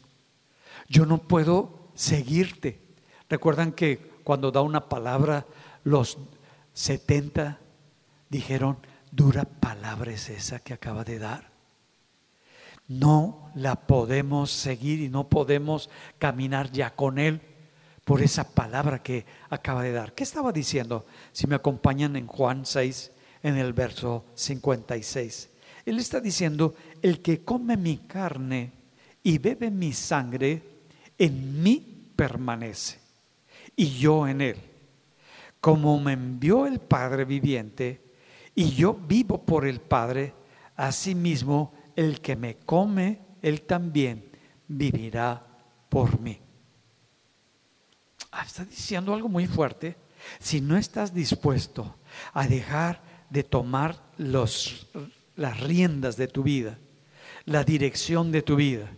Yo 0.89 1.05
no 1.05 1.19
puedo 1.19 1.91
seguirte. 1.95 2.81
Recuerdan 3.29 3.73
que 3.73 3.99
cuando 4.25 4.51
da 4.51 4.63
una 4.63 4.89
palabra, 4.89 5.47
los 5.85 6.17
70 6.73 7.59
dijeron, 8.31 8.79
dura 9.11 9.45
palabra 9.45 10.13
es 10.13 10.31
esa 10.31 10.61
que 10.61 10.73
acaba 10.73 11.05
de 11.05 11.19
dar. 11.19 11.48
No 12.89 13.51
la 13.55 13.77
podemos 13.87 14.51
seguir 14.51 15.01
y 15.01 15.09
no 15.09 15.29
podemos 15.29 15.91
caminar 16.19 16.73
ya 16.73 16.95
con 16.95 17.19
Él 17.19 17.41
por 18.05 18.23
esa 18.23 18.45
palabra 18.45 19.03
que 19.03 19.27
acaba 19.51 19.83
de 19.83 19.93
dar. 19.93 20.15
¿Qué 20.15 20.25
estaba 20.25 20.51
diciendo? 20.51 21.07
Si 21.33 21.47
me 21.47 21.55
acompañan 21.55 22.17
en 22.17 22.27
Juan 22.27 22.65
6, 22.65 23.13
en 23.43 23.57
el 23.57 23.73
verso 23.73 24.25
56. 24.35 25.51
Él 25.85 25.99
está 25.99 26.21
diciendo, 26.21 26.75
el 27.03 27.21
que 27.21 27.45
come 27.45 27.77
mi 27.77 27.99
carne 27.99 28.73
y 29.23 29.39
bebe 29.39 29.71
mi 29.71 29.93
sangre, 29.93 30.63
en 31.19 31.63
mí 31.63 32.11
permanece 32.17 32.99
y 33.77 33.99
yo 33.99 34.27
en 34.27 34.41
él 34.41 34.69
como 35.61 35.99
me 35.99 36.13
envió 36.13 36.67
el 36.67 36.79
Padre 36.81 37.25
viviente, 37.25 38.01
y 38.55 38.71
yo 38.71 38.95
vivo 38.95 39.45
por 39.45 39.67
el 39.67 39.81
Padre, 39.81 40.35
asimismo 40.77 41.73
el 41.99 42.21
que 42.21 42.37
me 42.37 42.59
come, 42.59 43.19
él 43.43 43.63
también 43.63 44.31
vivirá 44.69 45.45
por 45.89 46.21
mí. 46.21 46.39
Ah, 48.31 48.45
está 48.47 48.65
diciendo 48.65 49.13
algo 49.13 49.29
muy 49.29 49.49
fuerte. 49.49 49.97
Si 50.39 50.61
no 50.61 50.77
estás 50.77 51.13
dispuesto 51.13 51.97
a 52.35 52.47
dejar 52.47 53.03
de 53.31 53.43
tomar 53.43 54.01
los, 54.17 54.87
las 55.35 55.59
riendas 55.59 56.17
de 56.17 56.29
tu 56.29 56.45
vida, 56.45 56.79
la 57.47 57.65
dirección 57.65 58.31
de 58.31 58.43
tu 58.43 58.55
vida, 58.55 58.89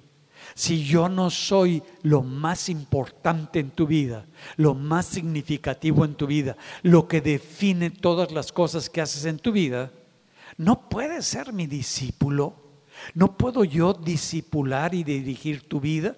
si 0.55 0.85
yo 0.85 1.09
no 1.09 1.31
soy 1.31 1.83
lo 2.03 2.23
más 2.23 2.69
importante 2.69 3.61
en 3.61 3.71
tu 3.71 3.87
vida, 3.87 4.27
lo 4.59 4.75
más 4.75 5.07
significativo 5.07 6.05
en 6.05 6.17
tu 6.17 6.27
vida, 6.27 6.55
lo 6.83 7.09
que 7.09 7.23
define 7.23 7.89
todas 7.89 8.31
las 8.31 8.53
cosas 8.53 8.91
que 8.91 9.01
haces 9.01 9.25
en 9.25 9.39
tu 9.39 9.53
vida, 9.53 9.91
no 10.59 10.87
puedes 10.91 11.25
ser 11.25 11.55
mi 11.55 11.67
discípulo. 11.67 12.70
No 13.15 13.37
puedo 13.37 13.65
yo 13.65 13.93
discipular 13.93 14.95
y 14.95 15.05
dirigir 15.05 15.69
tu 15.69 15.81
vida 15.81 16.17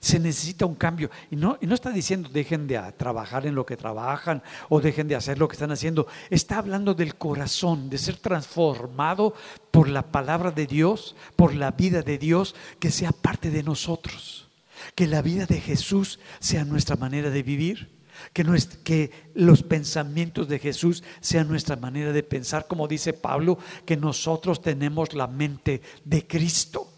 se 0.00 0.18
necesita 0.18 0.66
un 0.66 0.74
cambio. 0.74 1.10
Y 1.30 1.36
no, 1.36 1.58
y 1.60 1.66
no 1.66 1.74
está 1.74 1.90
diciendo 1.90 2.28
dejen 2.28 2.66
de 2.66 2.80
trabajar 2.96 3.46
en 3.46 3.54
lo 3.54 3.66
que 3.66 3.76
trabajan 3.76 4.42
o 4.68 4.80
dejen 4.80 5.08
de 5.08 5.16
hacer 5.16 5.38
lo 5.38 5.48
que 5.48 5.54
están 5.54 5.72
haciendo. 5.72 6.06
Está 6.30 6.58
hablando 6.58 6.94
del 6.94 7.16
corazón, 7.16 7.90
de 7.90 7.98
ser 7.98 8.16
transformado 8.16 9.34
por 9.70 9.88
la 9.88 10.02
palabra 10.02 10.50
de 10.50 10.66
Dios, 10.66 11.16
por 11.36 11.54
la 11.54 11.72
vida 11.72 12.02
de 12.02 12.18
Dios, 12.18 12.54
que 12.78 12.90
sea 12.90 13.12
parte 13.12 13.50
de 13.50 13.62
nosotros. 13.62 14.48
Que 14.94 15.06
la 15.06 15.22
vida 15.22 15.46
de 15.46 15.60
Jesús 15.60 16.20
sea 16.38 16.64
nuestra 16.64 16.96
manera 16.96 17.30
de 17.30 17.42
vivir. 17.42 17.97
Que, 18.32 18.44
que, 18.84 19.10
los 19.34 19.62
pensamientos 19.62 20.48
de 20.48 20.58
Jesús 20.58 21.02
sean 21.20 21.48
nuestra 21.48 21.76
manera 21.76 22.12
de 22.12 22.22
pensar, 22.22 22.66
como 22.66 22.88
dice 22.88 23.12
Pablo, 23.12 23.58
que 23.86 23.96
nosotros 23.96 24.60
tenemos 24.60 25.14
la 25.14 25.26
mente 25.26 25.82
de 26.04 26.26
Cristo 26.26 26.88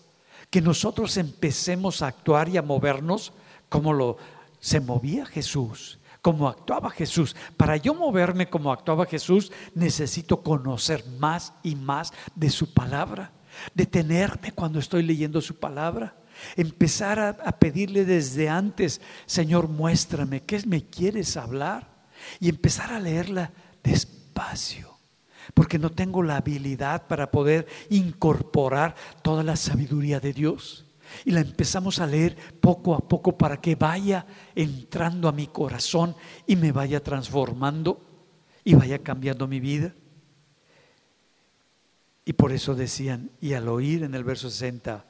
que 0.51 0.61
nosotros 0.61 1.16
empecemos 1.16 2.03
a 2.03 2.09
actuar 2.09 2.49
y 2.49 2.57
a 2.57 2.62
movernos 2.62 3.33
como 3.68 3.93
lo 3.93 4.18
se 4.59 4.81
movía 4.81 5.25
Jesús, 5.25 5.99
como 6.21 6.49
actuaba 6.49 6.91
Jesús. 6.91 7.35
Para 7.57 7.77
yo 7.77 7.95
moverme 7.95 8.51
como 8.51 8.73
actuaba 8.73 9.07
Jesús, 9.07 9.53
necesito 9.75 10.43
conocer 10.43 11.05
más 11.18 11.55
y 11.62 11.77
más 11.77 12.12
de 12.35 12.51
su 12.51 12.75
palabra, 12.75 13.31
detenerme 13.75 14.53
cuando 14.53 14.81
estoy 14.81 15.05
leyendo 15.05 15.41
su 15.41 15.55
palabra, 15.55 16.14
empezar 16.57 17.18
a, 17.18 17.59
pedirle 17.59 18.05
desde 18.05 18.49
antes, 18.49 19.01
Señor, 19.26 19.68
muéstrame 19.68 20.43
qué 20.43 20.62
me 20.66 20.84
quieres 20.86 21.36
hablar 21.36 21.88
y 22.38 22.49
empezar 22.49 22.93
a 22.93 23.01
leerla 23.01 23.53
despacio 23.82 24.91
porque 25.55 25.78
no 25.78 25.91
tengo 25.91 26.22
la 26.22 26.36
habilidad 26.36 27.07
para 27.07 27.30
poder 27.30 27.66
incorporar 27.88 28.95
toda 29.22 29.43
la 29.43 29.57
sabiduría 29.57 30.20
de 30.20 30.32
Dios. 30.32 30.86
Y 31.24 31.32
la 31.32 31.41
empezamos 31.41 31.99
a 31.99 32.07
leer 32.07 32.36
poco 32.61 32.95
a 32.95 33.01
poco 33.01 33.36
para 33.36 33.61
que 33.61 33.74
vaya 33.74 34.26
entrando 34.55 35.28
a 35.28 35.32
mi 35.32 35.49
corazón 35.49 36.14
y 36.47 36.55
me 36.55 36.70
vaya 36.70 37.03
transformando 37.03 38.01
y 38.62 38.74
vaya 38.74 39.01
cambiando 39.01 39.49
mi 39.49 39.59
vida. 39.59 39.93
Y 42.24 42.32
por 42.34 42.53
eso 42.53 42.76
decían, 42.76 43.30
y 43.41 43.55
al 43.55 43.66
oír 43.68 44.05
en 44.05 44.14
el 44.14 44.22
verso 44.22 44.51
60, 44.51 45.05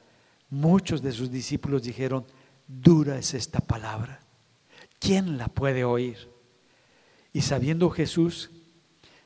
muchos 0.51 1.01
de 1.01 1.11
sus 1.11 1.31
discípulos 1.31 1.81
dijeron, 1.81 2.25
dura 2.67 3.17
es 3.17 3.33
esta 3.33 3.59
palabra. 3.59 4.21
¿Quién 4.99 5.39
la 5.39 5.47
puede 5.47 5.83
oír? 5.83 6.29
Y 7.33 7.41
sabiendo 7.41 7.89
Jesús 7.89 8.51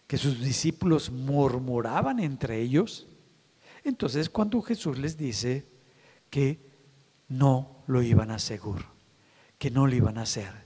que 0.07 0.17
sus 0.17 0.41
discípulos 0.41 1.11
murmuraban 1.11 2.19
entre 2.19 2.61
ellos. 2.61 3.07
Entonces 3.83 4.29
cuando 4.29 4.61
Jesús 4.61 4.97
les 4.97 5.17
dice 5.17 5.67
que 6.29 6.59
no 7.27 7.83
lo 7.87 8.01
iban 8.01 8.31
a 8.31 8.35
asegurar, 8.35 8.85
que 9.57 9.71
no 9.71 9.87
lo 9.87 9.95
iban 9.95 10.17
a 10.17 10.23
hacer. 10.23 10.65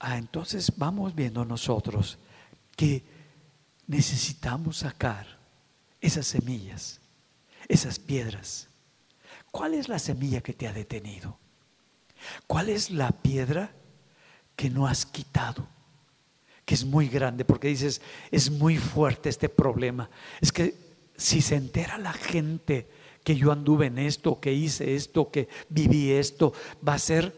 Ah, 0.00 0.18
entonces 0.18 0.72
vamos 0.76 1.14
viendo 1.14 1.44
nosotros 1.44 2.18
que 2.76 3.04
necesitamos 3.86 4.78
sacar 4.78 5.38
esas 6.00 6.26
semillas, 6.26 7.00
esas 7.68 7.98
piedras. 7.98 8.68
¿Cuál 9.58 9.74
es 9.74 9.88
la 9.88 9.98
semilla 9.98 10.40
que 10.40 10.52
te 10.52 10.68
ha 10.68 10.72
detenido? 10.72 11.36
¿Cuál 12.46 12.68
es 12.68 12.92
la 12.92 13.10
piedra 13.10 13.72
que 14.54 14.70
no 14.70 14.86
has 14.86 15.04
quitado? 15.04 15.66
que 16.64 16.74
es 16.74 16.84
muy 16.84 17.08
grande, 17.08 17.44
porque 17.44 17.66
dices, 17.66 18.00
es 18.30 18.50
muy 18.50 18.76
fuerte 18.76 19.30
este 19.30 19.48
problema. 19.48 20.10
Es 20.40 20.52
que 20.52 20.74
si 21.16 21.40
se 21.40 21.56
entera 21.56 21.98
la 21.98 22.12
gente 22.12 22.86
que 23.24 23.34
yo 23.34 23.50
anduve 23.50 23.86
en 23.86 23.98
esto, 23.98 24.38
que 24.38 24.52
hice 24.52 24.94
esto, 24.94 25.30
que 25.30 25.48
viví 25.70 26.12
esto, 26.12 26.52
va 26.86 26.94
a 26.94 26.98
ser 26.98 27.34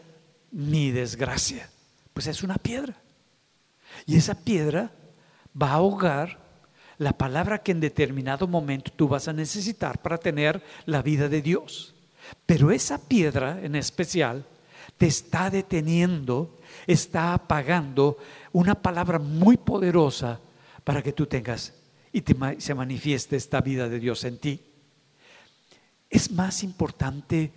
mi 0.51 0.91
desgracia. 0.91 1.69
Pues 2.13 2.27
es 2.27 2.43
una 2.43 2.57
piedra. 2.57 3.01
Y 4.05 4.17
esa 4.17 4.35
piedra 4.35 4.91
va 5.59 5.69
a 5.71 5.75
ahogar 5.75 6.39
la 6.97 7.17
palabra 7.17 7.63
que 7.63 7.71
en 7.71 7.79
determinado 7.79 8.47
momento 8.47 8.91
tú 8.95 9.07
vas 9.07 9.27
a 9.27 9.33
necesitar 9.33 10.01
para 10.01 10.17
tener 10.17 10.61
la 10.85 11.01
vida 11.01 11.29
de 11.29 11.41
Dios. 11.41 11.90
Pero 12.45 12.71
esa 12.71 12.97
piedra 12.97 13.59
en 13.63 13.75
especial 13.75 14.45
te 14.97 15.07
está 15.07 15.49
deteniendo, 15.49 16.59
está 16.85 17.33
apagando 17.33 18.17
una 18.51 18.75
palabra 18.75 19.19
muy 19.19 19.57
poderosa 19.57 20.39
para 20.83 21.01
que 21.01 21.13
tú 21.13 21.25
tengas 21.25 21.73
y 22.13 22.23
se 22.59 22.75
manifieste 22.75 23.35
esta 23.35 23.61
vida 23.61 23.87
de 23.87 23.99
Dios 23.99 24.23
en 24.25 24.37
ti. 24.37 24.59
Es 26.09 26.31
más 26.31 26.63
importante 26.63 27.51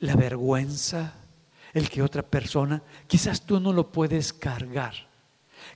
la 0.00 0.16
vergüenza, 0.16 1.14
el 1.74 1.90
que 1.90 2.02
otra 2.02 2.22
persona, 2.22 2.82
quizás 3.06 3.42
tú 3.42 3.60
no 3.60 3.72
lo 3.72 3.92
puedes 3.92 4.32
cargar, 4.32 4.94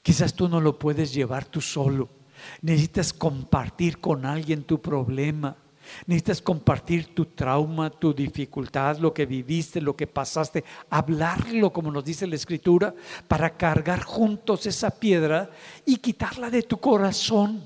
quizás 0.03 0.35
tú 0.35 0.49
no 0.49 0.61
lo 0.61 0.79
puedes 0.79 1.13
llevar 1.13 1.45
tú 1.45 1.61
solo. 1.61 2.09
Necesitas 2.63 3.13
compartir 3.13 3.99
con 3.99 4.25
alguien 4.25 4.65
tu 4.65 4.81
problema, 4.81 5.57
Necesitas 6.07 6.43
compartir 6.43 7.15
tu 7.15 7.27
trauma, 7.27 7.91
tu 7.91 8.13
dificultad, 8.13 8.99
lo 8.99 9.13
que 9.13 9.27
viviste, 9.27 9.81
lo 9.81 9.97
que 9.97 10.07
pasaste, 10.07 10.65
hablarlo 10.91 11.73
como 11.73 11.91
nos 11.91 12.05
dice 12.05 12.27
la 12.27 12.37
escritura, 12.37 12.95
para 13.29 13.57
cargar 13.57 14.03
juntos 14.03 14.67
esa 14.67 14.91
piedra 14.91 15.51
y 15.85 15.97
quitarla 15.97 16.51
de 16.51 16.63
tu 16.63 16.79
corazón, 16.79 17.63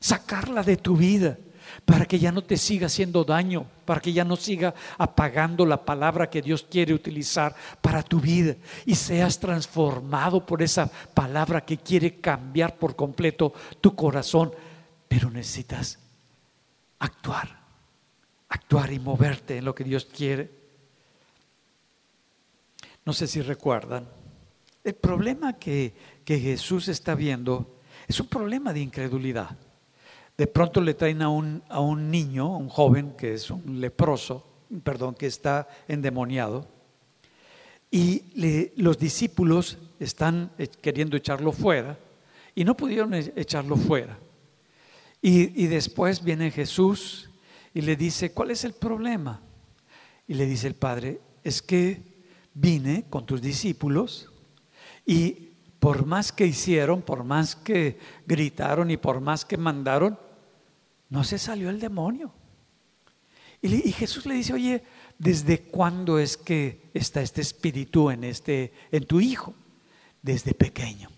sacarla 0.00 0.62
de 0.62 0.76
tu 0.76 0.96
vida, 0.96 1.38
para 1.84 2.06
que 2.06 2.18
ya 2.18 2.32
no 2.32 2.42
te 2.42 2.56
siga 2.56 2.86
haciendo 2.86 3.24
daño, 3.24 3.66
para 3.84 4.00
que 4.00 4.12
ya 4.12 4.24
no 4.24 4.36
siga 4.36 4.74
apagando 4.98 5.66
la 5.66 5.84
palabra 5.84 6.30
que 6.30 6.42
Dios 6.42 6.66
quiere 6.68 6.94
utilizar 6.94 7.54
para 7.80 8.02
tu 8.02 8.20
vida 8.20 8.56
y 8.86 8.94
seas 8.94 9.38
transformado 9.38 10.44
por 10.44 10.62
esa 10.62 10.90
palabra 11.14 11.64
que 11.64 11.76
quiere 11.76 12.20
cambiar 12.20 12.76
por 12.76 12.96
completo 12.96 13.52
tu 13.80 13.94
corazón. 13.94 14.52
Pero 15.08 15.30
necesitas 15.30 15.98
actuar, 16.98 17.63
actuar 18.54 18.92
y 18.92 18.98
moverte 18.98 19.58
en 19.58 19.64
lo 19.64 19.74
que 19.74 19.84
Dios 19.84 20.04
quiere. 20.06 20.50
No 23.04 23.12
sé 23.12 23.26
si 23.26 23.42
recuerdan, 23.42 24.08
el 24.82 24.94
problema 24.94 25.58
que, 25.58 25.92
que 26.24 26.38
Jesús 26.38 26.88
está 26.88 27.14
viendo 27.14 27.80
es 28.06 28.20
un 28.20 28.28
problema 28.28 28.72
de 28.72 28.80
incredulidad. 28.80 29.56
De 30.36 30.46
pronto 30.46 30.80
le 30.80 30.94
traen 30.94 31.22
a 31.22 31.28
un, 31.28 31.62
a 31.68 31.80
un 31.80 32.10
niño, 32.10 32.56
un 32.56 32.68
joven 32.68 33.14
que 33.16 33.34
es 33.34 33.50
un 33.50 33.80
leproso, 33.80 34.46
perdón, 34.82 35.14
que 35.14 35.26
está 35.26 35.68
endemoniado, 35.88 36.68
y 37.90 38.72
los 38.76 38.98
discípulos 38.98 39.78
están 40.00 40.50
eh, 40.58 40.66
queriendo 40.66 41.16
echarlo 41.16 41.52
fuera 41.52 41.96
y 42.54 42.64
no 42.64 42.76
pudieron 42.76 43.14
e, 43.14 43.32
echarlo 43.36 43.76
fuera. 43.76 44.18
Y, 45.22 45.68
después 45.68 46.22
viene 46.22 46.50
Jesús 46.50 47.30
y 47.74 47.82
le 47.82 47.96
dice, 47.96 48.32
¿cuál 48.32 48.52
es 48.52 48.64
el 48.64 48.72
problema? 48.72 49.42
Y 50.26 50.34
le 50.34 50.46
dice 50.46 50.68
el 50.68 50.74
Padre, 50.74 51.20
es 51.42 51.60
que 51.60 52.02
vine 52.54 53.04
con 53.10 53.26
tus 53.26 53.42
discípulos 53.42 54.30
y 55.04 55.50
por 55.80 56.06
más 56.06 56.32
que 56.32 56.46
hicieron, 56.46 57.02
por 57.02 57.24
más 57.24 57.56
que 57.56 57.98
gritaron 58.26 58.90
y 58.90 58.96
por 58.96 59.20
más 59.20 59.44
que 59.44 59.58
mandaron, 59.58 60.18
no 61.10 61.24
se 61.24 61.38
salió 61.38 61.68
el 61.68 61.80
demonio. 61.80 62.32
Y, 63.60 63.88
y 63.88 63.92
Jesús 63.92 64.24
le 64.24 64.34
dice, 64.34 64.54
oye, 64.54 64.82
¿desde 65.18 65.62
cuándo 65.62 66.18
es 66.18 66.36
que 66.36 66.90
está 66.94 67.20
este 67.20 67.42
espíritu 67.42 68.10
en, 68.10 68.24
este, 68.24 68.72
en 68.92 69.04
tu 69.04 69.20
hijo? 69.20 69.54
Desde 70.22 70.54
pequeño 70.54 71.10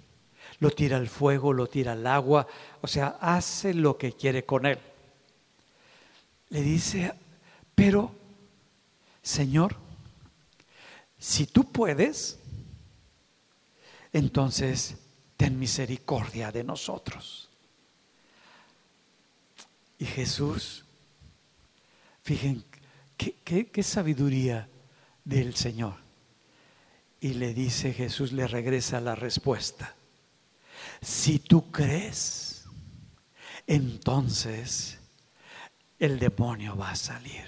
lo 0.58 0.70
tira 0.70 0.96
al 0.96 1.08
fuego, 1.08 1.52
lo 1.52 1.66
tira 1.66 1.92
al 1.92 2.06
agua, 2.06 2.46
o 2.80 2.86
sea, 2.86 3.18
hace 3.20 3.74
lo 3.74 3.98
que 3.98 4.12
quiere 4.12 4.44
con 4.44 4.66
él. 4.66 4.78
Le 6.50 6.62
dice, 6.62 7.12
pero, 7.74 8.14
Señor, 9.22 9.76
si 11.18 11.46
tú 11.46 11.70
puedes, 11.72 12.38
entonces 14.12 14.96
ten 15.36 15.58
misericordia 15.58 16.52
de 16.52 16.64
nosotros. 16.64 17.50
Y 19.98 20.04
Jesús, 20.04 20.84
fíjense, 22.22 22.66
qué, 23.16 23.68
qué 23.68 23.82
sabiduría 23.82 24.68
del 25.24 25.54
Señor. 25.56 25.96
Y 27.20 27.34
le 27.34 27.54
dice 27.54 27.92
Jesús, 27.92 28.32
le 28.32 28.46
regresa 28.46 29.00
la 29.00 29.14
respuesta. 29.14 29.94
Si 31.00 31.38
tú 31.38 31.70
crees, 31.72 32.66
entonces 33.66 34.98
el 35.98 36.18
demonio 36.18 36.76
va 36.76 36.90
a 36.90 36.96
salir. 36.96 37.46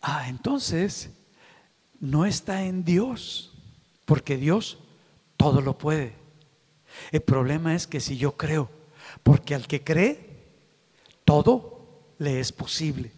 Ah, 0.00 0.28
entonces 0.28 1.10
no 1.98 2.26
está 2.26 2.62
en 2.64 2.84
Dios, 2.84 3.52
porque 4.04 4.36
Dios 4.36 4.78
todo 5.36 5.60
lo 5.60 5.76
puede. 5.76 6.14
El 7.10 7.22
problema 7.22 7.74
es 7.74 7.86
que 7.86 8.00
si 8.00 8.16
yo 8.16 8.36
creo, 8.36 8.70
porque 9.22 9.54
al 9.54 9.66
que 9.66 9.82
cree, 9.82 10.44
todo 11.24 12.14
le 12.18 12.40
es 12.40 12.52
posible. 12.52 13.12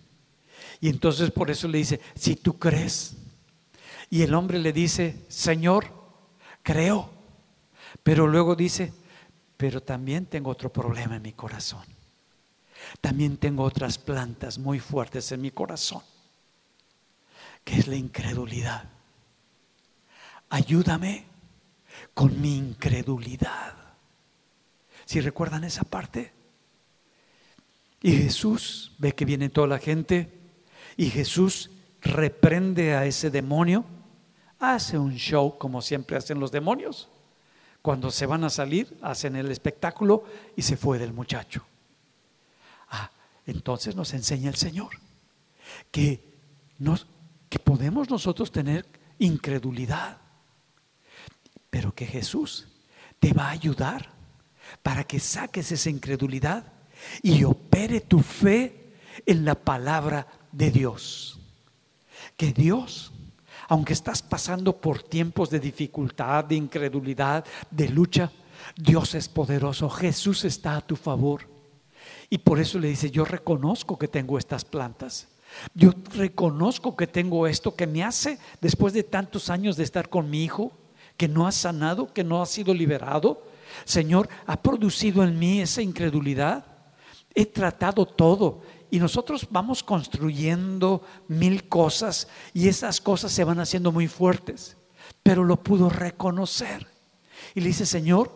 Y 0.81 0.89
entonces 0.89 1.31
por 1.31 1.51
eso 1.51 1.69
le 1.69 1.79
dice, 1.79 2.01
si 2.15 2.37
tú 2.37 2.59
crees. 2.59 3.17
Y 4.11 4.23
el 4.23 4.35
hombre 4.35 4.59
le 4.59 4.73
dice, 4.73 5.25
Señor, 5.29 5.87
creo. 6.63 7.11
Pero 8.03 8.27
luego 8.27 8.57
dice, 8.57 8.93
pero 9.57 9.83
también 9.83 10.27
tengo 10.27 10.51
otro 10.51 10.73
problema 10.73 11.17
en 11.17 11.23
mi 11.23 11.33
corazón. 11.33 11.98
También 13.01 13.37
tengo 13.37 13.65
otras 13.65 13.99
plantas 13.99 14.59
muy 14.59 14.81
fuertes 14.81 15.31
en 15.33 15.41
mi 15.41 15.51
corazón, 15.51 16.03
que 17.65 17.77
es 17.77 17.87
la 17.87 17.97
incredulidad. 17.97 18.85
Ayúdame 20.51 21.27
con 22.15 22.41
mi 22.41 22.57
incredulidad. 22.57 23.75
Si 25.05 25.21
recuerdan 25.21 25.65
esa 25.65 25.85
parte. 25.85 26.33
Y 28.01 28.13
Jesús 28.13 28.93
ve 28.99 29.13
que 29.13 29.25
viene 29.25 29.49
toda 29.49 29.67
la 29.67 29.79
gente 29.79 30.33
y 30.97 31.11
Jesús 31.11 31.71
reprende 32.01 32.95
a 32.95 33.05
ese 33.07 33.31
demonio, 33.31 33.85
hace 34.61 34.97
un 34.99 35.17
show 35.17 35.59
como 35.59 35.83
siempre 35.83 36.17
hacen 36.17 36.39
los 36.39 36.53
demonios 36.53 37.09
cuando 37.83 38.11
se 38.11 38.27
van 38.27 38.45
a 38.45 38.51
salir, 38.51 38.99
hacen 39.03 39.37
el 39.37 39.51
espectáculo 39.51 40.25
y 40.57 40.63
se 40.63 40.77
fue 40.77 40.99
del 40.99 41.13
muchacho. 41.13 41.65
Entonces 43.49 43.97
nos 43.97 44.13
enseña 44.13 44.51
el 44.51 44.57
Señor 44.57 44.91
que, 45.91 46.39
nos, 46.79 47.07
que 47.49 47.59
podemos 47.59 48.11
nosotros 48.11 48.53
tener 48.53 48.87
incredulidad, 49.19 50.19
pero 51.71 51.95
que 51.95 52.07
Jesús 52.07 52.69
te 53.19 53.33
va 53.33 53.47
a 53.47 53.53
ayudar 53.53 54.13
para 54.83 55.03
que 55.03 55.19
saques 55.19 55.73
esa 55.73 55.89
incredulidad 55.89 56.73
y 57.23 57.43
opere 57.45 58.03
tu 58.03 58.21
fe 58.21 58.95
en 59.25 59.47
la 59.47 59.55
palabra 59.55 60.27
de 60.53 60.71
Dios. 60.71 61.41
Que 62.37 62.53
Dios 62.53 63.13
aunque 63.71 63.93
estás 63.93 64.23
pasando 64.23 64.81
por 64.81 65.03
tiempos 65.03 65.51
de 65.51 65.61
dificultad, 65.61 66.45
de 66.47 66.55
incredulidad, 66.55 67.45
de 67.71 67.89
lucha, 67.91 68.33
Dios 68.75 69.15
es 69.15 69.29
poderoso, 69.29 69.91
Jesús 69.91 70.47
está 70.47 70.79
a 70.79 70.81
tu 70.81 70.97
favor. 70.97 71.58
Y 72.31 72.39
por 72.39 72.59
eso 72.59 72.79
le 72.79 72.89
dice, 72.89 73.11
yo 73.11 73.25
reconozco 73.25 73.99
que 73.99 74.09
tengo 74.09 74.39
estas 74.39 74.65
plantas. 74.65 75.29
Yo 75.75 75.93
reconozco 76.15 76.97
que 76.97 77.07
tengo 77.07 77.47
esto 77.47 77.75
que 77.75 77.87
me 77.87 78.05
hace, 78.05 78.39
después 78.61 78.93
de 78.93 79.03
tantos 79.03 79.49
años 79.49 79.77
de 79.77 79.85
estar 79.85 80.09
con 80.09 80.29
mi 80.29 80.45
hijo, 80.45 80.73
que 81.17 81.29
no 81.29 81.47
ha 81.47 81.53
sanado, 81.53 82.13
que 82.13 82.25
no 82.25 82.43
ha 82.43 82.47
sido 82.47 82.75
liberado. 82.75 83.43
Señor, 83.85 84.29
ha 84.47 84.61
producido 84.61 85.25
en 85.25 85.39
mí 85.39 85.61
esa 85.61 85.83
incredulidad. 85.83 86.65
He 87.35 87.47
tratado 87.47 88.07
todo 88.07 88.63
y 88.91 88.99
nosotros 88.99 89.47
vamos 89.51 89.83
construyendo 89.83 91.03
mil 91.29 91.69
cosas 91.69 92.29
y 92.55 92.69
esas 92.69 93.01
cosas 93.01 93.33
se 93.33 93.45
van 93.45 93.61
haciendo 93.61 93.91
muy 93.91 94.07
fuertes. 94.07 94.77
Pero 95.23 95.45
lo 95.45 95.63
pudo 95.63 95.89
reconocer. 95.89 96.87
Y 97.55 97.61
le 97.61 97.69
dice, 97.69 97.87
Señor, 97.87 98.33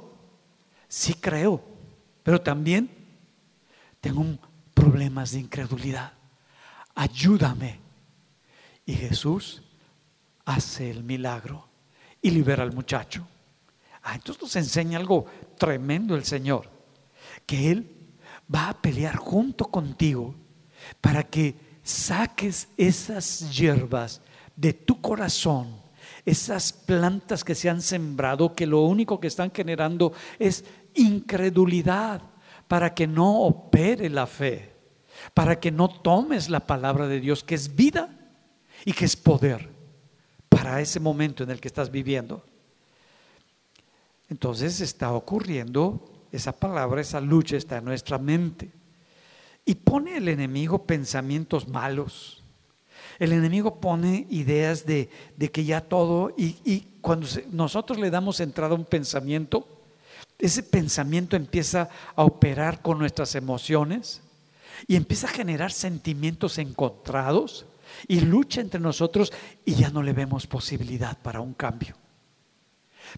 sí 0.88 1.14
creo, 1.14 1.62
pero 2.22 2.40
también 2.40 3.01
tengo 4.02 4.36
problemas 4.74 5.30
de 5.30 5.38
incredulidad. 5.38 6.12
Ayúdame. 6.94 7.80
Y 8.84 8.94
Jesús 8.94 9.62
hace 10.44 10.90
el 10.90 11.04
milagro 11.04 11.68
y 12.20 12.32
libera 12.32 12.64
al 12.64 12.72
muchacho. 12.72 13.26
Ah, 14.02 14.16
entonces 14.16 14.42
nos 14.42 14.56
enseña 14.56 14.98
algo 14.98 15.26
tremendo 15.56 16.16
el 16.16 16.24
Señor, 16.24 16.68
que 17.46 17.70
Él 17.70 17.96
va 18.52 18.70
a 18.70 18.82
pelear 18.82 19.14
junto 19.14 19.66
contigo 19.66 20.34
para 21.00 21.22
que 21.22 21.54
saques 21.84 22.68
esas 22.76 23.56
hierbas 23.56 24.20
de 24.56 24.72
tu 24.72 25.00
corazón, 25.00 25.80
esas 26.26 26.72
plantas 26.72 27.44
que 27.44 27.54
se 27.54 27.70
han 27.70 27.80
sembrado, 27.80 28.52
que 28.56 28.66
lo 28.66 28.80
único 28.80 29.20
que 29.20 29.28
están 29.28 29.52
generando 29.52 30.12
es 30.40 30.64
incredulidad, 30.94 32.31
para 32.72 32.94
que 32.94 33.06
no 33.06 33.42
opere 33.42 34.08
la 34.08 34.26
fe, 34.26 34.72
para 35.34 35.60
que 35.60 35.70
no 35.70 35.88
tomes 35.88 36.48
la 36.48 36.60
palabra 36.60 37.06
de 37.06 37.20
Dios, 37.20 37.44
que 37.44 37.54
es 37.54 37.76
vida 37.76 38.08
y 38.86 38.94
que 38.94 39.04
es 39.04 39.14
poder 39.14 39.68
para 40.48 40.80
ese 40.80 40.98
momento 40.98 41.44
en 41.44 41.50
el 41.50 41.60
que 41.60 41.68
estás 41.68 41.90
viviendo. 41.90 42.42
Entonces 44.30 44.80
está 44.80 45.12
ocurriendo 45.12 46.24
esa 46.32 46.52
palabra, 46.52 47.02
esa 47.02 47.20
lucha 47.20 47.58
está 47.58 47.76
en 47.76 47.84
nuestra 47.84 48.16
mente. 48.16 48.72
Y 49.66 49.74
pone 49.74 50.16
el 50.16 50.28
enemigo 50.28 50.86
pensamientos 50.86 51.68
malos. 51.68 52.42
El 53.18 53.34
enemigo 53.34 53.82
pone 53.82 54.26
ideas 54.30 54.86
de, 54.86 55.10
que 55.52 55.66
ya 55.66 55.82
todo, 55.82 56.34
y, 56.38 56.80
cuando 57.02 57.26
nosotros 57.50 57.98
le 57.98 58.08
damos 58.08 58.40
entrada 58.40 58.72
a 58.72 58.78
un 58.78 58.86
pensamiento, 58.86 59.71
ese 60.46 60.62
pensamiento 60.62 61.36
empieza 61.36 61.88
a 62.14 62.24
operar 62.24 62.82
con 62.82 62.98
nuestras 62.98 63.34
emociones, 63.34 64.22
y 64.86 64.96
empieza 64.96 65.26
a 65.26 65.30
generar 65.30 65.72
sentimientos 65.72 66.58
encontrados 66.58 67.66
y 68.08 68.20
lucha 68.20 68.60
entre 68.60 68.80
nosotros 68.80 69.32
y 69.64 69.74
ya 69.74 69.90
no 69.90 70.02
le 70.02 70.12
vemos 70.12 70.46
posibilidad 70.46 71.18
para 71.18 71.40
un 71.40 71.54
cambio. 71.54 71.96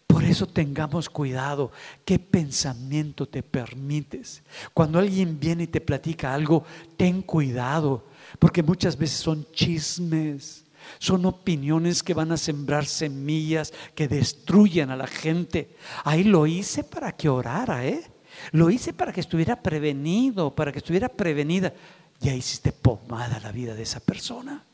Por 0.07 0.25
eso 0.25 0.47
tengamos 0.47 1.09
cuidado 1.09 1.71
qué 2.05 2.19
pensamiento 2.19 3.27
te 3.27 3.43
permites. 3.43 4.43
Cuando 4.73 4.99
alguien 4.99 5.39
viene 5.39 5.65
y 5.65 5.69
te 5.69 5.81
platica 5.81 6.35
algo, 6.35 6.65
ten 6.97 7.23
cuidado, 7.23 8.05
porque 8.39 8.63
muchas 8.63 8.97
veces 8.97 9.19
son 9.19 9.47
chismes, 9.53 10.64
son 10.99 11.27
opiniones 11.27 12.03
que 12.03 12.15
van 12.15 12.33
a 12.33 12.37
sembrar 12.37 12.87
semillas 12.87 13.73
que 13.95 14.09
destruyen 14.09 14.91
a 14.91 14.97
la 14.97 15.07
gente. 15.07 15.77
Ahí 16.05 16.25
lo 16.25 16.47
hice 16.47 16.85
para 16.85 17.13
que 17.13 17.29
orara, 17.29 17.87
¿eh? 17.87 18.11
Lo 18.53 18.71
hice 18.71 18.93
para 18.93 19.13
que 19.13 19.21
estuviera 19.21 19.63
prevenido, 19.63 20.55
para 20.55 20.73
que 20.73 20.79
estuviera 20.79 21.09
prevenida. 21.09 21.73
Ya 22.21 22.35
hiciste 22.35 22.73
pomada 22.73 23.41
la 23.41 23.53
vida 23.53 23.75
de 23.75 23.83
esa 23.83 24.01
persona 24.01 24.65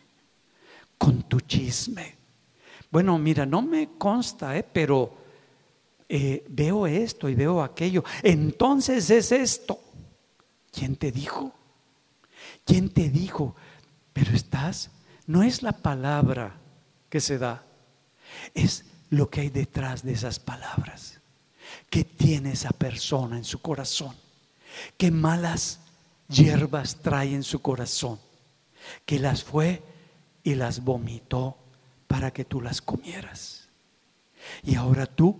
con 0.98 1.22
tu 1.22 1.40
chisme. 1.40 2.16
Bueno, 2.90 3.18
mira, 3.18 3.46
no 3.46 3.62
me 3.62 3.90
consta, 3.96 4.56
¿eh? 4.56 4.64
pero 4.70 5.14
eh, 6.08 6.44
veo 6.48 6.86
esto 6.86 7.28
y 7.28 7.34
veo 7.34 7.62
aquello. 7.62 8.04
Entonces 8.22 9.08
es 9.11 9.32
esto. 9.32 9.78
¿Quién 10.72 10.96
te 10.96 11.11
dijo? 11.11 11.52
¿Quién 12.64 12.90
te 12.90 13.08
dijo? 13.08 13.54
Pero 14.12 14.32
estás, 14.32 14.90
no 15.31 15.45
es 15.45 15.62
la 15.62 15.70
palabra 15.70 16.57
que 17.09 17.20
se 17.20 17.39
da, 17.39 17.64
es 18.53 18.85
lo 19.11 19.31
que 19.31 19.43
hay 19.43 19.49
detrás 19.49 20.03
de 20.03 20.12
esas 20.12 20.41
palabras. 20.41 21.20
¿Qué 21.89 22.03
tiene 22.03 22.51
esa 22.51 22.70
persona 22.70 23.37
en 23.37 23.45
su 23.45 23.62
corazón? 23.62 24.16
¿Qué 24.97 25.12
malas 25.12 25.78
hierbas 26.28 26.97
trae 26.97 27.33
en 27.33 27.45
su 27.45 27.62
corazón? 27.62 28.18
Que 29.07 29.20
las 29.20 29.45
fue 29.45 29.85
y 30.43 30.57
las 30.57 30.83
vomitó 30.83 31.57
para 32.09 32.33
que 32.33 32.45
tú 32.45 32.61
las 32.61 32.83
comieras. 32.83 33.68
Y 34.64 34.74
ahora 34.74 35.07
tú 35.07 35.39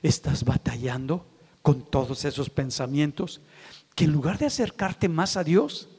estás 0.00 0.42
batallando 0.42 1.26
con 1.60 1.84
todos 1.84 2.24
esos 2.24 2.48
pensamientos 2.48 3.42
que 3.94 4.04
en 4.04 4.12
lugar 4.12 4.38
de 4.38 4.46
acercarte 4.46 5.10
más 5.10 5.36
a 5.36 5.44
Dios, 5.44 5.90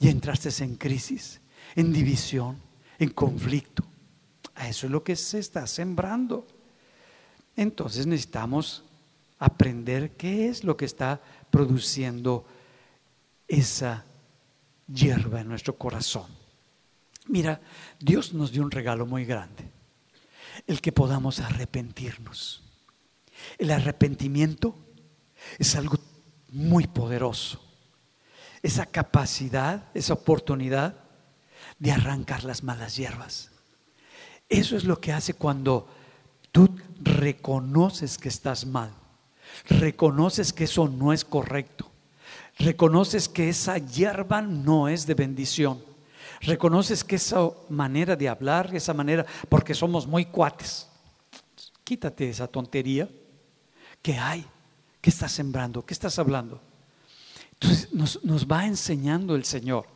ya 0.00 0.10
entraste 0.10 0.50
en 0.64 0.74
crisis, 0.74 1.40
en 1.74 1.92
división, 1.92 2.58
en 2.98 3.10
conflicto. 3.10 3.84
A 4.54 4.68
eso 4.68 4.86
es 4.86 4.92
lo 4.92 5.02
que 5.02 5.16
se 5.16 5.38
está 5.38 5.66
sembrando. 5.66 6.46
Entonces 7.56 8.06
necesitamos 8.06 8.84
aprender 9.38 10.12
qué 10.12 10.48
es 10.48 10.64
lo 10.64 10.76
que 10.76 10.84
está 10.84 11.20
produciendo 11.50 12.46
esa 13.48 14.04
hierba 14.92 15.40
en 15.40 15.48
nuestro 15.48 15.76
corazón. 15.76 16.26
Mira, 17.26 17.60
Dios 17.98 18.34
nos 18.34 18.52
dio 18.52 18.62
un 18.62 18.70
regalo 18.70 19.06
muy 19.06 19.24
grande, 19.24 19.64
el 20.66 20.80
que 20.80 20.92
podamos 20.92 21.40
arrepentirnos. 21.40 22.62
El 23.58 23.70
arrepentimiento 23.70 24.76
es 25.58 25.74
algo 25.74 25.98
muy 26.52 26.86
poderoso. 26.86 27.60
Esa 28.62 28.86
capacidad, 28.86 29.90
esa 29.94 30.14
oportunidad 30.14 31.03
de 31.78 31.92
arrancar 31.92 32.44
las 32.44 32.62
malas 32.62 32.96
hierbas. 32.96 33.50
Eso 34.48 34.76
es 34.76 34.84
lo 34.84 35.00
que 35.00 35.12
hace 35.12 35.34
cuando 35.34 35.88
tú 36.52 36.68
reconoces 37.00 38.18
que 38.18 38.28
estás 38.28 38.66
mal, 38.66 38.92
reconoces 39.68 40.52
que 40.52 40.64
eso 40.64 40.88
no 40.88 41.12
es 41.12 41.24
correcto, 41.24 41.90
reconoces 42.58 43.28
que 43.28 43.48
esa 43.48 43.78
hierba 43.78 44.42
no 44.42 44.88
es 44.88 45.06
de 45.06 45.14
bendición, 45.14 45.82
reconoces 46.40 47.02
que 47.02 47.16
esa 47.16 47.50
manera 47.68 48.16
de 48.16 48.28
hablar, 48.28 48.74
esa 48.74 48.94
manera, 48.94 49.24
porque 49.48 49.74
somos 49.74 50.06
muy 50.06 50.26
cuates, 50.26 50.88
quítate 51.82 52.30
esa 52.30 52.46
tontería. 52.48 53.08
Que 54.02 54.18
hay, 54.18 54.44
que 55.00 55.08
estás 55.08 55.32
sembrando, 55.32 55.84
que 55.86 55.94
estás 55.94 56.18
hablando. 56.18 56.60
Entonces 57.52 57.90
nos, 57.94 58.22
nos 58.22 58.46
va 58.46 58.66
enseñando 58.66 59.34
el 59.34 59.46
Señor 59.46 59.86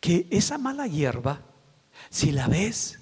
que 0.00 0.26
esa 0.30 0.58
mala 0.58 0.86
hierba, 0.86 1.42
si 2.08 2.32
la 2.32 2.48
ves, 2.48 3.00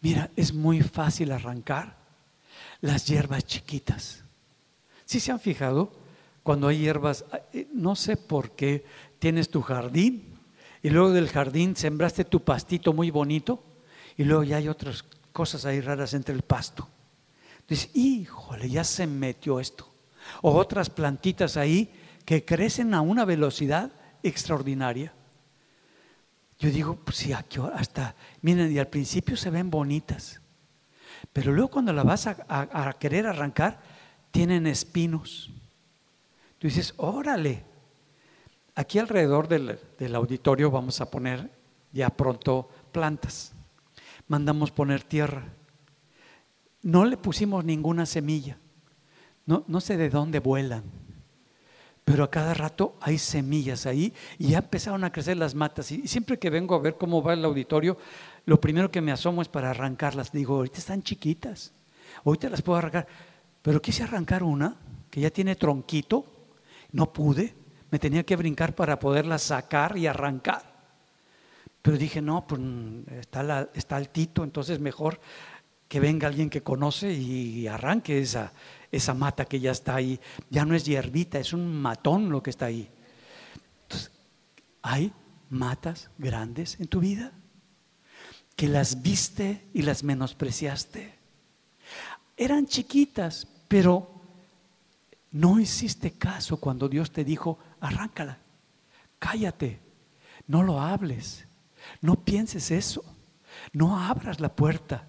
Mira, 0.00 0.30
es 0.36 0.54
muy 0.54 0.82
fácil 0.82 1.32
arrancar 1.32 1.96
las 2.80 3.06
hierbas 3.06 3.44
chiquitas. 3.44 4.22
Si 5.04 5.20
se 5.20 5.32
han 5.32 5.40
fijado? 5.40 5.92
Cuando 6.42 6.68
hay 6.68 6.78
hierbas, 6.78 7.24
eh, 7.52 7.66
no 7.74 7.96
sé 7.96 8.16
por 8.16 8.52
qué 8.52 8.84
tienes 9.18 9.50
tu 9.50 9.60
jardín 9.60 10.38
y 10.82 10.90
luego 10.90 11.10
del 11.10 11.28
jardín 11.28 11.76
sembraste 11.76 12.24
tu 12.24 12.40
pastito 12.40 12.92
muy 12.92 13.10
bonito 13.10 13.62
y 14.16 14.24
luego 14.24 14.44
ya 14.44 14.56
hay 14.56 14.68
otras 14.68 15.04
cosas 15.32 15.64
ahí 15.64 15.80
raras 15.80 16.14
entre 16.14 16.34
el 16.34 16.42
pasto. 16.42 16.88
Dices, 17.68 17.90
híjole, 17.94 18.70
ya 18.70 18.84
se 18.84 19.06
metió 19.06 19.60
esto. 19.60 19.92
O 20.42 20.52
otras 20.52 20.88
plantitas 20.90 21.56
ahí 21.56 21.92
que 22.24 22.44
crecen 22.44 22.94
a 22.94 23.00
una 23.00 23.24
velocidad 23.24 23.90
extraordinaria. 24.22 25.12
Yo 26.58 26.70
digo, 26.70 26.96
pues 26.96 27.18
sí, 27.18 27.32
aquí 27.32 27.60
hasta, 27.74 28.16
miren, 28.42 28.72
y 28.72 28.78
al 28.78 28.88
principio 28.88 29.36
se 29.36 29.50
ven 29.50 29.70
bonitas, 29.70 30.40
pero 31.32 31.52
luego 31.52 31.70
cuando 31.70 31.92
la 31.92 32.02
vas 32.02 32.26
a, 32.26 32.96
querer 32.98 33.26
arrancar, 33.26 33.80
tienen 34.30 34.66
espinos. 34.66 35.50
Tú 36.58 36.66
dices, 36.66 36.94
órale, 36.96 37.64
aquí 38.74 38.98
alrededor 38.98 39.46
del, 39.46 39.78
del 39.98 40.14
auditorio 40.16 40.70
vamos 40.70 41.00
a 41.00 41.10
poner 41.10 41.50
ya 41.92 42.10
pronto 42.10 42.68
plantas. 42.90 43.52
Mandamos 44.26 44.72
poner 44.72 45.02
tierra. 45.02 45.44
No 46.82 47.04
le 47.04 47.16
pusimos 47.16 47.64
ninguna 47.64 48.04
semilla. 48.04 48.58
No, 49.46 49.64
no 49.68 49.80
sé 49.80 49.96
de 49.96 50.10
dónde 50.10 50.40
vuelan 50.40 50.82
pero 52.08 52.24
a 52.24 52.30
cada 52.30 52.54
rato 52.54 52.96
hay 53.02 53.18
semillas 53.18 53.84
ahí 53.84 54.14
y 54.38 54.48
ya 54.48 54.58
empezaron 54.58 55.04
a 55.04 55.12
crecer 55.12 55.36
las 55.36 55.54
matas. 55.54 55.92
Y 55.92 56.08
siempre 56.08 56.38
que 56.38 56.48
vengo 56.48 56.74
a 56.74 56.78
ver 56.78 56.94
cómo 56.96 57.22
va 57.22 57.34
el 57.34 57.44
auditorio, 57.44 57.98
lo 58.46 58.58
primero 58.58 58.90
que 58.90 59.02
me 59.02 59.12
asomo 59.12 59.42
es 59.42 59.48
para 59.48 59.72
arrancarlas. 59.72 60.32
Digo, 60.32 60.56
ahorita 60.56 60.78
están 60.78 61.02
chiquitas, 61.02 61.74
ahorita 62.24 62.48
las 62.48 62.62
puedo 62.62 62.78
arrancar. 62.78 63.06
Pero 63.60 63.82
quise 63.82 64.04
arrancar 64.04 64.42
una 64.42 64.74
que 65.10 65.20
ya 65.20 65.28
tiene 65.28 65.54
tronquito, 65.54 66.24
no 66.92 67.12
pude, 67.12 67.54
me 67.90 67.98
tenía 67.98 68.22
que 68.22 68.36
brincar 68.36 68.74
para 68.74 68.98
poderla 68.98 69.36
sacar 69.36 69.98
y 69.98 70.06
arrancar. 70.06 70.62
Pero 71.82 71.98
dije, 71.98 72.22
no, 72.22 72.46
pues 72.46 72.58
está, 73.20 73.68
está 73.74 73.96
altito, 73.96 74.44
entonces 74.44 74.80
mejor 74.80 75.20
que 75.88 76.00
venga 76.00 76.26
alguien 76.26 76.48
que 76.48 76.62
conoce 76.62 77.12
y 77.12 77.66
arranque 77.66 78.18
esa, 78.18 78.54
esa 78.90 79.14
mata 79.14 79.44
que 79.44 79.60
ya 79.60 79.70
está 79.70 79.96
ahí. 79.96 80.20
Ya 80.50 80.64
no 80.64 80.74
es 80.74 80.84
hierbita, 80.84 81.38
es 81.38 81.52
un 81.52 81.80
matón 81.80 82.30
lo 82.30 82.42
que 82.42 82.50
está 82.50 82.66
ahí. 82.66 82.90
Hay 84.82 85.12
matas 85.50 86.10
grandes 86.18 86.78
en 86.80 86.88
tu 86.88 87.00
vida 87.00 87.32
que 88.56 88.68
las 88.68 89.02
viste 89.02 89.68
y 89.72 89.82
las 89.82 90.02
menospreciaste. 90.02 91.14
Eran 92.36 92.66
chiquitas, 92.66 93.46
pero 93.68 94.20
no 95.30 95.60
hiciste 95.60 96.12
caso 96.12 96.58
cuando 96.58 96.88
Dios 96.88 97.12
te 97.12 97.24
dijo, 97.24 97.58
arráncala, 97.80 98.38
cállate, 99.18 99.80
no 100.46 100.62
lo 100.62 100.80
hables, 100.80 101.46
no 102.00 102.16
pienses 102.24 102.70
eso, 102.70 103.04
no 103.72 103.98
abras 103.98 104.40
la 104.40 104.54
puerta. 104.54 105.06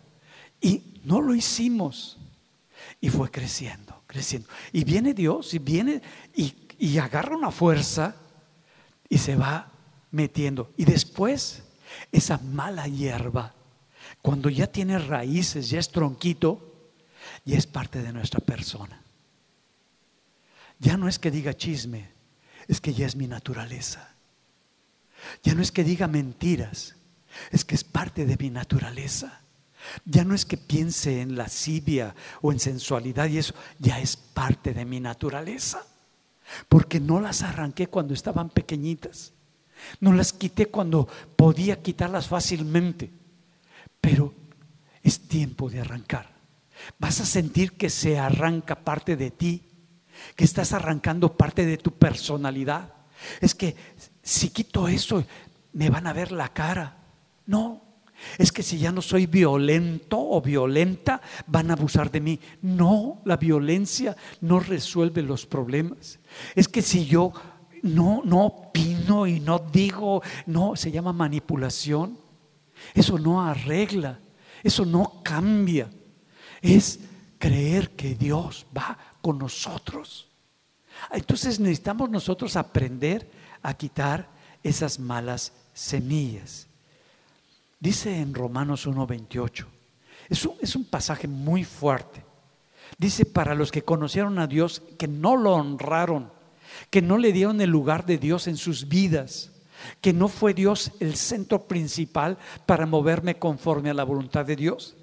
Y 0.61 1.01
no 1.03 1.21
lo 1.21 1.33
hicimos. 1.33 2.17
Y 3.01 3.09
fue 3.09 3.31
creciendo, 3.31 4.03
creciendo. 4.07 4.49
Y 4.73 4.83
viene 4.83 5.13
Dios 5.13 5.53
y 5.53 5.59
viene 5.59 6.01
y, 6.33 6.97
agarra 6.97 7.35
una 7.35 7.51
fuerza 7.51 8.15
y 9.07 9.17
se 9.17 9.35
va 9.35 9.71
metiendo. 10.11 10.73
Y 10.77 10.85
después 10.85 11.63
esa 12.11 12.37
mala 12.37 12.87
hierba, 12.87 13.53
cuando 14.21 14.49
ya 14.49 14.67
tiene 14.67 14.99
raíces, 14.99 15.69
ya 15.69 15.79
es 15.79 15.89
tronquito, 15.89 16.91
ya 17.45 17.57
es 17.57 17.67
parte 17.67 18.01
de 18.01 18.13
nuestra 18.13 18.39
persona. 18.39 19.01
Ya 20.79 20.97
no 20.97 21.07
es 21.07 21.19
que 21.19 21.31
diga 21.31 21.53
chisme, 21.53 22.09
es 22.67 22.79
que 22.79 22.93
ya 22.93 23.05
es 23.05 23.15
mi 23.15 23.27
naturaleza. 23.27 24.15
Ya 25.43 25.53
no 25.53 25.61
es 25.61 25.71
que 25.71 25.83
diga 25.83 26.07
mentiras, 26.07 26.95
es 27.51 27.65
que 27.65 27.75
es 27.75 27.83
parte 27.83 28.25
de 28.25 28.37
mi 28.37 28.49
naturaleza. 28.49 29.41
Ya 30.05 30.23
no 30.23 30.35
es 30.35 30.45
que 30.45 30.57
piense 30.57 31.21
en 31.21 31.35
lascivia 31.35 32.15
o 32.41 32.51
en 32.51 32.59
sensualidad 32.59 33.27
y 33.27 33.37
eso, 33.37 33.53
ya 33.79 33.99
es 33.99 34.17
parte 34.17 34.73
de 34.73 34.85
mi 34.85 34.99
naturaleza. 34.99 35.85
Porque 36.67 36.99
no 36.99 37.19
las 37.19 37.43
arranqué 37.43 37.87
cuando 37.87 38.13
estaban 38.13 38.49
pequeñitas. 38.49 39.33
No 39.99 40.13
las 40.13 40.33
quité 40.33 40.67
cuando 40.67 41.07
podía 41.35 41.81
quitarlas 41.81 42.27
fácilmente. 42.27 43.11
Pero 44.01 44.33
es 45.03 45.27
tiempo 45.27 45.69
de 45.69 45.81
arrancar. 45.81 46.33
Vas 46.97 47.19
a 47.21 47.25
sentir 47.25 47.73
que 47.73 47.89
se 47.89 48.17
arranca 48.17 48.83
parte 48.83 49.15
de 49.15 49.31
ti, 49.31 49.63
que 50.35 50.43
estás 50.43 50.73
arrancando 50.73 51.35
parte 51.37 51.65
de 51.65 51.77
tu 51.77 51.91
personalidad, 51.93 52.93
Es 53.41 53.53
que 53.53 53.75
si 54.23 54.49
quito 54.49 54.87
eso, 54.87 55.25
me 55.73 55.89
van 55.89 56.07
a 56.07 56.13
ver 56.13 56.31
la 56.31 56.53
cara. 56.53 56.97
No, 57.45 57.88
es 58.37 58.51
que 58.51 58.63
si 58.63 58.77
ya 58.77 58.91
no 58.91 59.01
soy 59.01 59.25
violento 59.25 60.17
o 60.19 60.41
violenta, 60.41 61.21
van 61.47 61.69
a 61.69 61.73
abusar 61.73 62.11
de 62.11 62.21
mí. 62.21 62.39
No, 62.61 63.21
la 63.25 63.37
violencia 63.37 64.15
no 64.41 64.59
resuelve 64.59 65.21
los 65.21 65.45
problemas. 65.45 66.19
Es 66.55 66.67
que 66.67 66.81
si 66.81 67.05
yo 67.05 67.33
no, 67.83 68.21
no 68.23 68.45
opino 68.45 69.27
y 69.27 69.39
no 69.39 69.59
digo, 69.59 70.21
no, 70.45 70.75
se 70.75 70.91
llama 70.91 71.13
manipulación. 71.13 72.17
Eso 72.93 73.17
no 73.17 73.41
arregla, 73.41 74.19
eso 74.63 74.85
no 74.85 75.21
cambia. 75.23 75.89
Es 76.61 76.99
creer 77.37 77.91
que 77.91 78.15
Dios 78.15 78.65
va 78.75 78.97
con 79.21 79.37
nosotros. 79.37 80.29
Entonces 81.11 81.59
necesitamos 81.59 82.09
nosotros 82.09 82.55
aprender 82.55 83.29
a 83.61 83.73
quitar 83.73 84.29
esas 84.63 84.99
malas 84.99 85.53
semillas. 85.73 86.68
Dice 87.79 88.19
en 88.19 88.33
Romanos 88.33 88.87
1:28, 88.87 89.65
es 90.29 90.45
un, 90.45 90.55
es 90.61 90.75
un 90.75 90.85
pasaje 90.85 91.27
muy 91.27 91.63
fuerte. 91.63 92.23
Dice, 92.97 93.25
para 93.25 93.55
los 93.55 93.71
que 93.71 93.83
conocieron 93.83 94.39
a 94.39 94.47
Dios, 94.47 94.81
que 94.97 95.07
no 95.07 95.37
lo 95.37 95.53
honraron, 95.53 96.31
que 96.89 97.01
no 97.01 97.17
le 97.17 97.31
dieron 97.31 97.61
el 97.61 97.69
lugar 97.69 98.05
de 98.05 98.17
Dios 98.17 98.47
en 98.47 98.57
sus 98.57 98.89
vidas, 98.89 99.51
que 100.01 100.11
no 100.11 100.27
fue 100.27 100.53
Dios 100.53 100.91
el 100.99 101.15
centro 101.15 101.67
principal 101.67 102.37
para 102.65 102.85
moverme 102.85 103.37
conforme 103.37 103.89
a 103.89 103.93
la 103.93 104.03
voluntad 104.03 104.45
de 104.45 104.55
Dios. 104.55 104.97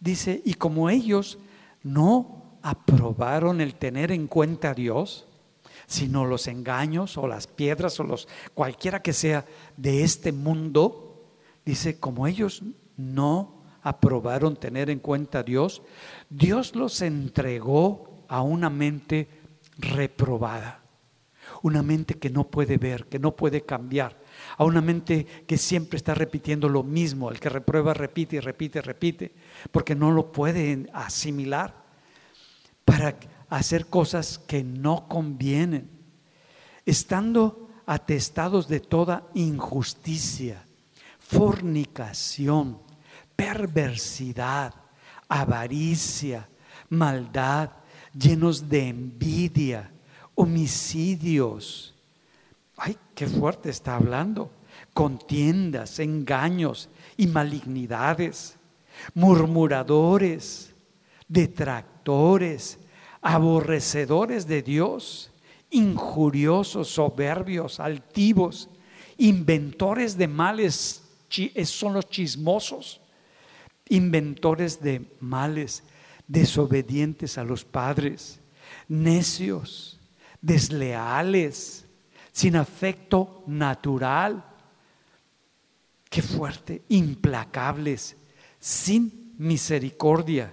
Dice, 0.00 0.40
y 0.44 0.54
como 0.54 0.88
ellos 0.88 1.38
no 1.82 2.58
aprobaron 2.62 3.60
el 3.60 3.74
tener 3.74 4.12
en 4.12 4.26
cuenta 4.26 4.70
a 4.70 4.74
Dios, 4.74 5.26
sino 5.86 6.24
los 6.24 6.46
engaños 6.46 7.18
o 7.18 7.26
las 7.26 7.46
piedras 7.46 7.98
o 8.00 8.04
los 8.04 8.28
cualquiera 8.54 9.02
que 9.02 9.12
sea 9.12 9.44
de 9.76 10.04
este 10.04 10.32
mundo, 10.32 11.11
dice, 11.64 11.98
como 11.98 12.26
ellos 12.26 12.62
no 12.96 13.62
aprobaron 13.82 14.56
tener 14.56 14.90
en 14.90 15.00
cuenta 15.00 15.40
a 15.40 15.42
Dios, 15.42 15.82
Dios 16.30 16.74
los 16.74 17.00
entregó 17.02 18.24
a 18.28 18.42
una 18.42 18.70
mente 18.70 19.28
reprobada, 19.78 20.82
una 21.62 21.82
mente 21.82 22.14
que 22.14 22.30
no 22.30 22.48
puede 22.48 22.76
ver, 22.76 23.06
que 23.06 23.18
no 23.18 23.34
puede 23.34 23.62
cambiar, 23.62 24.20
a 24.56 24.64
una 24.64 24.80
mente 24.80 25.26
que 25.46 25.58
siempre 25.58 25.96
está 25.96 26.14
repitiendo 26.14 26.68
lo 26.68 26.82
mismo, 26.82 27.30
el 27.30 27.40
que 27.40 27.48
reprueba 27.48 27.94
repite 27.94 28.36
y 28.36 28.40
repite, 28.40 28.80
repite, 28.80 29.34
porque 29.70 29.94
no 29.94 30.10
lo 30.10 30.32
puede 30.32 30.88
asimilar, 30.92 31.82
para 32.84 33.16
hacer 33.48 33.86
cosas 33.86 34.38
que 34.38 34.64
no 34.64 35.08
convienen, 35.08 35.90
estando 36.86 37.68
atestados 37.86 38.68
de 38.68 38.80
toda 38.80 39.28
injusticia, 39.34 40.64
fornicación, 41.32 42.78
perversidad, 43.34 44.74
avaricia, 45.28 46.48
maldad, 46.90 47.70
llenos 48.12 48.68
de 48.68 48.88
envidia, 48.88 49.90
homicidios. 50.34 51.94
Ay, 52.76 52.98
qué 53.14 53.26
fuerte 53.26 53.70
está 53.70 53.96
hablando. 53.96 54.50
Contiendas, 54.92 55.98
engaños 55.98 56.90
y 57.16 57.26
malignidades, 57.26 58.56
murmuradores, 59.14 60.74
detractores, 61.28 62.78
aborrecedores 63.22 64.46
de 64.46 64.62
Dios, 64.62 65.30
injuriosos, 65.70 66.88
soberbios, 66.88 67.80
altivos, 67.80 68.68
inventores 69.16 70.18
de 70.18 70.28
males, 70.28 71.01
son 71.64 71.94
los 71.94 72.08
chismosos, 72.08 73.00
inventores 73.88 74.80
de 74.80 75.04
males, 75.20 75.82
desobedientes 76.26 77.38
a 77.38 77.44
los 77.44 77.64
padres, 77.64 78.40
necios, 78.88 80.00
desleales, 80.40 81.86
sin 82.32 82.56
afecto 82.56 83.44
natural. 83.46 84.44
Qué 86.08 86.22
fuerte, 86.22 86.82
implacables, 86.88 88.16
sin 88.58 89.34
misericordia, 89.38 90.52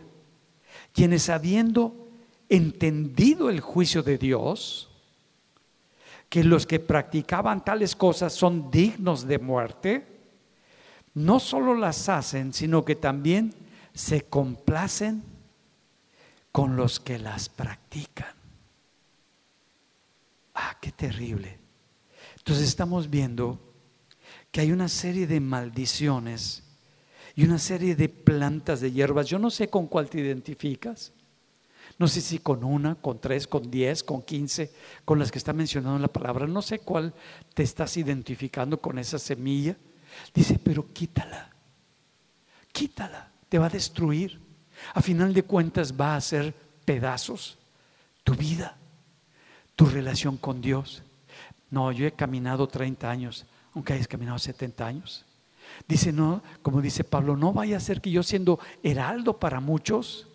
quienes 0.94 1.30
habiendo 1.30 2.08
entendido 2.50 3.50
el 3.50 3.60
juicio 3.60 4.02
de 4.02 4.18
Dios, 4.18 4.90
que 6.30 6.44
los 6.44 6.66
que 6.66 6.80
practicaban 6.80 7.64
tales 7.64 7.96
cosas 7.96 8.34
son 8.34 8.70
dignos 8.70 9.28
de 9.28 9.40
muerte, 9.40 10.19
no 11.20 11.42
solo 11.42 11.76
las 11.76 12.08
hacen, 12.08 12.54
sino 12.54 12.86
que 12.86 12.96
también 12.96 13.54
se 13.94 14.22
complacen 14.22 15.22
con 16.54 16.78
los 16.78 17.02
que 17.02 17.20
las 17.20 17.50
practican. 17.50 18.34
Ah, 20.54 20.78
qué 20.82 20.94
terrible. 20.94 21.60
Entonces 22.38 22.70
estamos 22.70 23.10
viendo 23.10 23.60
que 24.50 24.62
hay 24.62 24.72
una 24.72 24.88
serie 24.88 25.28
de 25.28 25.42
maldiciones 25.42 26.64
y 27.36 27.44
una 27.44 27.60
serie 27.60 27.98
de 27.98 28.08
plantas 28.08 28.80
de 28.80 28.94
hierbas. 28.94 29.28
Yo 29.28 29.40
no 29.40 29.50
sé 29.50 29.70
con 29.70 29.88
cuál 29.88 30.10
te 30.10 30.22
identificas. 30.22 31.12
No 31.98 32.08
sé 32.08 32.22
si 32.22 32.40
con 32.40 32.64
una, 32.64 32.96
con 32.96 33.20
tres, 33.20 33.46
con 33.46 33.70
diez, 33.70 34.06
con 34.06 34.22
quince, 34.22 34.72
con 35.04 35.20
las 35.20 35.34
que 35.34 35.38
está 35.38 35.52
mencionando 35.52 35.98
en 35.98 36.02
la 36.02 36.08
palabra. 36.08 36.48
No 36.48 36.62
sé 36.62 36.80
cuál 36.80 37.14
te 37.54 37.64
estás 37.64 37.98
identificando 37.98 38.80
con 38.80 38.98
esa 38.98 39.20
semilla. 39.20 39.76
Dice, 40.34 40.60
pero 40.60 40.92
quítala. 40.94 41.50
Quítala. 42.72 43.30
Te 43.48 43.58
va 43.58 43.68
a 43.68 43.70
destruir. 43.70 44.40
A 44.94 45.02
final 45.02 45.34
de 45.34 45.44
cuentas 45.44 45.94
va 46.00 46.14
a 46.14 46.18
hacer 46.18 46.54
pedazos 46.86 47.58
tu 48.24 48.36
vida, 48.36 48.78
tu 49.76 49.86
relación 49.86 50.38
con 50.38 50.62
Dios. 50.62 51.04
No, 51.70 51.92
yo 51.92 52.06
he 52.08 52.12
caminado 52.12 52.68
30 52.68 53.10
años, 53.10 53.46
aunque 53.74 53.94
hayas 53.94 54.08
caminado 54.08 54.40
70 54.40 54.86
años. 54.86 55.26
Dice, 55.88 56.12
no, 56.12 56.42
como 56.62 56.82
dice 56.82 57.04
Pablo, 57.04 57.36
no 57.38 57.54
vaya 57.54 57.78
a 57.78 57.80
ser 57.80 58.02
que 58.02 58.12
yo 58.12 58.24
siendo 58.24 58.60
heraldo 58.84 59.40
para 59.40 59.60
muchos, 59.60 60.28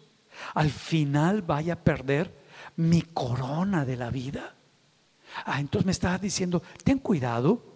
al 0.55 0.71
final 0.71 1.43
vaya 1.43 1.75
a 1.75 1.81
perder 1.81 2.33
mi 2.77 3.03
corona 3.03 3.85
de 3.85 3.97
la 3.97 4.11
vida. 4.11 4.55
Ah, 5.45 5.61
entonces 5.61 5.87
me 5.87 5.93
estaba 5.93 6.19
diciendo, 6.19 6.63
ten 6.85 6.99
cuidado, 6.99 7.74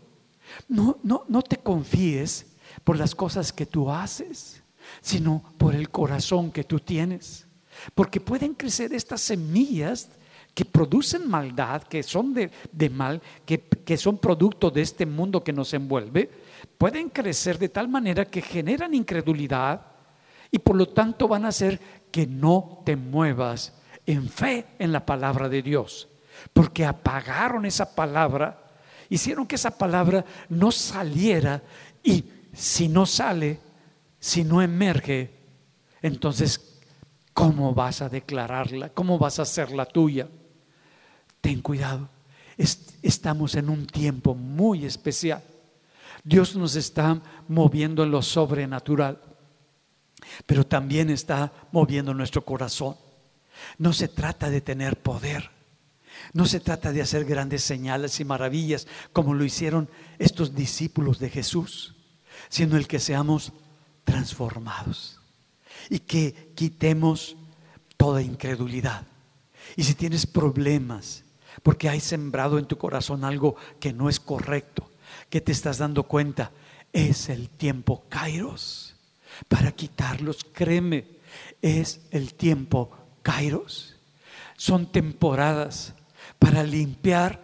no, 0.69 0.99
no, 1.03 1.25
no 1.29 1.43
te 1.43 1.59
confíes 1.59 2.47
por 2.85 2.97
las 2.99 3.15
cosas 3.15 3.53
que 3.53 3.67
tú 3.67 3.91
haces, 3.91 4.63
sino 5.01 5.43
por 5.59 5.75
el 5.75 5.91
corazón 5.91 6.51
que 6.51 6.65
tú 6.65 6.81
tienes. 6.81 7.47
Porque 7.95 8.21
pueden 8.21 8.55
crecer 8.55 8.93
estas 8.93 9.21
semillas 9.21 10.11
que 10.55 10.65
producen 10.65 11.29
maldad, 11.29 11.83
que 11.85 12.03
son 12.03 12.35
de, 12.35 12.91
mal, 12.91 13.23
que, 13.47 13.61
que 13.61 13.97
son 13.97 14.19
producto 14.19 14.71
de 14.71 14.83
este 14.83 15.07
mundo 15.07 15.45
que 15.45 15.53
nos 15.53 15.73
envuelve, 15.73 16.31
pueden 16.77 17.11
crecer 17.11 17.59
de 17.59 17.69
tal 17.69 17.89
manera 17.89 18.25
que 18.25 18.43
generan 18.43 18.95
incredulidad 18.95 19.83
y 20.51 20.59
por 20.59 20.77
lo 20.77 20.89
tanto 20.89 21.29
van 21.29 21.45
a 21.45 21.49
hacer 21.49 21.81
que 22.11 22.27
no 22.27 22.83
te 22.85 22.97
muevas 22.97 23.75
en 24.07 24.29
fe 24.29 24.67
en 24.79 24.91
la 24.91 25.05
palabra 25.05 25.49
de 25.49 25.63
Dios, 25.63 26.09
porque 26.53 26.87
apagaron 26.87 27.67
esa 27.67 27.95
palabra, 27.95 28.68
hicieron 29.09 29.47
que 29.47 29.57
esa 29.57 29.77
palabra 29.77 30.25
no 30.49 30.71
saliera 30.71 31.63
y 32.03 32.25
si 32.53 32.89
no 32.89 33.07
sale, 33.07 33.61
si 34.19 34.45
no 34.45 34.63
emerge, 34.63 35.31
entonces, 36.03 36.79
¿cómo 37.33 37.75
vas 37.75 38.03
a 38.03 38.09
declararla? 38.09 38.91
¿Cómo 38.91 39.19
vas 39.19 39.39
a 39.39 39.43
hacerla 39.43 39.87
tuya? 39.87 40.29
Ten 41.41 41.61
cuidado, 41.61 42.09
estamos 42.57 43.55
en 43.55 43.69
un 43.69 43.87
tiempo 43.87 44.35
muy 44.35 44.85
especial. 44.85 45.43
Dios 46.25 46.57
nos 46.57 46.75
está 46.77 47.21
moviendo 47.49 48.03
en 48.03 48.11
lo 48.11 48.23
sobrenatural 48.23 49.19
pero 50.47 50.67
también 50.67 51.11
está 51.11 51.53
moviendo 51.73 52.15
nuestro 52.15 52.45
corazón. 52.45 52.97
No 53.79 53.93
se 53.93 54.09
trata 54.09 54.51
de 54.51 54.61
tener 54.61 55.01
poder. 55.01 55.51
No 56.33 56.47
se 56.47 56.61
trata 56.61 56.93
de 56.93 57.03
hacer 57.03 57.25
grandes 57.25 57.63
señales 57.63 58.21
y 58.21 58.25
maravillas 58.25 58.87
como 59.13 59.35
lo 59.35 59.45
hicieron 59.45 59.89
estos 60.19 60.55
discípulos 60.55 61.19
de 61.19 61.31
Jesús, 61.31 61.95
sino 62.49 62.77
el 62.77 62.87
que 62.87 62.99
seamos 62.99 63.53
transformados 64.05 65.21
y 65.91 66.01
que 66.01 66.53
quitemos 66.55 67.37
toda 67.97 68.23
incredulidad. 68.23 69.07
Y 69.77 69.85
si 69.85 69.95
tienes 69.95 70.27
problemas, 70.27 71.25
porque 71.63 71.89
hay 71.89 72.01
sembrado 72.01 72.59
en 72.59 72.67
tu 72.67 72.79
corazón 72.79 73.25
algo 73.25 73.57
que 73.81 73.93
no 73.93 74.09
es 74.09 74.21
correcto, 74.21 74.91
que 75.31 75.41
te 75.41 75.53
estás 75.53 75.79
dando 75.79 76.05
cuenta, 76.05 76.53
es 76.93 77.29
el 77.29 77.49
tiempo 77.49 78.05
Kairos 78.09 78.97
para 79.49 79.73
quitarlos. 79.73 80.45
Créeme, 80.53 81.07
es 81.63 82.01
el 82.11 82.35
tiempo 82.35 82.91
Kairos. 83.23 83.97
Son 84.57 84.91
temporadas 84.91 85.95
para 86.39 86.63
limpiar 86.63 87.41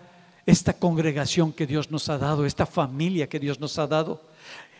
esta 0.46 0.74
congregación 0.74 1.52
que 1.52 1.66
Dios 1.66 1.90
nos 1.90 2.08
ha 2.08 2.18
dado, 2.18 2.44
esta 2.44 2.66
familia 2.66 3.28
que 3.28 3.40
Dios 3.40 3.60
nos 3.60 3.78
ha 3.78 3.86
dado. 3.86 4.20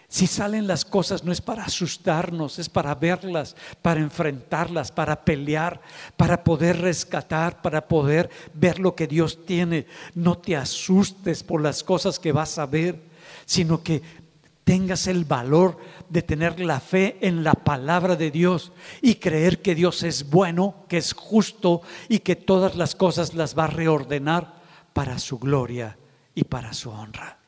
Si 0.08 0.26
salen 0.26 0.66
las 0.66 0.84
cosas 0.84 1.24
no 1.24 1.32
es 1.32 1.40
para 1.40 1.64
asustarnos, 1.64 2.58
es 2.58 2.68
para 2.68 2.94
verlas, 2.94 3.56
para 3.82 4.00
enfrentarlas, 4.00 4.92
para 4.92 5.24
pelear, 5.24 5.80
para 6.16 6.44
poder 6.44 6.80
rescatar, 6.80 7.62
para 7.62 7.88
poder 7.88 8.30
ver 8.52 8.78
lo 8.78 8.94
que 8.94 9.06
Dios 9.06 9.44
tiene. 9.44 9.86
No 10.14 10.38
te 10.38 10.56
asustes 10.56 11.42
por 11.42 11.60
las 11.60 11.82
cosas 11.82 12.18
que 12.18 12.32
vas 12.32 12.58
a 12.58 12.66
ver, 12.66 13.02
sino 13.44 13.82
que 13.82 14.02
tengas 14.64 15.06
el 15.06 15.24
valor 15.24 15.78
de 16.08 16.22
tener 16.22 16.58
la 16.58 16.80
fe 16.80 17.18
en 17.20 17.44
la 17.44 17.52
palabra 17.52 18.16
de 18.16 18.30
Dios 18.30 18.72
y 19.02 19.16
creer 19.16 19.60
que 19.60 19.74
Dios 19.74 20.02
es 20.02 20.30
bueno, 20.30 20.86
que 20.88 20.96
es 20.96 21.12
justo 21.12 21.82
y 22.08 22.20
que 22.20 22.34
todas 22.34 22.74
las 22.74 22.94
cosas 22.94 23.34
las 23.34 23.56
va 23.56 23.64
a 23.64 23.68
reordenar 23.68 24.54
para 24.92 25.18
su 25.18 25.38
gloria 25.38 25.98
y 26.34 26.44
para 26.44 26.72
su 26.72 26.90
honra. 26.90 27.38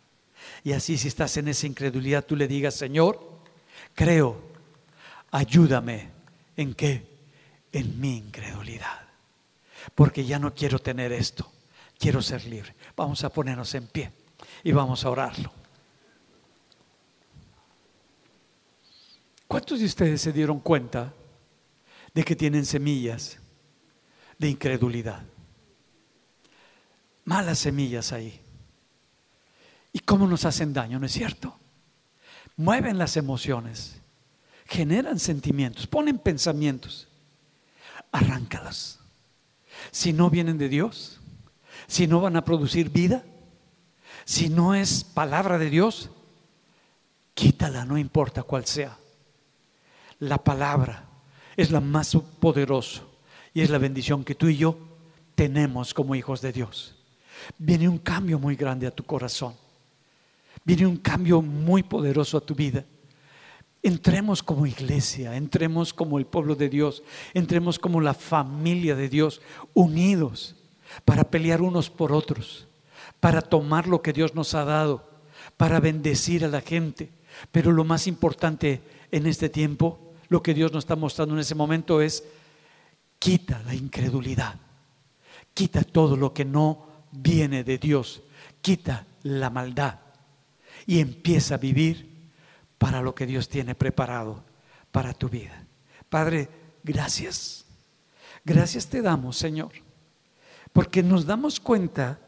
Y 0.62 0.72
así 0.72 0.98
si 0.98 1.08
estás 1.08 1.36
en 1.38 1.48
esa 1.48 1.66
incredulidad, 1.66 2.24
tú 2.24 2.36
le 2.36 2.46
digas, 2.46 2.74
Señor, 2.74 3.20
creo, 3.94 4.40
ayúdame 5.30 6.10
en 6.56 6.74
qué? 6.74 7.16
En 7.72 7.98
mi 7.98 8.18
incredulidad. 8.18 9.00
Porque 9.94 10.24
ya 10.24 10.38
no 10.38 10.54
quiero 10.54 10.78
tener 10.78 11.12
esto, 11.12 11.50
quiero 11.98 12.20
ser 12.20 12.44
libre. 12.44 12.74
Vamos 12.96 13.24
a 13.24 13.30
ponernos 13.30 13.74
en 13.74 13.86
pie 13.86 14.12
y 14.64 14.72
vamos 14.72 15.04
a 15.04 15.10
orarlo. 15.10 15.52
¿Cuántos 19.66 19.80
de 19.80 19.86
ustedes 19.86 20.20
se 20.20 20.32
dieron 20.32 20.60
cuenta 20.60 21.12
de 22.14 22.22
que 22.22 22.36
tienen 22.36 22.64
semillas 22.64 23.36
de 24.38 24.48
incredulidad? 24.48 25.24
malas 27.24 27.58
semillas 27.58 28.12
ahí. 28.12 28.40
¿Y 29.92 29.98
cómo 29.98 30.28
nos 30.28 30.44
hacen 30.44 30.72
daño? 30.72 31.00
¿No 31.00 31.06
es 31.06 31.10
cierto? 31.10 31.58
Mueven 32.56 32.96
las 32.96 33.16
emociones, 33.16 33.96
generan 34.66 35.18
sentimientos, 35.18 35.88
ponen 35.88 36.18
pensamientos. 36.18 37.08
Arráncalas. 38.12 39.00
Si 39.90 40.12
no 40.12 40.30
vienen 40.30 40.58
de 40.58 40.68
Dios, 40.68 41.18
si 41.88 42.06
no 42.06 42.20
van 42.20 42.36
a 42.36 42.44
producir 42.44 42.90
vida, 42.90 43.24
si 44.24 44.48
no 44.48 44.76
es 44.76 45.02
palabra 45.02 45.58
de 45.58 45.70
Dios, 45.70 46.10
quítala, 47.34 47.84
no 47.84 47.98
importa 47.98 48.44
cuál 48.44 48.64
sea. 48.64 48.96
La 50.18 50.42
palabra 50.42 51.04
es 51.56 51.70
la 51.70 51.80
más 51.80 52.16
poderosa 52.40 53.02
y 53.52 53.62
es 53.62 53.70
la 53.70 53.78
bendición 53.78 54.24
que 54.24 54.34
tú 54.34 54.48
y 54.48 54.56
yo 54.56 54.78
tenemos 55.34 55.92
como 55.94 56.14
hijos 56.14 56.40
de 56.40 56.52
Dios 56.52 56.96
viene 57.58 57.88
un 57.88 57.98
cambio 57.98 58.38
muy 58.38 58.56
grande 58.56 58.86
a 58.86 58.90
tu 58.90 59.04
corazón. 59.04 59.54
Viene 60.64 60.86
un 60.86 60.96
cambio 60.96 61.42
muy 61.42 61.82
poderoso 61.82 62.38
a 62.38 62.40
tu 62.40 62.54
vida. 62.54 62.84
Entremos 63.82 64.42
como 64.42 64.66
iglesia, 64.66 65.36
entremos 65.36 65.94
como 65.94 66.18
el 66.18 66.26
pueblo 66.26 66.56
de 66.56 66.68
Dios, 66.68 67.04
entremos 67.34 67.78
como 67.78 68.00
la 68.00 68.14
familia 68.14 68.96
de 68.96 69.08
Dios, 69.08 69.40
unidos 69.74 70.56
para 71.04 71.24
pelear 71.24 71.62
unos 71.62 71.88
por 71.88 72.12
otros, 72.12 72.66
para 73.20 73.42
tomar 73.42 73.86
lo 73.86 74.02
que 74.02 74.12
Dios 74.12 74.34
nos 74.34 74.54
ha 74.54 74.64
dado, 74.64 75.08
para 75.56 75.78
bendecir 75.78 76.44
a 76.44 76.48
la 76.48 76.62
gente. 76.62 77.10
Pero 77.52 77.70
lo 77.70 77.84
más 77.84 78.08
importante 78.08 78.80
en 79.12 79.26
este 79.26 79.48
tiempo, 79.48 80.05
lo 80.28 80.42
que 80.42 80.54
Dios 80.54 80.72
nos 80.72 80.84
está 80.84 80.96
mostrando 80.96 81.34
en 81.34 81.40
ese 81.40 81.54
momento 81.54 82.00
es, 82.00 82.24
quita 83.18 83.62
la 83.64 83.74
incredulidad, 83.74 84.56
quita 85.54 85.82
todo 85.82 86.16
lo 86.16 86.32
que 86.32 86.44
no 86.44 86.86
viene 87.12 87.64
de 87.64 87.78
Dios, 87.78 88.22
quita 88.60 89.06
la 89.22 89.50
maldad 89.50 89.98
y 90.86 91.00
empieza 91.00 91.54
a 91.54 91.58
vivir 91.58 92.30
para 92.78 93.00
lo 93.00 93.14
que 93.14 93.26
Dios 93.26 93.48
tiene 93.48 93.74
preparado 93.74 94.44
para 94.92 95.12
tu 95.12 95.28
vida. 95.28 95.64
Padre, 96.08 96.48
gracias. 96.82 97.64
Gracias 98.44 98.86
te 98.86 99.02
damos, 99.02 99.36
Señor, 99.36 99.72
porque 100.72 101.02
nos 101.02 101.26
damos 101.26 101.58
cuenta 101.58 102.20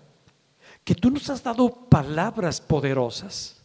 que 0.83 0.95
tú 0.95 1.11
nos 1.11 1.31
has 1.31 1.43
dado 1.43 1.71
palabras 1.89 2.61
poderosas, 2.61 3.57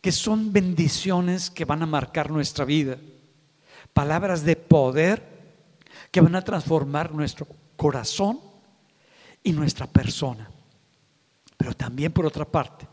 que 0.00 0.12
son 0.12 0.52
bendiciones 0.52 1.50
que 1.50 1.66
van 1.66 1.82
a 1.82 1.86
marcar 1.86 2.30
nuestra 2.30 2.64
vida, 2.64 2.96
palabras 3.92 4.44
de 4.44 4.56
poder 4.56 5.30
que 6.10 6.20
van 6.20 6.34
a 6.34 6.44
transformar 6.44 7.12
nuestro 7.12 7.46
corazón 7.76 8.40
y 9.42 9.52
nuestra 9.52 9.86
persona. 9.86 10.50
Pero 11.56 11.74
también 11.74 12.12
por 12.12 12.26
otra 12.26 12.44
parte, 12.44 12.86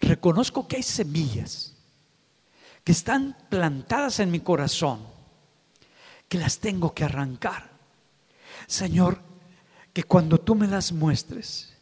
reconozco 0.00 0.66
que 0.66 0.76
hay 0.76 0.82
semillas 0.82 1.74
que 2.84 2.92
están 2.92 3.36
plantadas 3.48 4.20
en 4.20 4.30
mi 4.30 4.40
corazón, 4.40 5.00
que 6.28 6.38
las 6.38 6.58
tengo 6.58 6.94
que 6.94 7.04
arrancar. 7.04 7.70
Señor, 8.66 9.20
que 9.92 10.04
cuando 10.04 10.38
tú 10.38 10.54
me 10.54 10.66
las 10.66 10.92
muestres, 10.92 11.76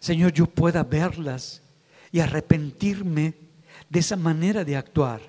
Señor, 0.00 0.32
yo 0.32 0.46
pueda 0.46 0.82
verlas 0.82 1.62
y 2.10 2.20
arrepentirme 2.20 3.34
de 3.88 4.00
esa 4.00 4.16
manera 4.16 4.64
de 4.64 4.76
actuar, 4.76 5.20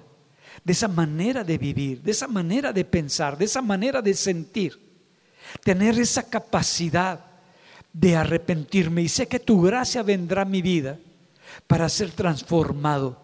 de 0.63 0.73
esa 0.73 0.87
manera 0.87 1.43
de 1.43 1.57
vivir, 1.57 2.01
de 2.01 2.11
esa 2.11 2.27
manera 2.27 2.71
de 2.71 2.85
pensar, 2.85 3.37
de 3.37 3.45
esa 3.45 3.61
manera 3.61 4.01
de 4.01 4.13
sentir. 4.13 4.79
Tener 5.63 5.99
esa 5.99 6.23
capacidad 6.23 7.19
de 7.93 8.15
arrepentirme 8.15 9.01
y 9.01 9.09
sé 9.09 9.27
que 9.27 9.39
tu 9.39 9.61
gracia 9.61 10.03
vendrá 10.03 10.41
a 10.41 10.45
mi 10.45 10.61
vida 10.61 10.99
para 11.67 11.87
ser 11.89 12.11
transformado. 12.11 13.23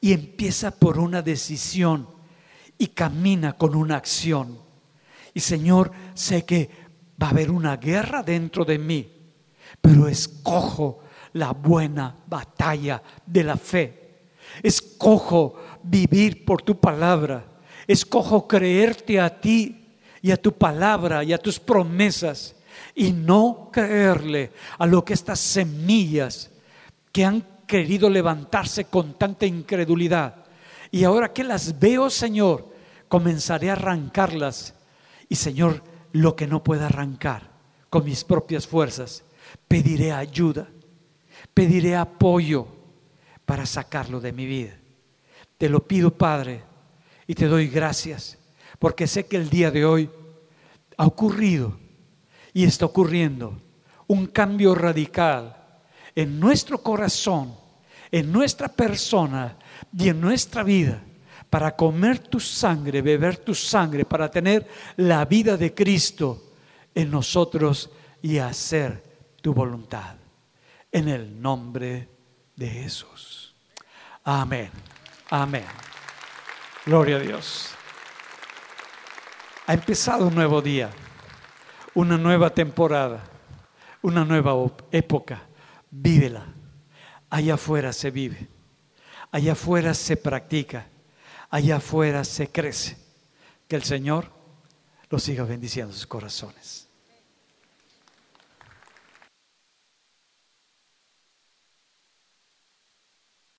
Y 0.00 0.12
empieza 0.12 0.70
por 0.70 0.98
una 0.98 1.22
decisión 1.22 2.08
y 2.78 2.88
camina 2.88 3.52
con 3.52 3.74
una 3.74 3.96
acción. 3.96 4.58
Y 5.34 5.40
Señor, 5.40 5.92
sé 6.14 6.44
que 6.44 6.68
va 7.22 7.28
a 7.28 7.30
haber 7.30 7.50
una 7.50 7.76
guerra 7.76 8.22
dentro 8.22 8.64
de 8.64 8.78
mí, 8.78 9.10
pero 9.80 10.08
escojo 10.08 11.00
la 11.34 11.52
buena 11.52 12.16
batalla 12.26 13.02
de 13.24 13.44
la 13.44 13.56
fe. 13.56 14.01
Escojo 14.62 15.54
vivir 15.82 16.44
por 16.44 16.62
tu 16.62 16.78
palabra. 16.78 17.44
Escojo 17.86 18.46
creerte 18.46 19.20
a 19.20 19.40
ti 19.40 19.86
y 20.20 20.30
a 20.30 20.36
tu 20.36 20.52
palabra 20.52 21.24
y 21.24 21.32
a 21.32 21.38
tus 21.38 21.58
promesas 21.58 22.54
y 22.94 23.12
no 23.12 23.70
creerle 23.72 24.52
a 24.78 24.86
lo 24.86 25.04
que 25.04 25.14
estas 25.14 25.40
semillas 25.40 26.50
que 27.10 27.24
han 27.24 27.44
querido 27.66 28.08
levantarse 28.08 28.84
con 28.84 29.14
tanta 29.14 29.46
incredulidad. 29.46 30.44
Y 30.90 31.04
ahora 31.04 31.32
que 31.32 31.44
las 31.44 31.78
veo, 31.78 32.10
Señor, 32.10 32.68
comenzaré 33.08 33.70
a 33.70 33.74
arrancarlas. 33.74 34.74
Y 35.28 35.36
Señor, 35.36 35.82
lo 36.12 36.36
que 36.36 36.46
no 36.46 36.62
pueda 36.62 36.86
arrancar 36.86 37.50
con 37.88 38.04
mis 38.04 38.24
propias 38.24 38.66
fuerzas, 38.66 39.24
pediré 39.68 40.12
ayuda, 40.12 40.68
pediré 41.52 41.96
apoyo 41.96 42.66
para 43.44 43.66
sacarlo 43.66 44.20
de 44.20 44.32
mi 44.32 44.46
vida. 44.46 44.76
Te 45.58 45.68
lo 45.68 45.86
pido, 45.86 46.12
Padre, 46.12 46.62
y 47.26 47.34
te 47.34 47.46
doy 47.46 47.68
gracias, 47.68 48.38
porque 48.78 49.06
sé 49.06 49.26
que 49.26 49.36
el 49.36 49.48
día 49.48 49.70
de 49.70 49.84
hoy 49.84 50.10
ha 50.96 51.06
ocurrido 51.06 51.78
y 52.52 52.64
está 52.64 52.86
ocurriendo 52.86 53.60
un 54.06 54.26
cambio 54.26 54.74
radical 54.74 55.56
en 56.14 56.38
nuestro 56.38 56.78
corazón, 56.78 57.54
en 58.10 58.30
nuestra 58.30 58.68
persona 58.68 59.56
y 59.96 60.08
en 60.08 60.20
nuestra 60.20 60.62
vida 60.62 61.02
para 61.52 61.76
comer 61.76 62.18
tu 62.18 62.40
sangre, 62.40 63.02
beber 63.02 63.36
tu 63.36 63.54
sangre, 63.54 64.06
para 64.06 64.30
tener 64.30 64.66
la 64.96 65.26
vida 65.26 65.58
de 65.58 65.74
Cristo 65.74 66.54
en 66.94 67.10
nosotros 67.10 67.90
y 68.22 68.38
hacer 68.38 69.02
tu 69.42 69.52
voluntad. 69.52 70.16
En 70.90 71.08
el 71.08 71.42
nombre 71.42 72.08
de 72.56 72.68
Jesús. 72.68 73.31
Amén. 74.24 74.70
Amén. 75.30 75.64
Gloria 76.86 77.16
a 77.16 77.20
Dios. 77.20 77.70
Ha 79.66 79.74
empezado 79.74 80.26
un 80.26 80.34
nuevo 80.34 80.60
día 80.60 80.90
una 81.94 82.16
nueva 82.16 82.50
temporada, 82.50 83.22
una 84.02 84.24
nueva 84.24 84.52
época. 84.90 85.42
Vívela. 85.90 86.46
Allá 87.28 87.54
afuera 87.54 87.92
se 87.92 88.10
vive. 88.10 88.48
Allá 89.30 89.52
afuera 89.52 89.94
se 89.94 90.16
practica. 90.16 90.86
Allá 91.50 91.76
afuera 91.76 92.24
se 92.24 92.50
crece. 92.50 92.96
Que 93.68 93.76
el 93.76 93.82
Señor 93.82 94.30
los 95.10 95.22
siga 95.22 95.44
bendiciendo 95.44 95.92
sus 95.92 96.06
corazones. 96.06 96.81